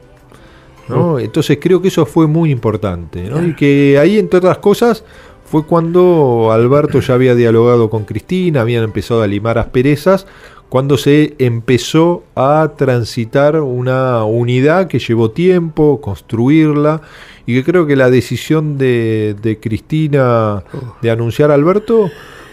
¿no? 0.87 1.19
Entonces 1.19 1.57
creo 1.59 1.81
que 1.81 1.87
eso 1.89 2.05
fue 2.05 2.27
muy 2.27 2.51
importante. 2.51 3.23
¿no? 3.29 3.45
Y 3.45 3.55
que 3.55 3.97
ahí, 3.99 4.17
entre 4.17 4.39
otras 4.39 4.57
cosas, 4.59 5.03
fue 5.45 5.65
cuando 5.65 6.49
Alberto 6.51 6.99
ya 6.99 7.13
había 7.13 7.35
dialogado 7.35 7.89
con 7.89 8.05
Cristina, 8.05 8.61
habían 8.61 8.83
empezado 8.83 9.21
a 9.21 9.27
limar 9.27 9.57
asperezas, 9.57 10.27
cuando 10.69 10.97
se 10.97 11.35
empezó 11.39 12.23
a 12.35 12.73
transitar 12.75 13.61
una 13.61 14.25
unidad 14.25 14.87
que 14.87 14.99
llevó 14.99 15.31
tiempo, 15.31 16.01
construirla, 16.01 17.01
y 17.47 17.55
que 17.55 17.63
creo 17.63 17.87
que 17.87 17.95
la 17.95 18.11
decisión 18.11 18.77
de, 18.77 19.35
de 19.41 19.59
Cristina 19.59 20.63
de 21.01 21.09
anunciar 21.09 21.49
a 21.49 21.55
Alberto 21.55 22.11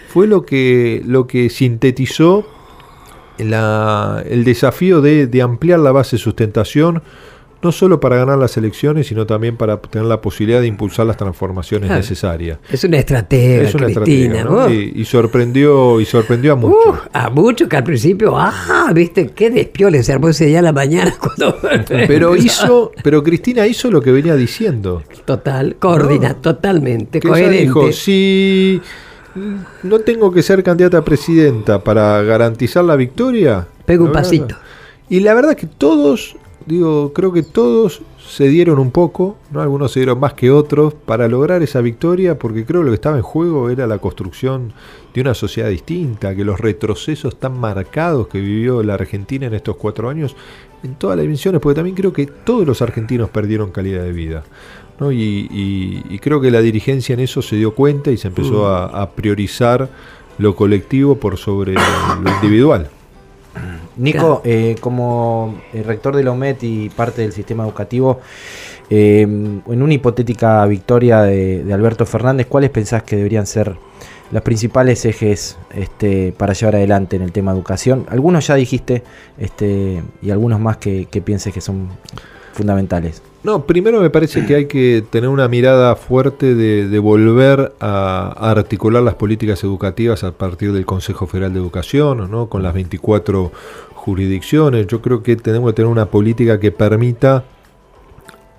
fue 0.08 0.26
lo 0.26 0.46
que, 0.46 1.02
lo 1.04 1.26
que 1.26 1.50
sintetizó 1.50 2.46
la- 3.38 4.22
el 4.26 4.44
desafío 4.44 5.00
de, 5.00 5.26
de 5.26 5.42
ampliar 5.42 5.80
la 5.80 5.92
base 5.92 6.16
de 6.16 6.22
sustentación, 6.22 7.02
no 7.64 7.72
solo 7.72 7.98
para 7.98 8.16
ganar 8.16 8.38
las 8.38 8.56
elecciones, 8.56 9.06
sino 9.08 9.26
también 9.26 9.56
para 9.56 9.80
tener 9.80 10.06
la 10.06 10.20
posibilidad 10.20 10.60
de 10.60 10.66
impulsar 10.66 11.06
las 11.06 11.16
transformaciones 11.16 11.90
necesarias. 11.90 12.58
Es 12.70 12.84
una 12.84 12.98
estratega, 12.98 13.62
Es 13.64 13.74
una 13.74 13.86
Cristina. 13.86 14.38
estrategia, 14.38 14.44
¿no? 14.44 14.70
y, 14.70 14.92
y 14.94 15.04
sorprendió 15.06 16.00
y 16.00 16.04
sorprendió 16.04 16.52
a 16.52 16.56
muchos. 16.56 16.76
Uh, 16.86 16.98
a 17.12 17.30
muchos 17.30 17.68
que 17.68 17.76
al 17.76 17.84
principio, 17.84 18.34
ah, 18.36 18.90
viste, 18.94 19.28
qué 19.28 19.50
despiole 19.50 20.02
se 20.02 20.12
armó 20.12 20.28
ese 20.28 20.46
día 20.46 20.58
a 20.60 20.62
la 20.62 20.72
mañana 20.72 21.14
cuando... 21.18 21.58
pero 22.06 22.36
hizo, 22.36 22.92
pero 23.02 23.22
Cristina 23.22 23.66
hizo 23.66 23.90
lo 23.90 24.00
que 24.02 24.12
venía 24.12 24.36
diciendo. 24.36 25.02
Total, 25.24 25.76
coordina, 25.76 26.34
totalmente, 26.34 27.18
Que 27.20 27.28
ella 27.28 27.34
coherente. 27.36 27.62
dijo, 27.62 27.92
si 27.92 28.80
no 29.82 29.98
tengo 30.00 30.30
que 30.32 30.42
ser 30.42 30.62
candidata 30.62 30.98
a 30.98 31.04
presidenta 31.04 31.82
para 31.82 32.22
garantizar 32.22 32.84
la 32.84 32.94
victoria, 32.96 33.66
Pega 33.84 34.04
un 34.04 34.12
pasito. 34.12 34.54
Y 35.08 35.20
la 35.20 35.34
verdad 35.34 35.54
que 35.56 35.66
todos, 35.66 36.36
digo, 36.66 37.12
creo 37.12 37.32
que 37.32 37.42
todos 37.42 38.02
se 38.26 38.48
dieron 38.48 38.78
un 38.78 38.90
poco, 38.90 39.36
¿no? 39.50 39.60
algunos 39.60 39.92
se 39.92 40.00
dieron 40.00 40.18
más 40.20 40.32
que 40.34 40.50
otros, 40.50 40.94
para 40.94 41.28
lograr 41.28 41.62
esa 41.62 41.80
victoria, 41.80 42.38
porque 42.38 42.64
creo 42.64 42.80
que 42.80 42.86
lo 42.86 42.90
que 42.90 42.96
estaba 42.96 43.16
en 43.16 43.22
juego 43.22 43.70
era 43.70 43.86
la 43.86 43.98
construcción 43.98 44.72
de 45.12 45.20
una 45.20 45.34
sociedad 45.34 45.68
distinta, 45.68 46.34
que 46.34 46.44
los 46.44 46.58
retrocesos 46.60 47.38
tan 47.38 47.58
marcados 47.58 48.28
que 48.28 48.40
vivió 48.40 48.82
la 48.82 48.94
Argentina 48.94 49.46
en 49.46 49.54
estos 49.54 49.76
cuatro 49.76 50.08
años, 50.08 50.34
en 50.82 50.94
todas 50.94 51.16
las 51.16 51.22
dimensiones, 51.22 51.60
porque 51.60 51.76
también 51.76 51.96
creo 51.96 52.12
que 52.12 52.26
todos 52.26 52.66
los 52.66 52.82
argentinos 52.82 53.30
perdieron 53.30 53.70
calidad 53.70 54.02
de 54.02 54.12
vida. 54.12 54.42
¿no? 55.00 55.10
Y, 55.12 55.48
y- 55.50 56.02
y 56.08 56.18
creo 56.20 56.40
que 56.40 56.50
la 56.50 56.60
dirigencia 56.60 57.14
en 57.14 57.20
eso 57.20 57.42
se 57.42 57.56
dio 57.56 57.74
cuenta 57.74 58.10
y 58.10 58.16
se 58.16 58.28
empezó 58.28 58.68
a, 58.68 58.84
a 59.02 59.10
priorizar 59.10 59.88
lo 60.38 60.54
colectivo 60.56 61.16
por 61.16 61.36
sobre 61.36 61.74
lo 61.74 62.30
individual. 62.36 62.88
Nico, 63.96 64.42
eh, 64.44 64.76
como 64.80 65.60
eh, 65.72 65.82
rector 65.82 66.16
de 66.16 66.24
la 66.24 66.32
UMET 66.32 66.62
y 66.62 66.88
parte 66.90 67.22
del 67.22 67.32
sistema 67.32 67.64
educativo, 67.64 68.20
eh, 68.90 69.22
en 69.22 69.82
una 69.82 69.94
hipotética 69.94 70.64
victoria 70.66 71.22
de, 71.22 71.64
de 71.64 71.72
Alberto 71.72 72.04
Fernández, 72.06 72.46
¿cuáles 72.46 72.70
pensás 72.70 73.02
que 73.02 73.16
deberían 73.16 73.46
ser 73.46 73.76
los 74.30 74.42
principales 74.42 75.04
ejes 75.04 75.56
este, 75.74 76.32
para 76.36 76.54
llevar 76.54 76.76
adelante 76.76 77.16
en 77.16 77.22
el 77.22 77.32
tema 77.32 77.52
educación? 77.52 78.06
Algunos 78.08 78.46
ya 78.46 78.56
dijiste 78.56 79.02
este, 79.38 80.02
y 80.22 80.30
algunos 80.30 80.60
más 80.60 80.78
que, 80.78 81.06
que 81.06 81.22
pienses 81.22 81.52
que 81.54 81.60
son 81.60 81.88
fundamentales. 82.52 83.22
No, 83.44 83.66
primero 83.66 84.00
me 84.00 84.08
parece 84.08 84.46
que 84.46 84.54
hay 84.54 84.64
que 84.64 85.04
tener 85.10 85.28
una 85.28 85.48
mirada 85.48 85.96
fuerte 85.96 86.54
de, 86.54 86.98
volver 86.98 87.74
a, 87.78 88.34
articular 88.38 89.02
las 89.02 89.16
políticas 89.16 89.62
educativas 89.62 90.24
a 90.24 90.32
partir 90.32 90.72
del 90.72 90.86
Consejo 90.86 91.26
Federal 91.26 91.52
de 91.52 91.60
Educación, 91.60 92.30
¿no? 92.30 92.48
con 92.48 92.62
las 92.62 92.72
24 92.72 93.52
jurisdicciones. 93.92 94.86
Yo 94.86 95.02
creo 95.02 95.22
que 95.22 95.36
tenemos 95.36 95.70
que 95.70 95.76
tener 95.76 95.90
una 95.90 96.06
política 96.06 96.58
que 96.58 96.72
permita 96.72 97.44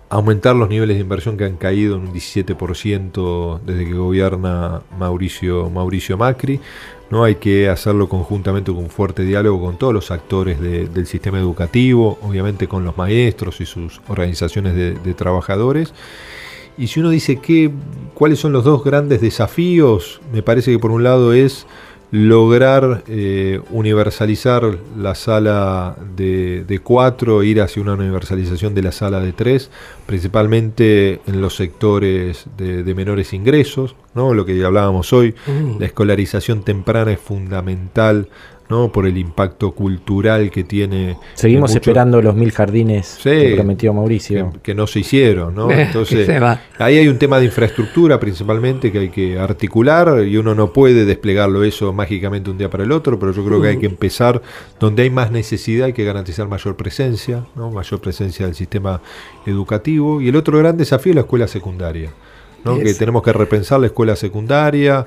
aumentar 0.09 0.55
los 0.55 0.69
niveles 0.69 0.97
de 0.97 1.01
inversión 1.01 1.37
que 1.37 1.45
han 1.45 1.57
caído 1.57 1.95
en 1.95 2.01
un 2.07 2.13
17% 2.13 3.59
desde 3.61 3.85
que 3.85 3.93
gobierna 3.93 4.81
Mauricio, 4.97 5.69
Mauricio 5.69 6.17
Macri. 6.17 6.59
¿no? 7.09 7.23
Hay 7.23 7.35
que 7.35 7.69
hacerlo 7.69 8.09
conjuntamente 8.09 8.71
con 8.71 8.83
un 8.83 8.89
fuerte 8.89 9.23
diálogo 9.23 9.63
con 9.63 9.77
todos 9.77 9.93
los 9.93 10.11
actores 10.11 10.59
del 10.59 11.05
sistema 11.05 11.39
educativo, 11.39 12.17
obviamente 12.21 12.67
con 12.67 12.83
los 12.83 12.97
maestros 12.97 13.61
y 13.61 13.65
sus 13.65 14.01
organizaciones 14.07 14.75
de, 14.75 14.93
de 14.93 15.13
trabajadores. 15.13 15.93
Y 16.77 16.87
si 16.87 16.99
uno 16.99 17.09
dice 17.09 17.37
que, 17.37 17.71
cuáles 18.13 18.39
son 18.39 18.51
los 18.51 18.63
dos 18.63 18.83
grandes 18.83 19.21
desafíos, 19.21 20.19
me 20.33 20.41
parece 20.41 20.71
que 20.71 20.79
por 20.79 20.91
un 20.91 21.03
lado 21.03 21.33
es 21.33 21.65
lograr 22.15 23.03
eh, 23.09 23.59
universalizar 23.71 24.77
la 24.97 25.15
sala 25.15 25.97
de, 26.15 26.63
de, 26.63 26.79
cuatro, 26.79 27.43
ir 27.43 27.61
hacia 27.61 27.81
una 27.81 27.93
universalización 27.93 28.73
de 28.73 28.83
la 28.83 28.93
sala 28.93 29.19
de 29.19 29.33
tres, 29.33 29.69
principalmente 30.05 31.19
en 31.27 31.41
los 31.41 31.57
sectores 31.57 32.45
de, 32.57 32.95
menores 32.95 33.33
ingresos, 33.33 33.97
¿no? 34.13 34.33
lo 34.33 34.45
que 34.45 34.63
hablábamos 34.63 35.11
hoy, 35.11 35.35
mm. 35.45 35.79
la 35.79 35.87
escolarización 35.87 36.63
temprana 36.63 37.11
es 37.11 37.19
fundamental 37.19 38.29
¿no? 38.69 38.91
por 38.91 39.05
el 39.05 39.17
impacto 39.17 39.71
cultural 39.71 40.49
que 40.49 40.63
tiene. 40.63 41.17
Seguimos 41.33 41.73
esperando 41.75 42.21
los 42.21 42.35
mil 42.35 42.51
jardines 42.51 43.19
que 43.21 43.53
prometió 43.55 43.93
Mauricio. 43.93 44.53
Que, 44.63 44.73
no 44.73 44.87
se 44.87 44.99
hicieron, 44.99 45.55
¿no? 45.55 45.71
Entonces, 45.85 46.29
ahí 46.79 46.97
hay 46.97 47.07
un 47.07 47.17
tema 47.17 47.39
de 47.39 47.45
infraestructura 47.45 48.19
principalmente 48.19 48.91
que 48.91 48.99
hay 48.99 49.09
que 49.09 49.39
articular 49.39 50.25
y 50.25 50.37
uno 50.37 50.55
no 50.55 50.73
puede 50.73 51.05
desplegarlo 51.05 51.63
eso 51.63 51.93
mágicamente 51.93 52.49
un 52.49 52.57
día 52.57 52.69
para 52.69 52.83
el 52.83 52.91
otro, 52.91 53.19
pero 53.19 53.31
yo 53.31 53.45
creo 53.45 53.61
que 53.61 53.69
hay 53.69 53.77
que 53.77 53.85
empezar 53.85 54.41
donde 54.79 55.03
hay 55.03 55.09
más 55.09 55.31
necesidad, 55.31 55.85
hay 55.87 55.93
que 55.93 56.03
garantizar 56.03 56.47
mayor 56.47 56.75
presencia, 56.75 57.45
¿no? 57.55 57.71
mayor 57.71 58.01
presencia 58.01 58.45
del 58.45 58.55
sistema 58.55 59.01
educativo. 59.45 60.21
Y 60.21 60.29
el 60.29 60.35
otro 60.35 60.57
gran 60.57 60.77
desafío 60.77 61.11
es 61.11 61.15
la 61.15 61.21
escuela 61.21 61.47
secundaria, 61.47 62.11
¿no? 62.63 62.77
que 62.79 62.93
tenemos 62.93 63.23
que 63.23 63.31
repensar 63.31 63.79
la 63.79 63.87
escuela 63.87 64.15
secundaria 64.15 65.05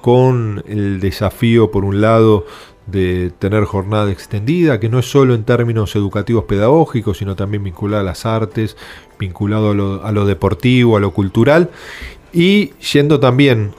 con 0.00 0.62
el 0.66 1.00
desafío, 1.00 1.70
por 1.70 1.84
un 1.84 2.00
lado, 2.00 2.46
de 2.90 3.32
tener 3.38 3.64
jornada 3.64 4.10
extendida, 4.10 4.80
que 4.80 4.88
no 4.88 4.98
es 4.98 5.10
solo 5.10 5.34
en 5.34 5.44
términos 5.44 5.94
educativos 5.96 6.44
pedagógicos, 6.44 7.18
sino 7.18 7.36
también 7.36 7.64
vinculado 7.64 8.02
a 8.02 8.04
las 8.04 8.26
artes, 8.26 8.76
vinculado 9.18 9.70
a 10.02 10.12
lo, 10.12 10.26
deportivo, 10.26 10.96
a 10.96 11.00
lo 11.00 11.12
cultural, 11.12 11.70
y 12.32 12.72
yendo 12.92 13.20
también 13.20 13.72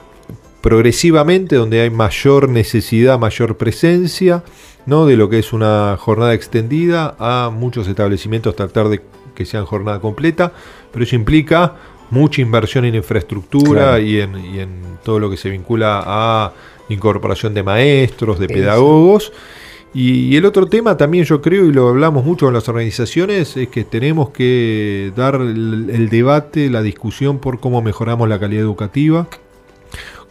progresivamente 0.60 1.56
donde 1.56 1.80
hay 1.80 1.90
mayor 1.90 2.48
necesidad, 2.48 3.18
mayor 3.18 3.56
presencia, 3.56 4.44
¿no? 4.86 5.06
de 5.06 5.16
lo 5.16 5.28
que 5.28 5.38
es 5.38 5.52
una 5.52 5.96
jornada 5.98 6.34
extendida 6.34 7.16
a 7.18 7.50
muchos 7.50 7.88
establecimientos 7.88 8.54
tratar 8.54 8.88
de 8.88 9.02
que 9.34 9.44
sean 9.44 9.64
jornada 9.64 10.00
completa, 10.00 10.52
pero 10.92 11.04
eso 11.04 11.16
implica 11.16 11.74
mucha 12.10 12.42
inversión 12.42 12.84
en 12.84 12.94
infraestructura 12.94 13.98
y, 13.98 14.20
en, 14.20 14.36
y 14.36 14.60
en 14.60 14.98
todo 15.02 15.18
lo 15.18 15.30
que 15.30 15.38
se 15.38 15.48
vincula 15.48 16.02
a 16.04 16.52
incorporación 16.88 17.54
de 17.54 17.62
maestros, 17.62 18.38
de 18.38 18.48
pedagogos. 18.48 19.32
Y, 19.94 20.36
el 20.36 20.46
otro 20.46 20.66
tema 20.66 20.96
también 20.96 21.24
yo 21.24 21.42
creo, 21.42 21.66
y 21.66 21.72
lo 21.72 21.88
hablamos 21.88 22.24
mucho 22.24 22.46
con 22.46 22.54
las 22.54 22.68
organizaciones, 22.68 23.56
es 23.56 23.68
que 23.68 23.84
tenemos 23.84 24.30
que 24.30 25.12
dar 25.14 25.34
el, 25.34 26.08
debate, 26.08 26.70
la 26.70 26.82
discusión 26.82 27.38
por 27.38 27.60
cómo 27.60 27.82
mejoramos 27.82 28.28
la 28.28 28.40
calidad 28.40 28.62
educativa, 28.62 29.28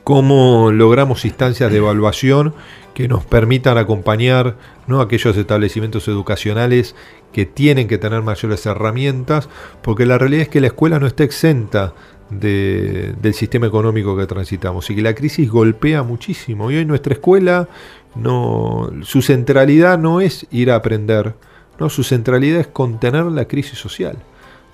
cómo 0.04 0.72
logramos 0.72 1.26
instancias 1.26 1.72
de 1.72 1.78
evaluación 1.78 2.56
que 2.96 3.08
nos 3.08 3.24
permitan 3.24 3.78
acompañar 3.78 4.58
¿no? 4.88 5.00
aquellos 5.00 5.38
establecimientos 5.38 6.08
educacionales 6.08 6.96
que 7.32 7.46
tienen 7.46 7.88
que 7.88 8.00
tener 8.00 8.24
mayores 8.24 8.66
herramientas, 8.66 9.48
porque 9.84 10.08
la 10.08 10.18
realidad 10.18 10.42
es 10.42 10.50
que 10.50 10.60
la 10.60 10.68
escuela 10.68 11.00
no 11.00 11.06
está 11.06 11.24
exenta 11.24 11.94
del 12.32 13.34
sistema 13.34 13.68
económico 13.68 14.16
que 14.18 14.26
transitamos 14.26 14.90
y 14.90 14.96
que 14.96 15.02
la 15.02 15.14
crisis 15.14 15.50
golpea 15.50 16.04
muchísimo. 16.04 16.72
Y 16.72 16.78
hoy 16.78 16.86
nuestra 16.86 17.14
escuela, 17.14 17.68
no, 18.16 18.90
su 19.04 19.22
centralidad 19.22 20.00
no 20.00 20.22
es 20.22 20.48
ir 20.52 20.72
a 20.72 20.76
aprender, 20.76 21.36
¿no? 21.80 21.90
su 21.90 22.04
centralidad 22.04 22.62
es 22.62 22.68
contener 22.68 23.26
la 23.26 23.46
crisis 23.46 23.78
social. 23.78 24.18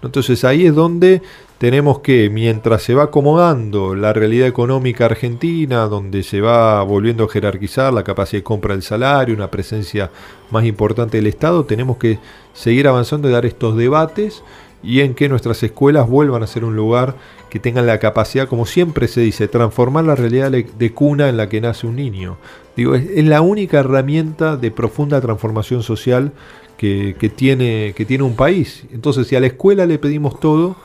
Entonces 0.03 0.43
ahí 0.43 0.68
es 0.68 0.76
donde 0.76 1.24
tenemos 1.58 1.99
que, 1.99 2.30
mientras 2.30 2.84
se 2.84 2.93
va 2.93 3.05
acomodando 3.05 3.95
la 3.95 4.14
realidad 4.14 4.47
económica 4.47 5.05
argentina, 5.05 5.88
donde 5.88 6.22
se 6.22 6.39
va 6.39 6.84
volviendo 6.84 7.24
a 7.24 7.30
jerarquizar 7.30 7.91
la 7.91 8.03
capacidad 8.03 8.41
de 8.41 8.43
compra 8.43 8.76
del 8.76 8.84
salario, 8.84 9.34
una 9.34 9.49
presencia 9.49 10.12
más 10.51 10.66
importante 10.66 11.18
del 11.18 11.26
Estado, 11.26 11.66
tenemos 11.66 11.97
que 11.97 12.20
seguir 12.53 12.88
avanzando 12.88 13.28
y 13.28 13.32
dar 13.32 13.47
estos 13.47 13.76
debates 13.76 14.43
y 14.84 15.01
en 15.01 15.15
que 15.15 15.30
nuestras 15.30 15.61
escuelas 15.63 16.07
vuelvan 16.07 16.43
a 16.43 16.47
ser 16.47 16.63
un 16.63 16.75
lugar 16.75 17.15
que 17.49 17.59
tengan 17.59 17.88
la 17.88 17.99
capacidad, 17.99 18.47
como 18.47 18.65
siempre 18.65 19.07
se 19.07 19.21
dice, 19.21 19.47
transformar 19.47 20.05
la 20.05 20.15
realidad 20.15 20.51
de 20.51 20.93
cuna 20.93 21.30
en 21.30 21.38
la 21.38 21.49
que 21.49 21.61
nace 21.61 21.88
un 21.88 21.95
niño. 21.95 22.38
Digo, 22.78 22.93
es, 22.93 23.25
la 23.25 23.41
única 23.41 23.80
herramienta 23.80 24.55
de 24.55 24.69
profunda 24.69 25.19
transformación 25.19 25.82
social 25.82 26.32
que, 26.78 27.32
tiene, 27.36 27.93
que 27.95 28.05
tiene 28.05 28.23
un 28.23 28.36
país. 28.36 28.86
Entonces, 28.91 29.28
si 29.28 29.36
a 29.36 29.39
la 29.39 29.47
escuela 29.47 29.88
le 29.88 29.97
pedimos 29.97 30.39
todo, 30.39 30.75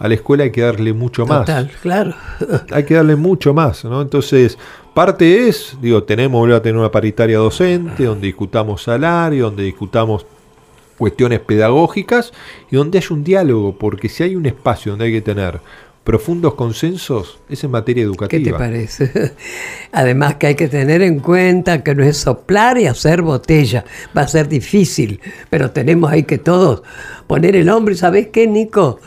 a 0.00 0.08
la 0.08 0.14
escuela 0.14 0.42
hay 0.42 0.50
que 0.50 0.62
darle 0.62 0.92
mucho 0.92 1.24
más. 1.24 1.46
Total, 1.46 1.70
claro. 1.80 2.14
hay 2.72 2.84
que 2.84 2.94
darle 2.94 3.14
mucho 3.14 3.54
más, 3.54 3.84
¿no? 3.84 4.02
Entonces, 4.02 4.58
parte 4.92 5.48
es, 5.48 5.76
digo, 5.80 6.02
tenemos 6.02 6.50
a 6.50 6.60
tener 6.60 6.78
una 6.78 6.90
paritaria 6.90 7.38
docente, 7.38 8.04
donde 8.04 8.26
discutamos 8.26 8.82
salario, 8.82 9.44
donde 9.44 9.62
discutamos 9.62 10.26
cuestiones 10.98 11.40
pedagógicas 11.40 12.32
y 12.70 12.76
donde 12.76 12.98
hay 12.98 13.04
un 13.10 13.24
diálogo, 13.24 13.76
porque 13.78 14.08
si 14.08 14.22
hay 14.22 14.36
un 14.36 14.46
espacio 14.46 14.92
donde 14.92 15.06
hay 15.06 15.12
que 15.12 15.20
tener 15.20 15.60
profundos 16.06 16.54
consensos 16.54 17.40
es 17.48 17.64
en 17.64 17.72
materia 17.72 18.04
educativa. 18.04 18.44
¿Qué 18.44 18.52
te 18.52 18.56
parece? 18.56 19.34
Además 19.92 20.36
que 20.36 20.46
hay 20.46 20.54
que 20.54 20.68
tener 20.68 21.02
en 21.02 21.18
cuenta 21.18 21.82
que 21.82 21.96
no 21.96 22.04
es 22.04 22.18
soplar 22.18 22.78
y 22.78 22.86
hacer 22.86 23.22
botella, 23.22 23.84
va 24.16 24.22
a 24.22 24.28
ser 24.28 24.48
difícil, 24.48 25.20
pero 25.50 25.72
tenemos 25.72 26.12
ahí 26.12 26.22
que 26.22 26.38
todos 26.38 26.84
poner 27.26 27.56
el 27.56 27.68
hombro 27.68 27.96
¿sabes 27.96 28.28
qué, 28.28 28.46
Nico? 28.46 29.00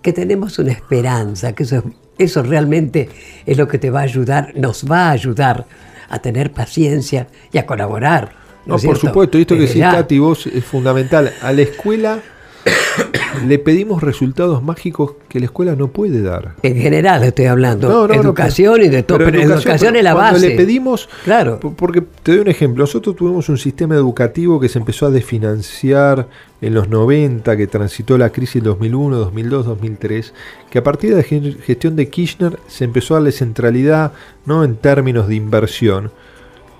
Que 0.00 0.14
tenemos 0.14 0.58
una 0.58 0.72
esperanza, 0.72 1.52
que 1.52 1.64
eso, 1.64 1.84
eso 2.16 2.42
realmente 2.42 3.10
es 3.44 3.58
lo 3.58 3.68
que 3.68 3.76
te 3.76 3.90
va 3.90 4.00
a 4.00 4.04
ayudar, 4.04 4.52
nos 4.56 4.90
va 4.90 5.08
a 5.08 5.10
ayudar 5.10 5.66
a 6.08 6.20
tener 6.20 6.52
paciencia 6.52 7.28
y 7.52 7.58
a 7.58 7.66
colaborar. 7.66 8.45
No, 8.66 8.78
por 8.78 8.98
supuesto, 8.98 9.38
esto 9.38 9.56
que 9.56 9.68
sí, 9.68 9.80
Tati, 9.80 10.18
vos 10.18 10.46
es 10.46 10.64
fundamental. 10.64 11.32
A 11.40 11.52
la 11.52 11.62
escuela 11.62 12.20
le 13.46 13.58
pedimos 13.58 14.02
resultados 14.02 14.62
mágicos 14.62 15.12
que 15.28 15.38
la 15.40 15.46
escuela 15.46 15.76
no 15.76 15.88
puede 15.88 16.22
dar. 16.22 16.54
En 16.62 16.76
general 16.76 17.22
estoy 17.22 17.46
hablando. 17.46 18.12
educación 18.12 18.82
y 18.82 18.88
de 18.88 19.02
todo, 19.02 19.18
pero, 19.18 19.40
educación, 19.40 19.96
es 19.96 20.04
la 20.04 20.14
base. 20.14 20.48
le 20.48 20.56
pedimos, 20.56 21.08
claro. 21.24 21.60
porque 21.60 22.02
te 22.22 22.32
doy 22.32 22.40
un 22.40 22.48
ejemplo, 22.48 22.82
nosotros 22.82 23.16
tuvimos 23.16 23.48
un 23.48 23.58
sistema 23.58 23.94
educativo 23.94 24.60
que 24.60 24.68
se 24.68 24.78
empezó 24.78 25.06
a 25.06 25.10
desfinanciar 25.10 26.28
en 26.60 26.74
los 26.74 26.88
90, 26.88 27.56
que 27.56 27.66
transitó 27.66 28.18
la 28.18 28.30
crisis 28.30 28.62
2001, 28.62 29.16
2002, 29.16 29.66
2003, 29.66 30.34
que 30.70 30.78
a 30.78 30.82
partir 30.82 31.14
de 31.14 31.16
la 31.16 31.22
gestión 31.62 31.96
de 31.96 32.08
Kirchner 32.08 32.58
se 32.66 32.84
empezó 32.84 33.14
a 33.14 33.18
darle 33.18 33.32
centralidad 33.32 34.12
¿no? 34.44 34.64
en 34.64 34.76
términos 34.76 35.28
de 35.28 35.34
inversión 35.34 36.10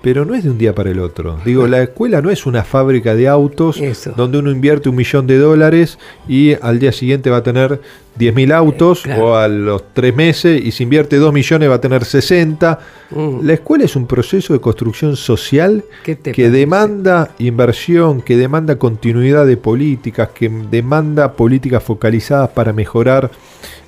pero 0.07 0.23
no 0.23 0.35
es 0.35 0.45
de 0.45 0.51
un 0.51 0.57
día 0.57 0.73
para 0.73 0.89
el 0.89 1.01
otro. 1.01 1.37
Digo, 1.43 1.67
la 1.67 1.83
escuela 1.83 2.21
no 2.21 2.31
es 2.31 2.45
una 2.45 2.63
fábrica 2.63 3.13
de 3.13 3.27
autos 3.27 3.77
donde 4.15 4.37
uno 4.37 4.51
invierte 4.51 4.87
un 4.87 4.95
millón 4.95 5.27
de 5.27 5.37
dólares 5.37 5.99
y 6.29 6.53
al 6.61 6.79
día 6.79 6.93
siguiente 6.93 7.29
va 7.29 7.35
a 7.35 7.43
tener 7.43 7.81
10.000 8.17 8.53
autos 8.53 9.03
o 9.05 9.35
a 9.35 9.49
los 9.49 9.93
tres 9.93 10.15
meses 10.15 10.61
y 10.63 10.71
si 10.71 10.83
invierte 10.83 11.17
2 11.17 11.33
millones 11.33 11.69
va 11.69 11.73
a 11.73 11.81
tener 11.81 12.05
60. 12.05 12.79
Mm. 13.11 13.45
La 13.45 13.53
escuela 13.53 13.83
es 13.83 13.97
un 13.97 14.07
proceso 14.07 14.53
de 14.53 14.61
construcción 14.61 15.17
social 15.17 15.83
que 16.05 16.49
demanda 16.49 17.31
inversión, 17.39 18.21
que 18.21 18.37
demanda 18.37 18.77
continuidad 18.77 19.45
de 19.45 19.57
políticas, 19.57 20.29
que 20.29 20.47
demanda 20.47 21.33
políticas 21.33 21.83
focalizadas 21.83 22.51
para 22.51 22.71
mejorar 22.71 23.29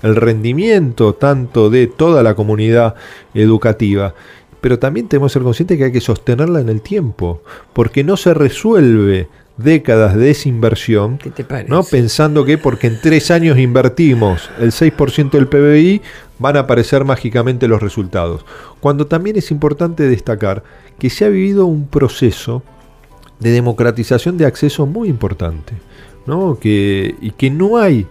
el 0.03 0.17
rendimiento 0.17 1.13
tanto 1.13 1.69
de 1.69 1.87
toda 1.87 2.23
la 2.23 2.35
comunidad 2.35 2.95
educativa 3.33 4.13
pero 4.61 4.79
también 4.79 5.07
tenemos 5.07 5.31
que 5.31 5.33
ser 5.33 5.43
conscientes 5.43 5.77
que 5.77 5.85
hay 5.85 5.91
que 5.91 6.01
sostenerla 6.01 6.59
en 6.59 6.69
el 6.69 6.81
tiempo, 6.81 7.41
porque 7.73 8.03
no 8.03 8.17
se 8.17 8.33
resuelve 8.33 9.27
décadas 9.57 10.15
de 10.15 10.25
desinversión, 10.27 11.17
¿Qué 11.17 11.31
te 11.31 11.45
¿no? 11.67 11.83
pensando 11.83 12.45
que 12.45 12.57
porque 12.57 12.87
en 12.87 12.99
tres 13.01 13.29
años 13.29 13.57
invertimos 13.57 14.49
el 14.59 14.71
6% 14.71 15.31
del 15.31 15.47
PBI, 15.47 16.01
van 16.39 16.55
a 16.55 16.61
aparecer 16.61 17.03
mágicamente 17.03 17.67
los 17.67 17.81
resultados. 17.81 18.45
Cuando 18.79 19.07
también 19.07 19.35
es 19.35 19.51
importante 19.51 20.07
destacar 20.07 20.63
que 20.97 21.09
se 21.09 21.25
ha 21.25 21.29
vivido 21.29 21.65
un 21.65 21.87
proceso 21.87 22.63
de 23.39 23.51
democratización 23.51 24.37
de 24.37 24.45
acceso 24.45 24.85
muy 24.85 25.09
importante, 25.09 25.73
¿no? 26.25 26.57
que, 26.59 27.15
y 27.21 27.31
que 27.31 27.49
no 27.49 27.77
hay 27.77 28.07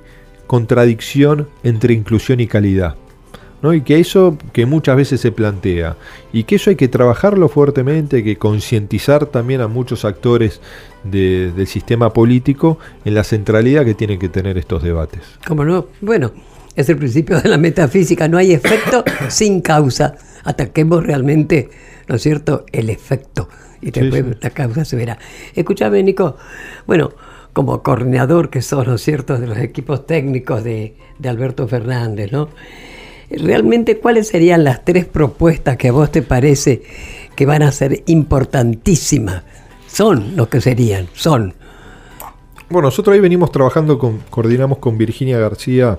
contradicción 0.47 1.49
entre 1.63 1.95
inclusión 1.95 2.41
y 2.41 2.47
calidad. 2.47 2.97
¿No? 3.63 3.75
Y 3.75 3.83
que 3.83 3.99
eso 3.99 4.37
que 4.53 4.67
muchas 4.67 4.97
veces 4.97 5.21
se 5.21 5.33
plantea. 5.33 5.97
Y 6.33 6.45
que 6.45 6.57
eso 6.57 6.71
hay 6.71 6.77
que 6.77 6.89
trabajarlo 6.89 7.49
fuertemente, 7.49 8.17
hay 8.17 8.25
que 8.25 8.37
concientizar 8.37 9.27
también 9.27 9.61
a 9.61 9.69
muchos 9.69 10.05
actores 10.05 10.61
de- 11.05 11.53
del 11.53 11.67
sistema 11.67 12.13
político 12.13 12.79
en 13.05 13.15
la 13.15 13.25
centralidad 13.25 13.85
que 13.85 13.95
tienen 13.95 14.19
que 14.19 14.29
tener 14.29 14.59
estos 14.59 14.83
debates. 14.83 15.21
¿Cómo 15.47 15.65
no? 15.65 15.87
Bueno, 16.01 16.33
es 16.77 16.89
el 16.89 16.97
principio 16.97 17.41
de 17.41 17.49
la 17.49 17.59
metafísica. 17.59 18.29
No 18.29 18.39
hay 18.39 18.53
efecto 18.53 19.05
sin 19.29 19.61
causa. 19.61 20.15
Ataquemos 20.45 21.05
realmente, 21.05 21.69
¿no 22.09 22.15
es 22.17 22.23
cierto?, 22.23 22.65
el 22.73 22.91
efecto. 22.91 23.49
Y 23.81 23.87
Sí, 23.87 23.93
después 24.01 24.25
sí. 24.25 24.39
la 24.41 24.51
causa 24.51 24.85
se 24.85 24.97
verá. 24.97 25.19
Escúchame, 25.55 26.03
Nico. 26.03 26.37
Bueno, 26.87 27.13
como 27.53 27.83
coordinador 27.83 28.51
que 28.51 28.63
sos, 28.63 28.87
¿no 28.87 28.95
es 28.95 29.03
cierto?, 29.03 29.39
de 29.39 29.47
los 29.47 29.59
equipos 29.59 30.07
técnicos 30.07 30.63
de, 30.65 30.95
de 31.19 31.29
Alberto 31.29 31.67
Fernández, 31.69 32.31
¿no? 32.33 32.49
Realmente, 33.31 33.99
¿cuáles 33.99 34.29
serían 34.29 34.65
las 34.65 34.85
tres 34.85 35.05
propuestas 35.05 35.77
que 35.77 35.89
a 35.89 35.93
vos 35.93 36.11
te 36.11 36.23
parece 36.23 36.83
que 37.37 37.45
van 37.47 37.63
a 37.63 37.71
ser 37.73 38.03
importantísimas? 38.07 39.43
Son 39.87 40.37
lo 40.37 40.49
que 40.49 40.61
serían, 40.61 41.09
son. 41.15 41.55
Bueno, 42.71 42.89
nosotros 42.89 43.15
ahí 43.15 43.21
venimos 43.21 43.51
trabajando 43.53 43.99
coordinamos 44.31 44.79
con 44.79 44.99
Virginia 44.99 45.39
García 45.39 45.99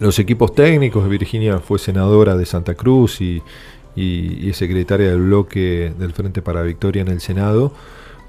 los 0.00 0.18
equipos 0.18 0.54
técnicos. 0.54 1.08
Virginia 1.08 1.58
fue 1.58 1.78
senadora 1.78 2.36
de 2.36 2.44
Santa 2.46 2.74
Cruz 2.74 3.20
y, 3.20 3.42
y- 3.94 4.48
y 4.48 4.52
secretaria 4.52 5.08
del 5.10 5.22
bloque 5.22 5.92
del 5.98 6.12
Frente 6.12 6.42
para 6.42 6.62
Victoria 6.62 7.02
en 7.02 7.08
el 7.08 7.20
Senado. 7.20 7.72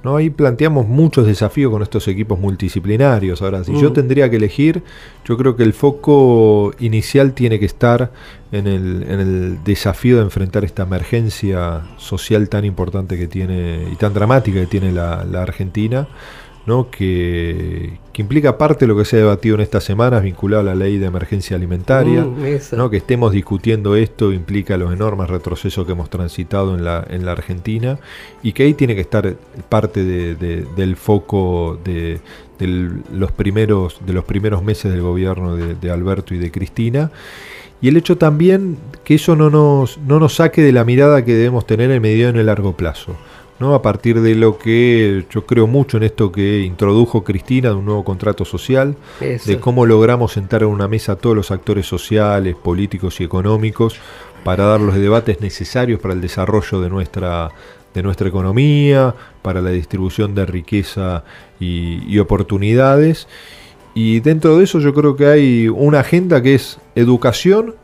¿No? 0.08 0.16
Ahí 0.18 0.30
planteamos 0.30 0.88
muchos 0.88 1.26
desafíos 1.28 1.72
con 1.72 1.82
estos 1.82 2.08
equipos 2.08 2.40
multidisciplinarios. 2.40 3.42
Ahora, 3.42 3.64
si 3.64 3.74
yo 3.80 3.90
Mm. 3.90 3.94
tendría 3.94 4.30
que 4.30 4.38
elegir, 4.38 4.82
yo 5.26 5.36
creo 5.38 5.56
que 5.58 5.64
el 5.64 5.74
foco 5.74 6.74
inicial 6.80 7.34
tiene 7.34 7.60
que 7.60 7.66
estar 7.66 8.12
en 8.52 8.68
el, 8.68 9.04
en 9.04 9.20
el 9.20 9.64
desafío 9.66 10.16
de 10.18 10.24
enfrentar 10.24 10.64
esta 10.64 10.84
emergencia 10.84 11.82
social 11.98 12.48
tan 12.48 12.64
importante 12.64 13.18
que 13.18 13.28
tiene 13.28 13.90
y 13.92 13.96
tan 13.98 14.14
dramática 14.14 14.62
que 14.62 14.68
tiene 14.68 14.92
la, 14.94 15.26
la 15.30 15.42
Argentina. 15.42 16.08
¿No? 16.68 16.92
que, 16.92 17.98
que 18.14 18.22
implica 18.22 18.58
parte 18.58 18.86
de 18.86 18.88
lo 18.90 18.98
que 18.98 19.06
se 19.06 19.16
ha 19.16 19.20
debatido 19.20 19.56
en 19.56 19.62
estas 19.62 19.84
semanas 19.84 20.22
vinculado 20.22 20.62
a 20.62 20.66
la 20.66 20.76
ley 20.76 20.98
de 20.98 21.06
emergencia 21.08 21.56
alimentaria. 21.56 22.24
Mm. 22.24 22.44
¿no? 22.78 22.90
Que 22.90 22.98
estemos 22.98 23.32
discutiendo 23.32 23.96
esto 23.96 24.32
implica 24.34 24.78
los 24.78 24.94
enormes 24.94 25.30
retrocesos 25.30 25.86
que 25.86 25.94
hemos 25.94 26.10
transitado 26.10 26.76
en 26.76 26.84
la, 26.84 27.06
en 27.10 27.26
la 27.26 27.32
Argentina 27.32 27.98
y 28.44 28.52
que 28.52 28.64
ahí 28.64 28.74
tiene 28.74 28.94
que 28.96 29.02
estar 29.02 29.36
parte 29.70 30.04
de- 30.04 30.36
de- 30.36 30.66
del 30.76 30.96
foco 30.98 31.80
de, 31.84 32.20
del- 32.60 33.02
los 33.14 33.32
primeros, 33.32 34.00
de 34.06 34.14
los 34.14 34.26
primeros 34.26 34.62
meses 34.64 34.92
del 34.92 35.02
gobierno 35.02 35.56
de, 35.56 35.76
de 35.76 35.90
Alberto 35.92 36.36
y 36.36 36.38
de 36.38 36.52
Cristina. 36.52 37.12
Y 37.80 37.90
el 37.90 37.98
hecho 37.98 38.18
también 38.18 38.78
que 39.04 39.16
eso 39.16 39.36
no 39.36 39.50
nos, 39.52 40.00
no 40.00 40.20
nos 40.20 40.34
saque 40.36 40.62
de 40.64 40.72
la 40.72 40.84
mirada 40.84 41.24
que 41.24 41.34
debemos 41.36 41.66
tener 41.68 41.92
en 41.92 42.02
medio 42.02 42.26
y 42.26 42.30
en 42.32 42.38
el 42.38 42.48
largo 42.48 42.76
plazo. 42.76 43.16
¿No? 43.60 43.74
A 43.74 43.82
partir 43.82 44.22
de 44.22 44.36
lo 44.36 44.58
que 44.58 45.26
yo 45.30 45.46
creo 45.46 45.68
mucho 45.68 45.98
en 45.98 46.04
esto 46.04 46.32
que 46.32 46.62
introdujo 46.62 47.24
Cristina 47.24 47.70
de 47.70 47.76
un 47.76 47.86
nuevo 47.86 48.04
contrato 48.04 48.46
social, 48.46 48.96
Eso. 49.20 49.50
de 49.50 49.60
cómo 49.60 49.86
logramos 49.86 50.34
sentar 50.34 50.64
en 50.64 50.70
una 50.70 50.88
mesa 50.88 51.14
a 51.14 51.16
todos 51.16 51.36
los 51.36 51.52
actores 51.52 51.86
sociales, 51.86 52.56
políticos 52.56 53.20
y 53.20 53.24
económicos 53.24 54.00
para 54.44 54.66
dar 54.66 54.80
los 54.80 54.96
debates 54.96 55.42
necesarios 55.42 56.00
para 56.00 56.14
el 56.14 56.22
desarrollo 56.22 56.82
de 56.82 56.90
nuestra, 56.90 57.50
de 57.94 58.04
nuestra 58.04 58.28
economía, 58.28 59.16
para 59.42 59.62
la 59.62 59.72
distribución 59.72 60.36
de 60.36 60.46
riqueza 60.46 61.24
y, 61.60 62.04
y 62.08 62.20
oportunidades. 62.20 63.28
Y 63.96 64.20
dentro 64.20 64.58
de 64.58 64.66
eso 64.66 64.80
yo 64.80 64.94
creo 64.94 65.16
que 65.16 65.26
hay 65.26 65.68
una 65.68 66.02
agenda 66.02 66.42
que 66.42 66.54
es 66.54 66.80
educación, 66.96 67.76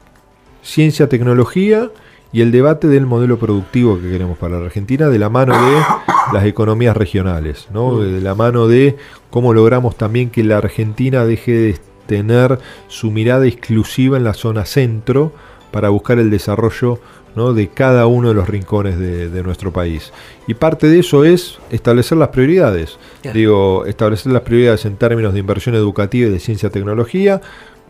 ciencia, 0.61 1.09
tecnología 1.09 1.89
y 2.33 2.41
el 2.41 2.51
debate 2.51 2.87
del 2.87 3.05
modelo 3.05 3.37
productivo 3.37 4.01
que 4.01 4.09
queremos 4.09 4.37
para 4.37 4.59
la 4.59 4.65
Argentina 4.65 5.07
de 5.07 5.19
la 5.19 5.29
mano 5.29 5.53
de 5.53 5.81
las 6.33 6.45
economías 6.45 6.97
regionales, 6.97 7.67
¿no? 7.71 7.99
de 7.99 8.19
la 8.19 8.33
mano 8.33 8.67
de 8.67 8.97
cómo 9.29 9.53
logramos 9.53 9.95
también 9.95 10.31
que 10.31 10.43
la 10.43 10.57
Argentina 10.57 11.25
deje 11.25 11.51
de 11.51 11.77
tener 12.07 12.57
su 12.87 13.11
mirada 13.11 13.45
exclusiva 13.45 14.17
en 14.17 14.23
la 14.23 14.33
zona 14.33 14.65
centro 14.65 15.31
para 15.71 15.89
buscar 15.89 16.17
el 16.17 16.31
desarrollo 16.31 16.99
¿no? 17.35 17.53
de 17.53 17.67
cada 17.67 18.07
uno 18.07 18.29
de 18.29 18.33
los 18.33 18.49
rincones 18.49 18.97
de, 18.97 19.29
de 19.29 19.43
nuestro 19.43 19.71
país. 19.71 20.11
Y 20.47 20.55
parte 20.55 20.87
de 20.87 20.99
eso 20.99 21.23
es 21.23 21.59
establecer 21.69 22.17
las 22.17 22.29
prioridades. 22.29 22.97
Claro. 23.21 23.37
Digo, 23.37 23.85
establecer 23.85 24.31
las 24.31 24.41
prioridades 24.41 24.85
en 24.85 24.97
términos 24.97 25.33
de 25.33 25.39
inversión 25.39 25.75
educativa 25.75 26.29
y 26.29 26.31
de 26.31 26.39
ciencia 26.39 26.67
y 26.67 26.71
tecnología, 26.71 27.41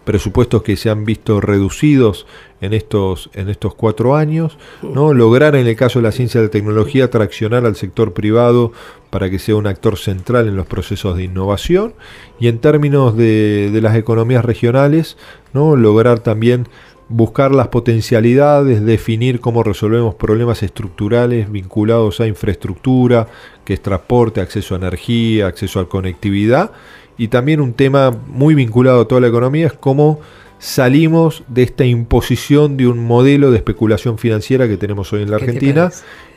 presupuestos 0.04 0.64
que 0.64 0.76
se 0.76 0.90
han 0.90 1.06
visto 1.06 1.42
reducidos 1.42 2.26
en 2.62 2.74
estos, 2.74 3.30
en 3.34 3.50
estos 3.50 3.76
cuatro 3.76 4.16
años, 4.16 4.58
¿no? 4.82 5.14
lograr 5.14 5.56
en 5.56 5.68
el 5.68 5.76
caso 5.76 6.00
de 6.00 6.04
la 6.04 6.12
ciencia 6.12 6.40
y 6.40 6.46
la 6.46 6.50
tecnología 6.50 7.10
traccionar 7.10 7.66
al 7.66 7.76
sector 7.76 8.14
privado 8.14 8.72
para 9.10 9.30
que 9.30 9.40
sea 9.40 9.56
un 9.56 9.68
actor 9.68 9.98
central 9.98 10.48
en 10.48 10.56
los 10.56 10.66
procesos 10.66 11.18
de 11.18 11.24
innovación 11.24 11.94
y 12.40 12.48
en 12.48 12.60
términos 12.60 13.16
de, 13.18 13.70
de 13.72 13.82
las 13.82 13.96
economías 13.96 14.46
regionales, 14.46 15.18
¿no? 15.54 15.76
lograr 15.76 16.20
también 16.20 16.68
buscar 17.10 17.54
las 17.54 17.68
potencialidades, 17.68 18.84
definir 18.84 19.40
cómo 19.40 19.62
resolvemos 19.62 20.16
problemas 20.16 20.64
estructurales 20.64 21.52
vinculados 21.52 22.20
a 22.20 22.28
infraestructura, 22.28 23.28
que 23.66 23.74
es 23.74 23.82
transporte, 23.82 24.42
acceso 24.42 24.74
a 24.74 24.78
energía, 24.78 25.48
acceso 25.48 25.80
a 25.80 25.88
conectividad, 25.90 26.72
y 27.18 27.28
también 27.28 27.62
un 27.62 27.74
tema 27.74 28.12
muy 28.28 28.56
vinculado 28.56 29.02
a 29.02 29.08
toda 29.08 29.22
la 29.22 29.28
economía 29.28 29.68
es 29.68 29.74
cómo 29.74 30.20
salimos 30.60 31.44
de 31.48 31.64
esta 31.64 31.86
imposición 31.86 32.78
de 32.78 32.88
un 32.88 33.06
modelo 33.06 33.52
de 33.52 33.58
especulación 33.58 34.18
financiera 34.18 34.68
que 34.68 34.78
tenemos 34.78 35.12
hoy 35.14 35.24
en 35.24 35.32
la 35.32 35.38
¿Qué 35.38 35.46
te 35.46 35.52
Argentina, 35.52 35.92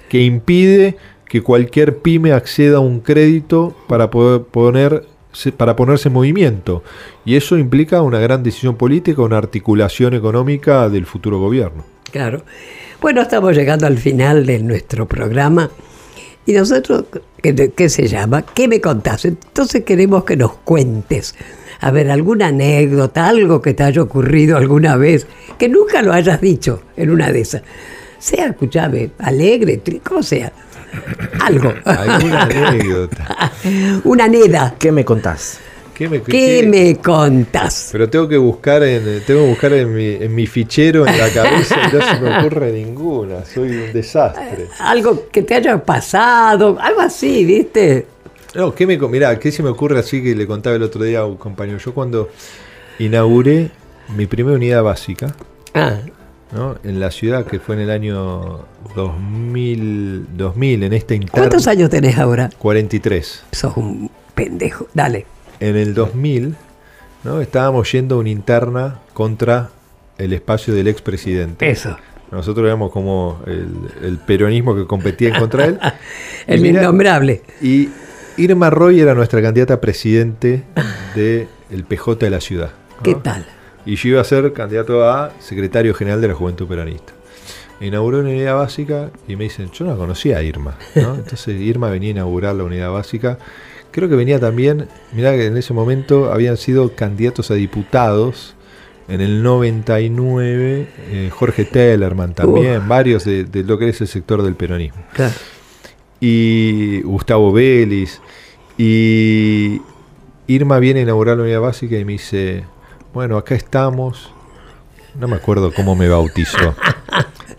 que 0.09 0.23
impide 0.23 0.97
que 1.29 1.43
cualquier 1.43 1.99
pyme 1.99 2.33
acceda 2.33 2.79
a 2.79 2.81
un 2.81 3.01
crédito 3.01 3.75
para 3.89 4.11
poder 4.11 4.43
poner 4.43 5.05
para 5.57 5.77
ponerse 5.77 6.09
en 6.09 6.15
movimiento. 6.15 6.83
Y 7.27 7.37
eso 7.37 7.59
implica 7.59 8.01
una 8.01 8.19
gran 8.19 8.43
decisión 8.43 8.77
política, 8.77 9.21
una 9.23 9.37
articulación 9.37 10.15
económica 10.15 10.89
del 10.89 11.05
futuro 11.05 11.39
gobierno. 11.39 11.85
Claro. 12.11 12.43
Bueno, 13.01 13.21
estamos 13.21 13.55
llegando 13.55 13.87
al 13.87 13.99
final 13.99 14.47
de 14.47 14.61
nuestro 14.61 15.07
programa. 15.07 15.71
Y 16.47 16.53
nosotros, 16.53 17.05
¿qué, 17.43 17.73
qué 17.75 17.89
se 17.89 18.07
llama? 18.07 18.43
¿Qué 18.43 18.69
me 18.69 18.81
contás? 18.81 19.25
Entonces 19.25 19.85
queremos 19.85 20.25
que 20.25 20.37
nos 20.37 20.55
cuentes. 20.59 21.35
A 21.81 21.91
ver, 21.91 22.11
alguna 22.11 22.47
anécdota, 22.47 23.29
algo 23.29 23.61
que 23.61 23.75
te 23.75 23.83
haya 23.83 24.01
ocurrido 24.01 24.57
alguna 24.57 24.97
vez, 24.97 25.27
que 25.59 25.69
nunca 25.69 26.03
lo 26.03 26.13
hayas 26.13 26.41
dicho 26.41 26.83
en 26.97 27.11
una 27.11 27.33
de 27.33 27.41
esas. 27.41 27.63
Sea, 28.19 28.47
escuchame, 28.47 29.11
alegre, 29.19 29.81
como 30.03 30.23
sea. 30.23 30.53
Algo. 31.41 31.75
Alguna 31.85 32.45
anécdota. 32.45 33.53
Una 34.05 34.29
neda. 34.29 34.75
¿Qué 34.79 34.93
me 34.93 35.05
contás? 35.05 35.59
¿Qué 35.97 36.11
me, 36.11 36.21
¿Qué 36.21 36.67
me 36.69 36.97
contás? 36.97 37.89
Pero 37.91 38.11
tengo 38.11 38.29
que 38.29 38.37
buscar 38.37 38.83
en, 38.83 39.23
tengo 39.25 39.41
que 39.45 39.49
buscar 39.49 39.73
en 39.73 39.95
mi, 39.95 40.05
en 40.07 40.35
mi 40.35 40.47
fichero, 40.47 41.07
en 41.07 41.17
la 41.17 41.31
cabeza, 41.31 41.75
y 41.91 41.97
no 41.97 42.03
se 42.05 42.21
me 42.21 42.39
ocurre 42.39 42.71
ninguna. 42.71 43.43
Soy 43.47 43.71
un 43.71 43.93
desastre. 43.95 44.67
Algo 44.79 45.27
que 45.33 45.43
te 45.43 45.55
haya 45.55 45.83
pasado, 45.83 46.77
algo 46.79 47.01
así, 47.01 47.47
¿viste? 47.47 48.07
No, 48.55 48.75
¿qué 48.75 48.87
me, 48.87 48.99
mirá, 48.99 49.39
¿qué 49.39 49.51
se 49.51 49.63
me 49.63 49.71
ocurre 49.71 49.99
así 49.99 50.23
que 50.23 50.35
le 50.35 50.47
contaba 50.47 50.77
el 50.77 50.83
otro 50.83 51.03
día 51.03 51.21
a 51.21 51.25
un 51.25 51.37
compañero? 51.39 51.79
Yo 51.79 51.95
cuando 51.95 52.29
inauguré 52.99 53.71
mi 54.15 54.27
primera 54.27 54.55
unidad 54.57 54.83
básica, 54.83 55.35
Ah, 55.73 55.97
¿no? 56.53 56.77
en 56.85 57.01
la 57.01 57.11
ciudad 57.11 57.47
que 57.47 57.59
fue 57.59 57.75
en 57.75 57.81
el 57.81 57.91
año 57.91 58.67
2000, 58.95 60.27
2000 60.37 60.83
en 60.83 60.93
esta 60.93 61.15
interna. 61.15 61.33
¿Cuántos 61.33 61.67
años 61.67 61.89
tenés 61.89 62.19
ahora? 62.19 62.51
43. 62.59 63.45
Sos 63.53 63.77
un 63.79 64.11
pendejo. 64.35 64.89
Dale. 64.93 65.25
En 65.61 65.77
el 65.77 65.95
2000 65.95 66.55
¿no? 67.25 67.41
estábamos 67.41 67.91
yendo 67.93 68.17
a 68.17 68.19
una 68.19 68.31
interna 68.31 69.01
contra 69.13 69.71
el 70.19 70.33
espacio 70.33 70.75
del 70.75 70.89
expresidente. 70.89 71.69
Eso. 71.69 71.97
Nosotros 72.31 72.67
éramos 72.67 72.91
como 72.91 73.41
el, 73.47 73.69
el 74.03 74.19
peronismo 74.19 74.75
que 74.75 74.87
competía 74.87 75.39
contra 75.39 75.65
de 75.65 75.69
él. 75.71 75.79
El 76.47 76.65
Y 76.65 76.69
innombrable. 76.71 77.43
Y 77.63 77.89
Irma 78.37 78.69
Roy 78.69 79.01
era 79.01 79.15
nuestra 79.15 79.41
candidata 79.41 79.75
a 79.75 79.81
presidente 79.81 80.65
del 81.15 81.85
PJ 81.85 82.17
de 82.17 82.31
la 82.31 82.41
ciudad. 82.41 82.71
¿no? 82.97 83.03
¿Qué 83.03 83.15
tal? 83.15 83.47
Y 83.85 83.97
yo 83.97 84.11
iba 84.11 84.21
a 84.21 84.25
ser 84.25 84.53
candidato 84.53 85.09
a 85.09 85.31
secretario 85.39 85.95
general 85.95 86.21
de 86.21 86.29
la 86.29 86.35
Juventud 86.35 86.67
Peronista. 86.67 87.13
Inauguró 87.81 88.21
una 88.21 88.31
unidad 88.31 88.57
básica 88.57 89.11
y 89.29 89.37
me 89.37 89.45
dicen, 89.45 89.71
yo 89.71 89.85
no 89.85 89.97
conocía 89.97 90.39
a 90.39 90.43
Irma. 90.43 90.77
¿no? 90.97 91.15
Entonces 91.17 91.61
Irma 91.61 91.91
venía 91.91 92.09
a 92.09 92.13
inaugurar 92.13 92.55
la 92.55 92.65
unidad 92.65 92.91
básica. 92.91 93.39
Creo 93.97 94.11
que 94.11 94.15
venía 94.15 94.39
también, 94.39 94.89
mirá 95.13 95.33
que 95.33 95.47
en 95.47 95.57
ese 95.57 95.73
momento 95.73 96.31
habían 96.31 96.59
sido 96.59 96.95
candidatos 96.95 97.51
a 97.51 97.55
diputados. 97.55 98.55
En 99.09 99.23
el 99.23 99.43
99, 99.43 100.87
eh, 101.11 101.31
Jorge 101.33 101.65
Tellerman 101.65 102.35
también, 102.35 102.87
varios 102.89 103.25
de, 103.25 103.45
de 103.45 103.65
lo 103.65 103.79
que 103.79 103.89
es 103.89 104.01
el 104.03 104.09
sector 104.09 104.43
del 104.43 104.55
peronismo 104.55 105.01
Claro. 105.15 105.33
y 106.21 107.01
Gustavo 107.03 107.53
Vélez. 107.53 108.21
Y 108.77 109.81
Irma 110.47 110.79
viene 110.79 111.01
a 111.01 111.03
inaugurar 111.05 111.39
la 111.39 111.45
unidad 111.45 111.61
básica 111.63 111.97
y 111.97 112.05
me 112.05 112.13
dice, 112.13 112.65
bueno, 113.15 113.39
acá 113.39 113.55
estamos. 113.55 114.31
No 115.19 115.27
me 115.27 115.37
acuerdo 115.37 115.73
cómo 115.73 115.97
me 115.97 116.09
bautizó. 116.09 116.75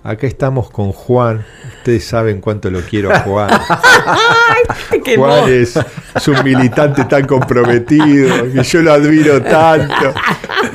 Acá 0.03 0.25
estamos 0.25 0.69
con 0.69 0.93
Juan. 0.93 1.43
Ustedes 1.79 2.05
saben 2.05 2.39
cuánto 2.39 2.69
lo 2.71 2.79
quiero 2.81 3.13
a 3.13 3.19
Juan. 3.21 3.49
Juan 5.15 5.49
es, 5.49 5.79
es 6.15 6.27
un 6.27 6.43
militante 6.43 7.05
tan 7.05 7.25
comprometido 7.25 8.47
y 8.47 8.61
yo 8.63 8.81
lo 8.81 8.93
admiro 8.93 9.41
tanto. 9.41 10.13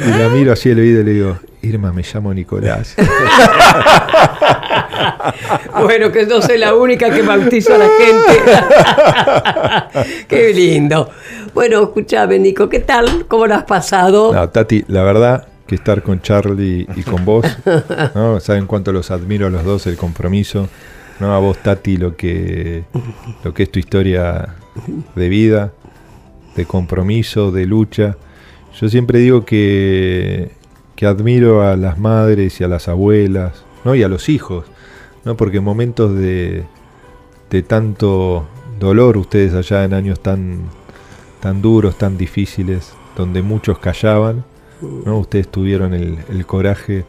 Y 0.07 0.11
la 0.19 0.29
miro 0.29 0.53
así 0.53 0.71
el 0.71 0.79
oído 0.79 1.01
y 1.01 1.05
le 1.05 1.13
digo, 1.13 1.39
Irma, 1.63 1.93
me 1.93 2.03
llamo 2.03 2.35
Nicolás. 2.35 2.97
bueno, 5.81 6.11
que 6.11 6.27
no 6.27 6.43
soy 6.43 6.59
la 6.59 6.75
única 6.75 7.11
que 7.11 7.23
bautizo 7.23 7.75
a 7.75 7.79
la 7.79 7.89
gente. 7.89 8.43
Qué 10.29 10.53
lindo. 10.53 11.09
Bueno, 11.55 11.83
escúchame, 11.85 12.39
Nico, 12.39 12.69
¿qué 12.69 12.81
tal? 12.81 13.27
¿Cómo 13.29 13.47
lo 13.47 13.55
has 13.55 13.65
pasado? 13.65 14.33
No, 14.33 14.49
Tati, 14.49 14.85
la 14.89 15.05
verdad 15.05 15.47
que 15.67 15.77
estar 15.77 16.03
con 16.03 16.21
Charlie 16.21 16.89
y 16.97 17.03
con 17.03 17.25
vos, 17.25 17.47
¿no? 18.15 18.41
Saben 18.41 18.67
cuánto 18.67 18.93
los 18.93 19.11
admiro 19.11 19.47
a 19.47 19.51
los 19.51 19.65
dos, 19.65 19.87
el 19.87 19.97
compromiso. 19.97 20.69
¿No? 21.23 21.33
A 21.33 21.39
vos, 21.39 21.57
Tati, 21.59 21.97
lo 21.97 22.17
que, 22.17 22.83
lo 23.45 23.55
que 23.55 23.63
es 23.63 23.71
tu 23.71 23.79
historia 23.79 24.57
de 25.15 25.29
vida, 25.29 25.73
de 26.57 26.67
compromiso, 26.67 27.53
de 27.53 27.65
lucha. 27.65 28.17
Yo 28.75 28.89
siempre 28.89 29.21
digo 29.21 29.45
que, 29.45 30.51
que 30.97 31.07
admiro 31.07 31.63
a 31.63 31.77
las 31.77 31.97
madres 31.97 32.61
y 32.61 32.65
a 32.65 32.69
las 32.69 32.89
abuelas, 32.89 33.65
¿no? 33.85 33.95
Y 33.95 34.03
a 34.03 34.09
los 34.09 34.29
hijos, 34.29 34.67
¿no? 35.25 35.37
Porque 35.37 35.59
en 35.59 35.65
momentos 35.65 36.13
de, 36.17 36.65
de 37.51 37.63
tanto 37.63 38.49
dolor, 38.81 39.17
ustedes 39.17 39.55
allá 39.55 39.85
en 39.85 39.95
años 39.95 40.19
tan, 40.19 40.63
tan 41.41 41.63
duros, 41.63 41.99
tan 41.99 42.19
difíciles, 42.19 42.95
donde 43.17 43.43
muchos 43.43 43.79
callaban, 43.79 44.45
¿no? 45.07 45.21
Ustedes 45.21 45.47
tuvieron 45.49 45.95
el, 45.95 46.19
el 46.29 46.47
coraje, 46.47 47.05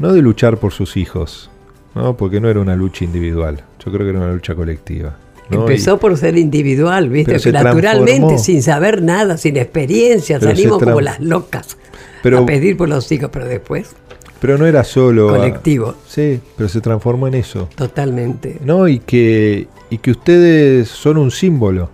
no 0.00 0.12
de 0.12 0.20
luchar 0.20 0.58
por 0.58 0.72
sus 0.72 0.96
hijos, 0.96 1.51
¿no? 1.94 2.16
Porque 2.16 2.40
no 2.40 2.48
era 2.48 2.60
una 2.60 2.74
lucha 2.76 3.04
individual, 3.04 3.62
yo 3.84 3.92
creo 3.92 4.04
que 4.04 4.10
era 4.10 4.18
una 4.20 4.32
lucha 4.32 4.54
colectiva. 4.54 5.16
¿no? 5.50 5.60
Empezó 5.60 5.96
Y- 5.96 5.98
por 5.98 6.16
ser 6.16 6.38
individual, 6.38 7.08
¿viste? 7.10 7.36
Naturalmente, 7.52 8.38
sin 8.38 8.62
saber 8.62 9.02
nada, 9.02 9.36
sin 9.36 9.56
experiencia, 9.56 10.38
Pero 10.38 10.50
salimos 10.52 10.82
como 10.82 11.00
las 11.00 11.20
locas 11.20 11.76
Pero- 12.22 12.38
a 12.38 12.46
pedir 12.46 12.76
por 12.76 12.88
los 12.88 13.10
hijos, 13.12 13.28
pero 13.32 13.46
después, 13.46 13.94
pero 14.40 14.56
no 14.58 14.66
era 14.66 14.82
solo... 14.84 15.30
a- 15.30 15.36
colectivo, 15.38 15.94
sí, 16.08 16.40
pero 16.56 16.68
se 16.68 16.80
transformó 16.80 17.28
en 17.28 17.34
eso. 17.34 17.68
totalmente. 17.74 18.58
No, 18.64 18.88
y 18.88 18.98
que, 19.00 19.68
y 19.90 19.98
que 19.98 20.10
ustedes 20.12 20.88
son 20.88 21.16
un 21.18 21.30
símbolo 21.30 21.90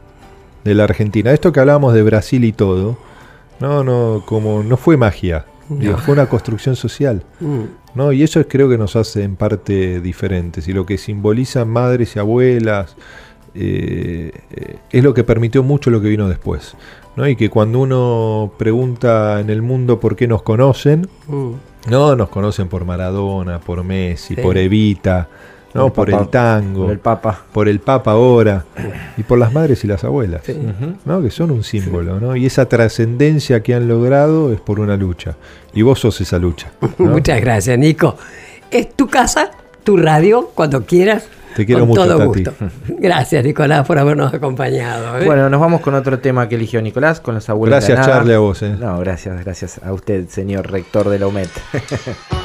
de 0.65 0.75
la 0.75 0.85
Argentina. 0.85 1.33
Esto 1.33 1.51
que 1.53 1.61
hablábamos 1.61 1.95
de 1.95 2.03
Brasil 2.03 2.45
y 2.45 2.53
todo, 2.53 2.97
no, 3.61 3.83
no, 3.83 4.23
como 4.25 4.63
no 4.63 4.77
fue 4.77 4.97
magia, 4.97 5.45
digo, 5.69 5.99
fue 5.99 6.15
una 6.15 6.27
construcción 6.29 6.77
social. 6.77 7.23
Mm. 7.41 7.61
¿no? 7.95 8.13
Y 8.13 8.23
eso 8.23 8.39
es, 8.41 8.47
creo 8.49 8.69
que 8.69 8.79
nos 8.79 8.97
hace 8.97 9.23
en 9.23 9.37
parte 9.37 10.01
diferentes. 10.01 10.69
Y 10.69 10.73
lo 10.73 10.87
que 10.87 10.99
simbolizan 10.99 11.69
madres 11.69 12.15
y 12.17 12.19
abuelas 12.19 12.97
eh, 13.55 14.33
eh, 14.51 14.77
es 14.91 15.03
lo 15.05 15.15
que 15.15 15.25
permitió 15.25 15.63
mucho 15.63 15.91
lo 15.91 16.01
que 16.01 16.09
vino 16.09 16.29
después. 16.29 16.75
¿no? 17.17 17.27
Y 17.27 17.35
que 17.37 17.51
cuando 17.51 17.81
uno 17.81 18.53
pregunta 18.59 19.41
en 19.41 19.51
el 19.51 19.63
mundo 19.63 19.99
por 19.99 20.15
qué 20.17 20.29
nos 20.29 20.43
conocen, 20.43 21.09
Mm. 21.27 21.51
no 21.91 22.15
nos 22.17 22.29
conocen 22.29 22.69
por 22.69 22.85
Maradona, 22.85 23.59
por 23.61 23.83
Messi, 23.83 24.35
Sí. 24.37 24.41
por 24.41 24.57
Evita, 24.57 25.29
no 25.75 25.87
El 25.87 25.93
por 25.93 26.11
Papa- 26.11 26.23
el 26.23 26.29
tango, 26.31 26.83
por 26.85 26.93
el 26.93 26.99
Papa. 26.99 27.43
por 27.53 27.69
el 27.69 27.81
Papa 27.81 28.13
ahora 28.13 28.65
y 29.17 29.23
por 29.23 29.39
las 29.39 29.53
madres 29.53 29.85
y 29.85 29.87
las 29.87 30.03
abuelas, 30.05 30.43
Sí. 30.45 30.57
¿no? 31.05 31.23
que 31.23 31.31
son 31.31 31.51
un 31.51 31.63
símbolo, 31.65 32.19
¿no? 32.21 32.37
y 32.37 32.47
esa 32.47 32.67
trascendencia 32.69 33.63
que 33.63 33.75
han 33.75 33.87
logrado 33.89 34.53
es 34.53 34.61
por 34.61 34.81
una 34.81 34.97
lucha, 34.97 35.37
y 35.75 35.83
vos 35.83 36.01
sos 36.01 36.21
esa 36.21 36.39
lucha. 36.39 36.69
¿no? 36.99 37.07
Muchas 37.07 37.41
gracias, 37.41 37.79
Nico. 37.79 38.17
Es 38.71 38.95
tu 38.95 39.09
casa, 39.09 39.51
tu 39.85 39.97
radio, 39.97 40.51
cuando 40.55 40.85
quieras. 40.85 41.27
Te 41.57 41.65
quiero 41.67 41.81
con 41.81 41.89
mucho, 41.89 42.05
todo 42.05 42.19
Tati. 42.19 42.27
gusto. 42.45 42.53
Gracias, 43.01 43.43
Nicolás, 43.45 43.85
por 43.85 43.99
habernos 43.99 44.33
acompañado. 44.33 45.19
¿eh? 45.19 45.25
Bueno, 45.25 45.49
nos 45.51 45.59
vamos 45.61 45.81
con 45.81 45.95
otro 45.95 46.21
tema 46.21 46.49
que 46.49 46.55
eligió 46.55 46.81
Nicolás, 46.81 47.19
con 47.21 47.35
los 47.35 47.49
abuelos. 47.49 47.85
Gracias. 47.85 48.07
Charlie, 48.07 48.35
a 48.35 48.39
vos. 48.39 48.63
¿eh? 48.63 48.77
No, 48.79 48.99
gracias, 49.01 49.43
gracias 49.45 49.81
a 49.83 49.93
usted, 49.93 50.29
señor 50.29 50.71
rector 50.71 51.09
de 51.09 51.19
la 51.19 51.27
UMET. 51.27 51.49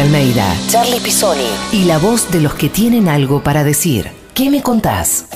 Almeida, 0.00 0.54
Charlie 0.68 1.00
Pisoni 1.00 1.46
y 1.72 1.84
la 1.84 1.98
voz 1.98 2.30
de 2.30 2.40
los 2.40 2.54
que 2.54 2.68
tienen 2.68 3.08
algo 3.08 3.42
para 3.42 3.64
decir. 3.64 4.08
¿Qué 4.34 4.50
me 4.50 4.62
contás? 4.62 5.26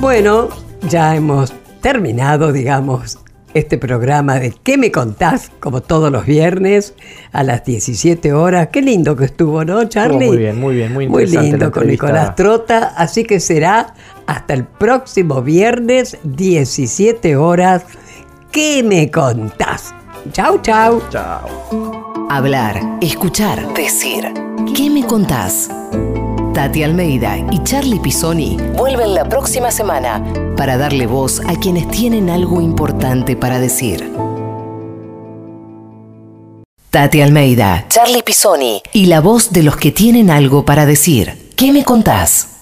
Bueno, 0.00 0.48
ya 0.88 1.16
hemos 1.16 1.52
terminado, 1.80 2.52
digamos, 2.52 3.18
este 3.54 3.78
programa 3.78 4.40
de 4.40 4.52
¿Qué 4.62 4.76
me 4.76 4.90
contás? 4.90 5.50
Como 5.60 5.80
todos 5.80 6.10
los 6.12 6.26
viernes 6.26 6.94
a 7.32 7.42
las 7.44 7.64
17 7.64 8.32
horas. 8.32 8.68
Qué 8.72 8.82
lindo 8.82 9.16
que 9.16 9.24
estuvo, 9.24 9.64
¿no, 9.64 9.84
Charlie? 9.88 10.26
muy 10.26 10.36
bien, 10.36 10.60
muy 10.60 10.74
bien, 10.74 10.92
muy 10.92 11.08
Muy 11.08 11.22
interesante 11.22 11.52
la 11.52 11.58
lindo 11.58 11.72
con. 11.72 11.86
Nicolás 11.86 12.34
Trota. 12.34 12.94
Así 12.96 13.24
que 13.24 13.40
será 13.40 13.94
hasta 14.26 14.54
el 14.54 14.64
próximo 14.64 15.40
viernes, 15.40 16.18
17 16.24 17.36
horas. 17.36 17.84
¿Qué 18.50 18.82
me 18.82 19.10
contás? 19.10 19.94
Chau, 20.32 20.60
chau. 20.60 21.00
Chao. 21.10 22.03
Hablar, 22.36 22.98
escuchar, 23.00 23.74
decir. 23.74 24.24
¿Qué 24.74 24.90
me 24.90 25.06
contás? 25.06 25.70
Tati 26.52 26.82
Almeida 26.82 27.36
y 27.52 27.62
Charlie 27.62 28.00
Pisoni 28.00 28.56
vuelven 28.76 29.14
la 29.14 29.28
próxima 29.28 29.70
semana 29.70 30.20
para 30.56 30.76
darle 30.76 31.06
voz 31.06 31.38
a 31.46 31.54
quienes 31.54 31.88
tienen 31.92 32.30
algo 32.30 32.60
importante 32.60 33.36
para 33.36 33.60
decir. 33.60 34.12
Tati 36.90 37.22
Almeida, 37.22 37.84
Charlie 37.88 38.24
Pisoni 38.24 38.82
y 38.92 39.06
la 39.06 39.20
voz 39.20 39.52
de 39.52 39.62
los 39.62 39.76
que 39.76 39.92
tienen 39.92 40.28
algo 40.28 40.64
para 40.64 40.86
decir. 40.86 41.52
¿Qué 41.54 41.70
me 41.70 41.84
contás? 41.84 42.53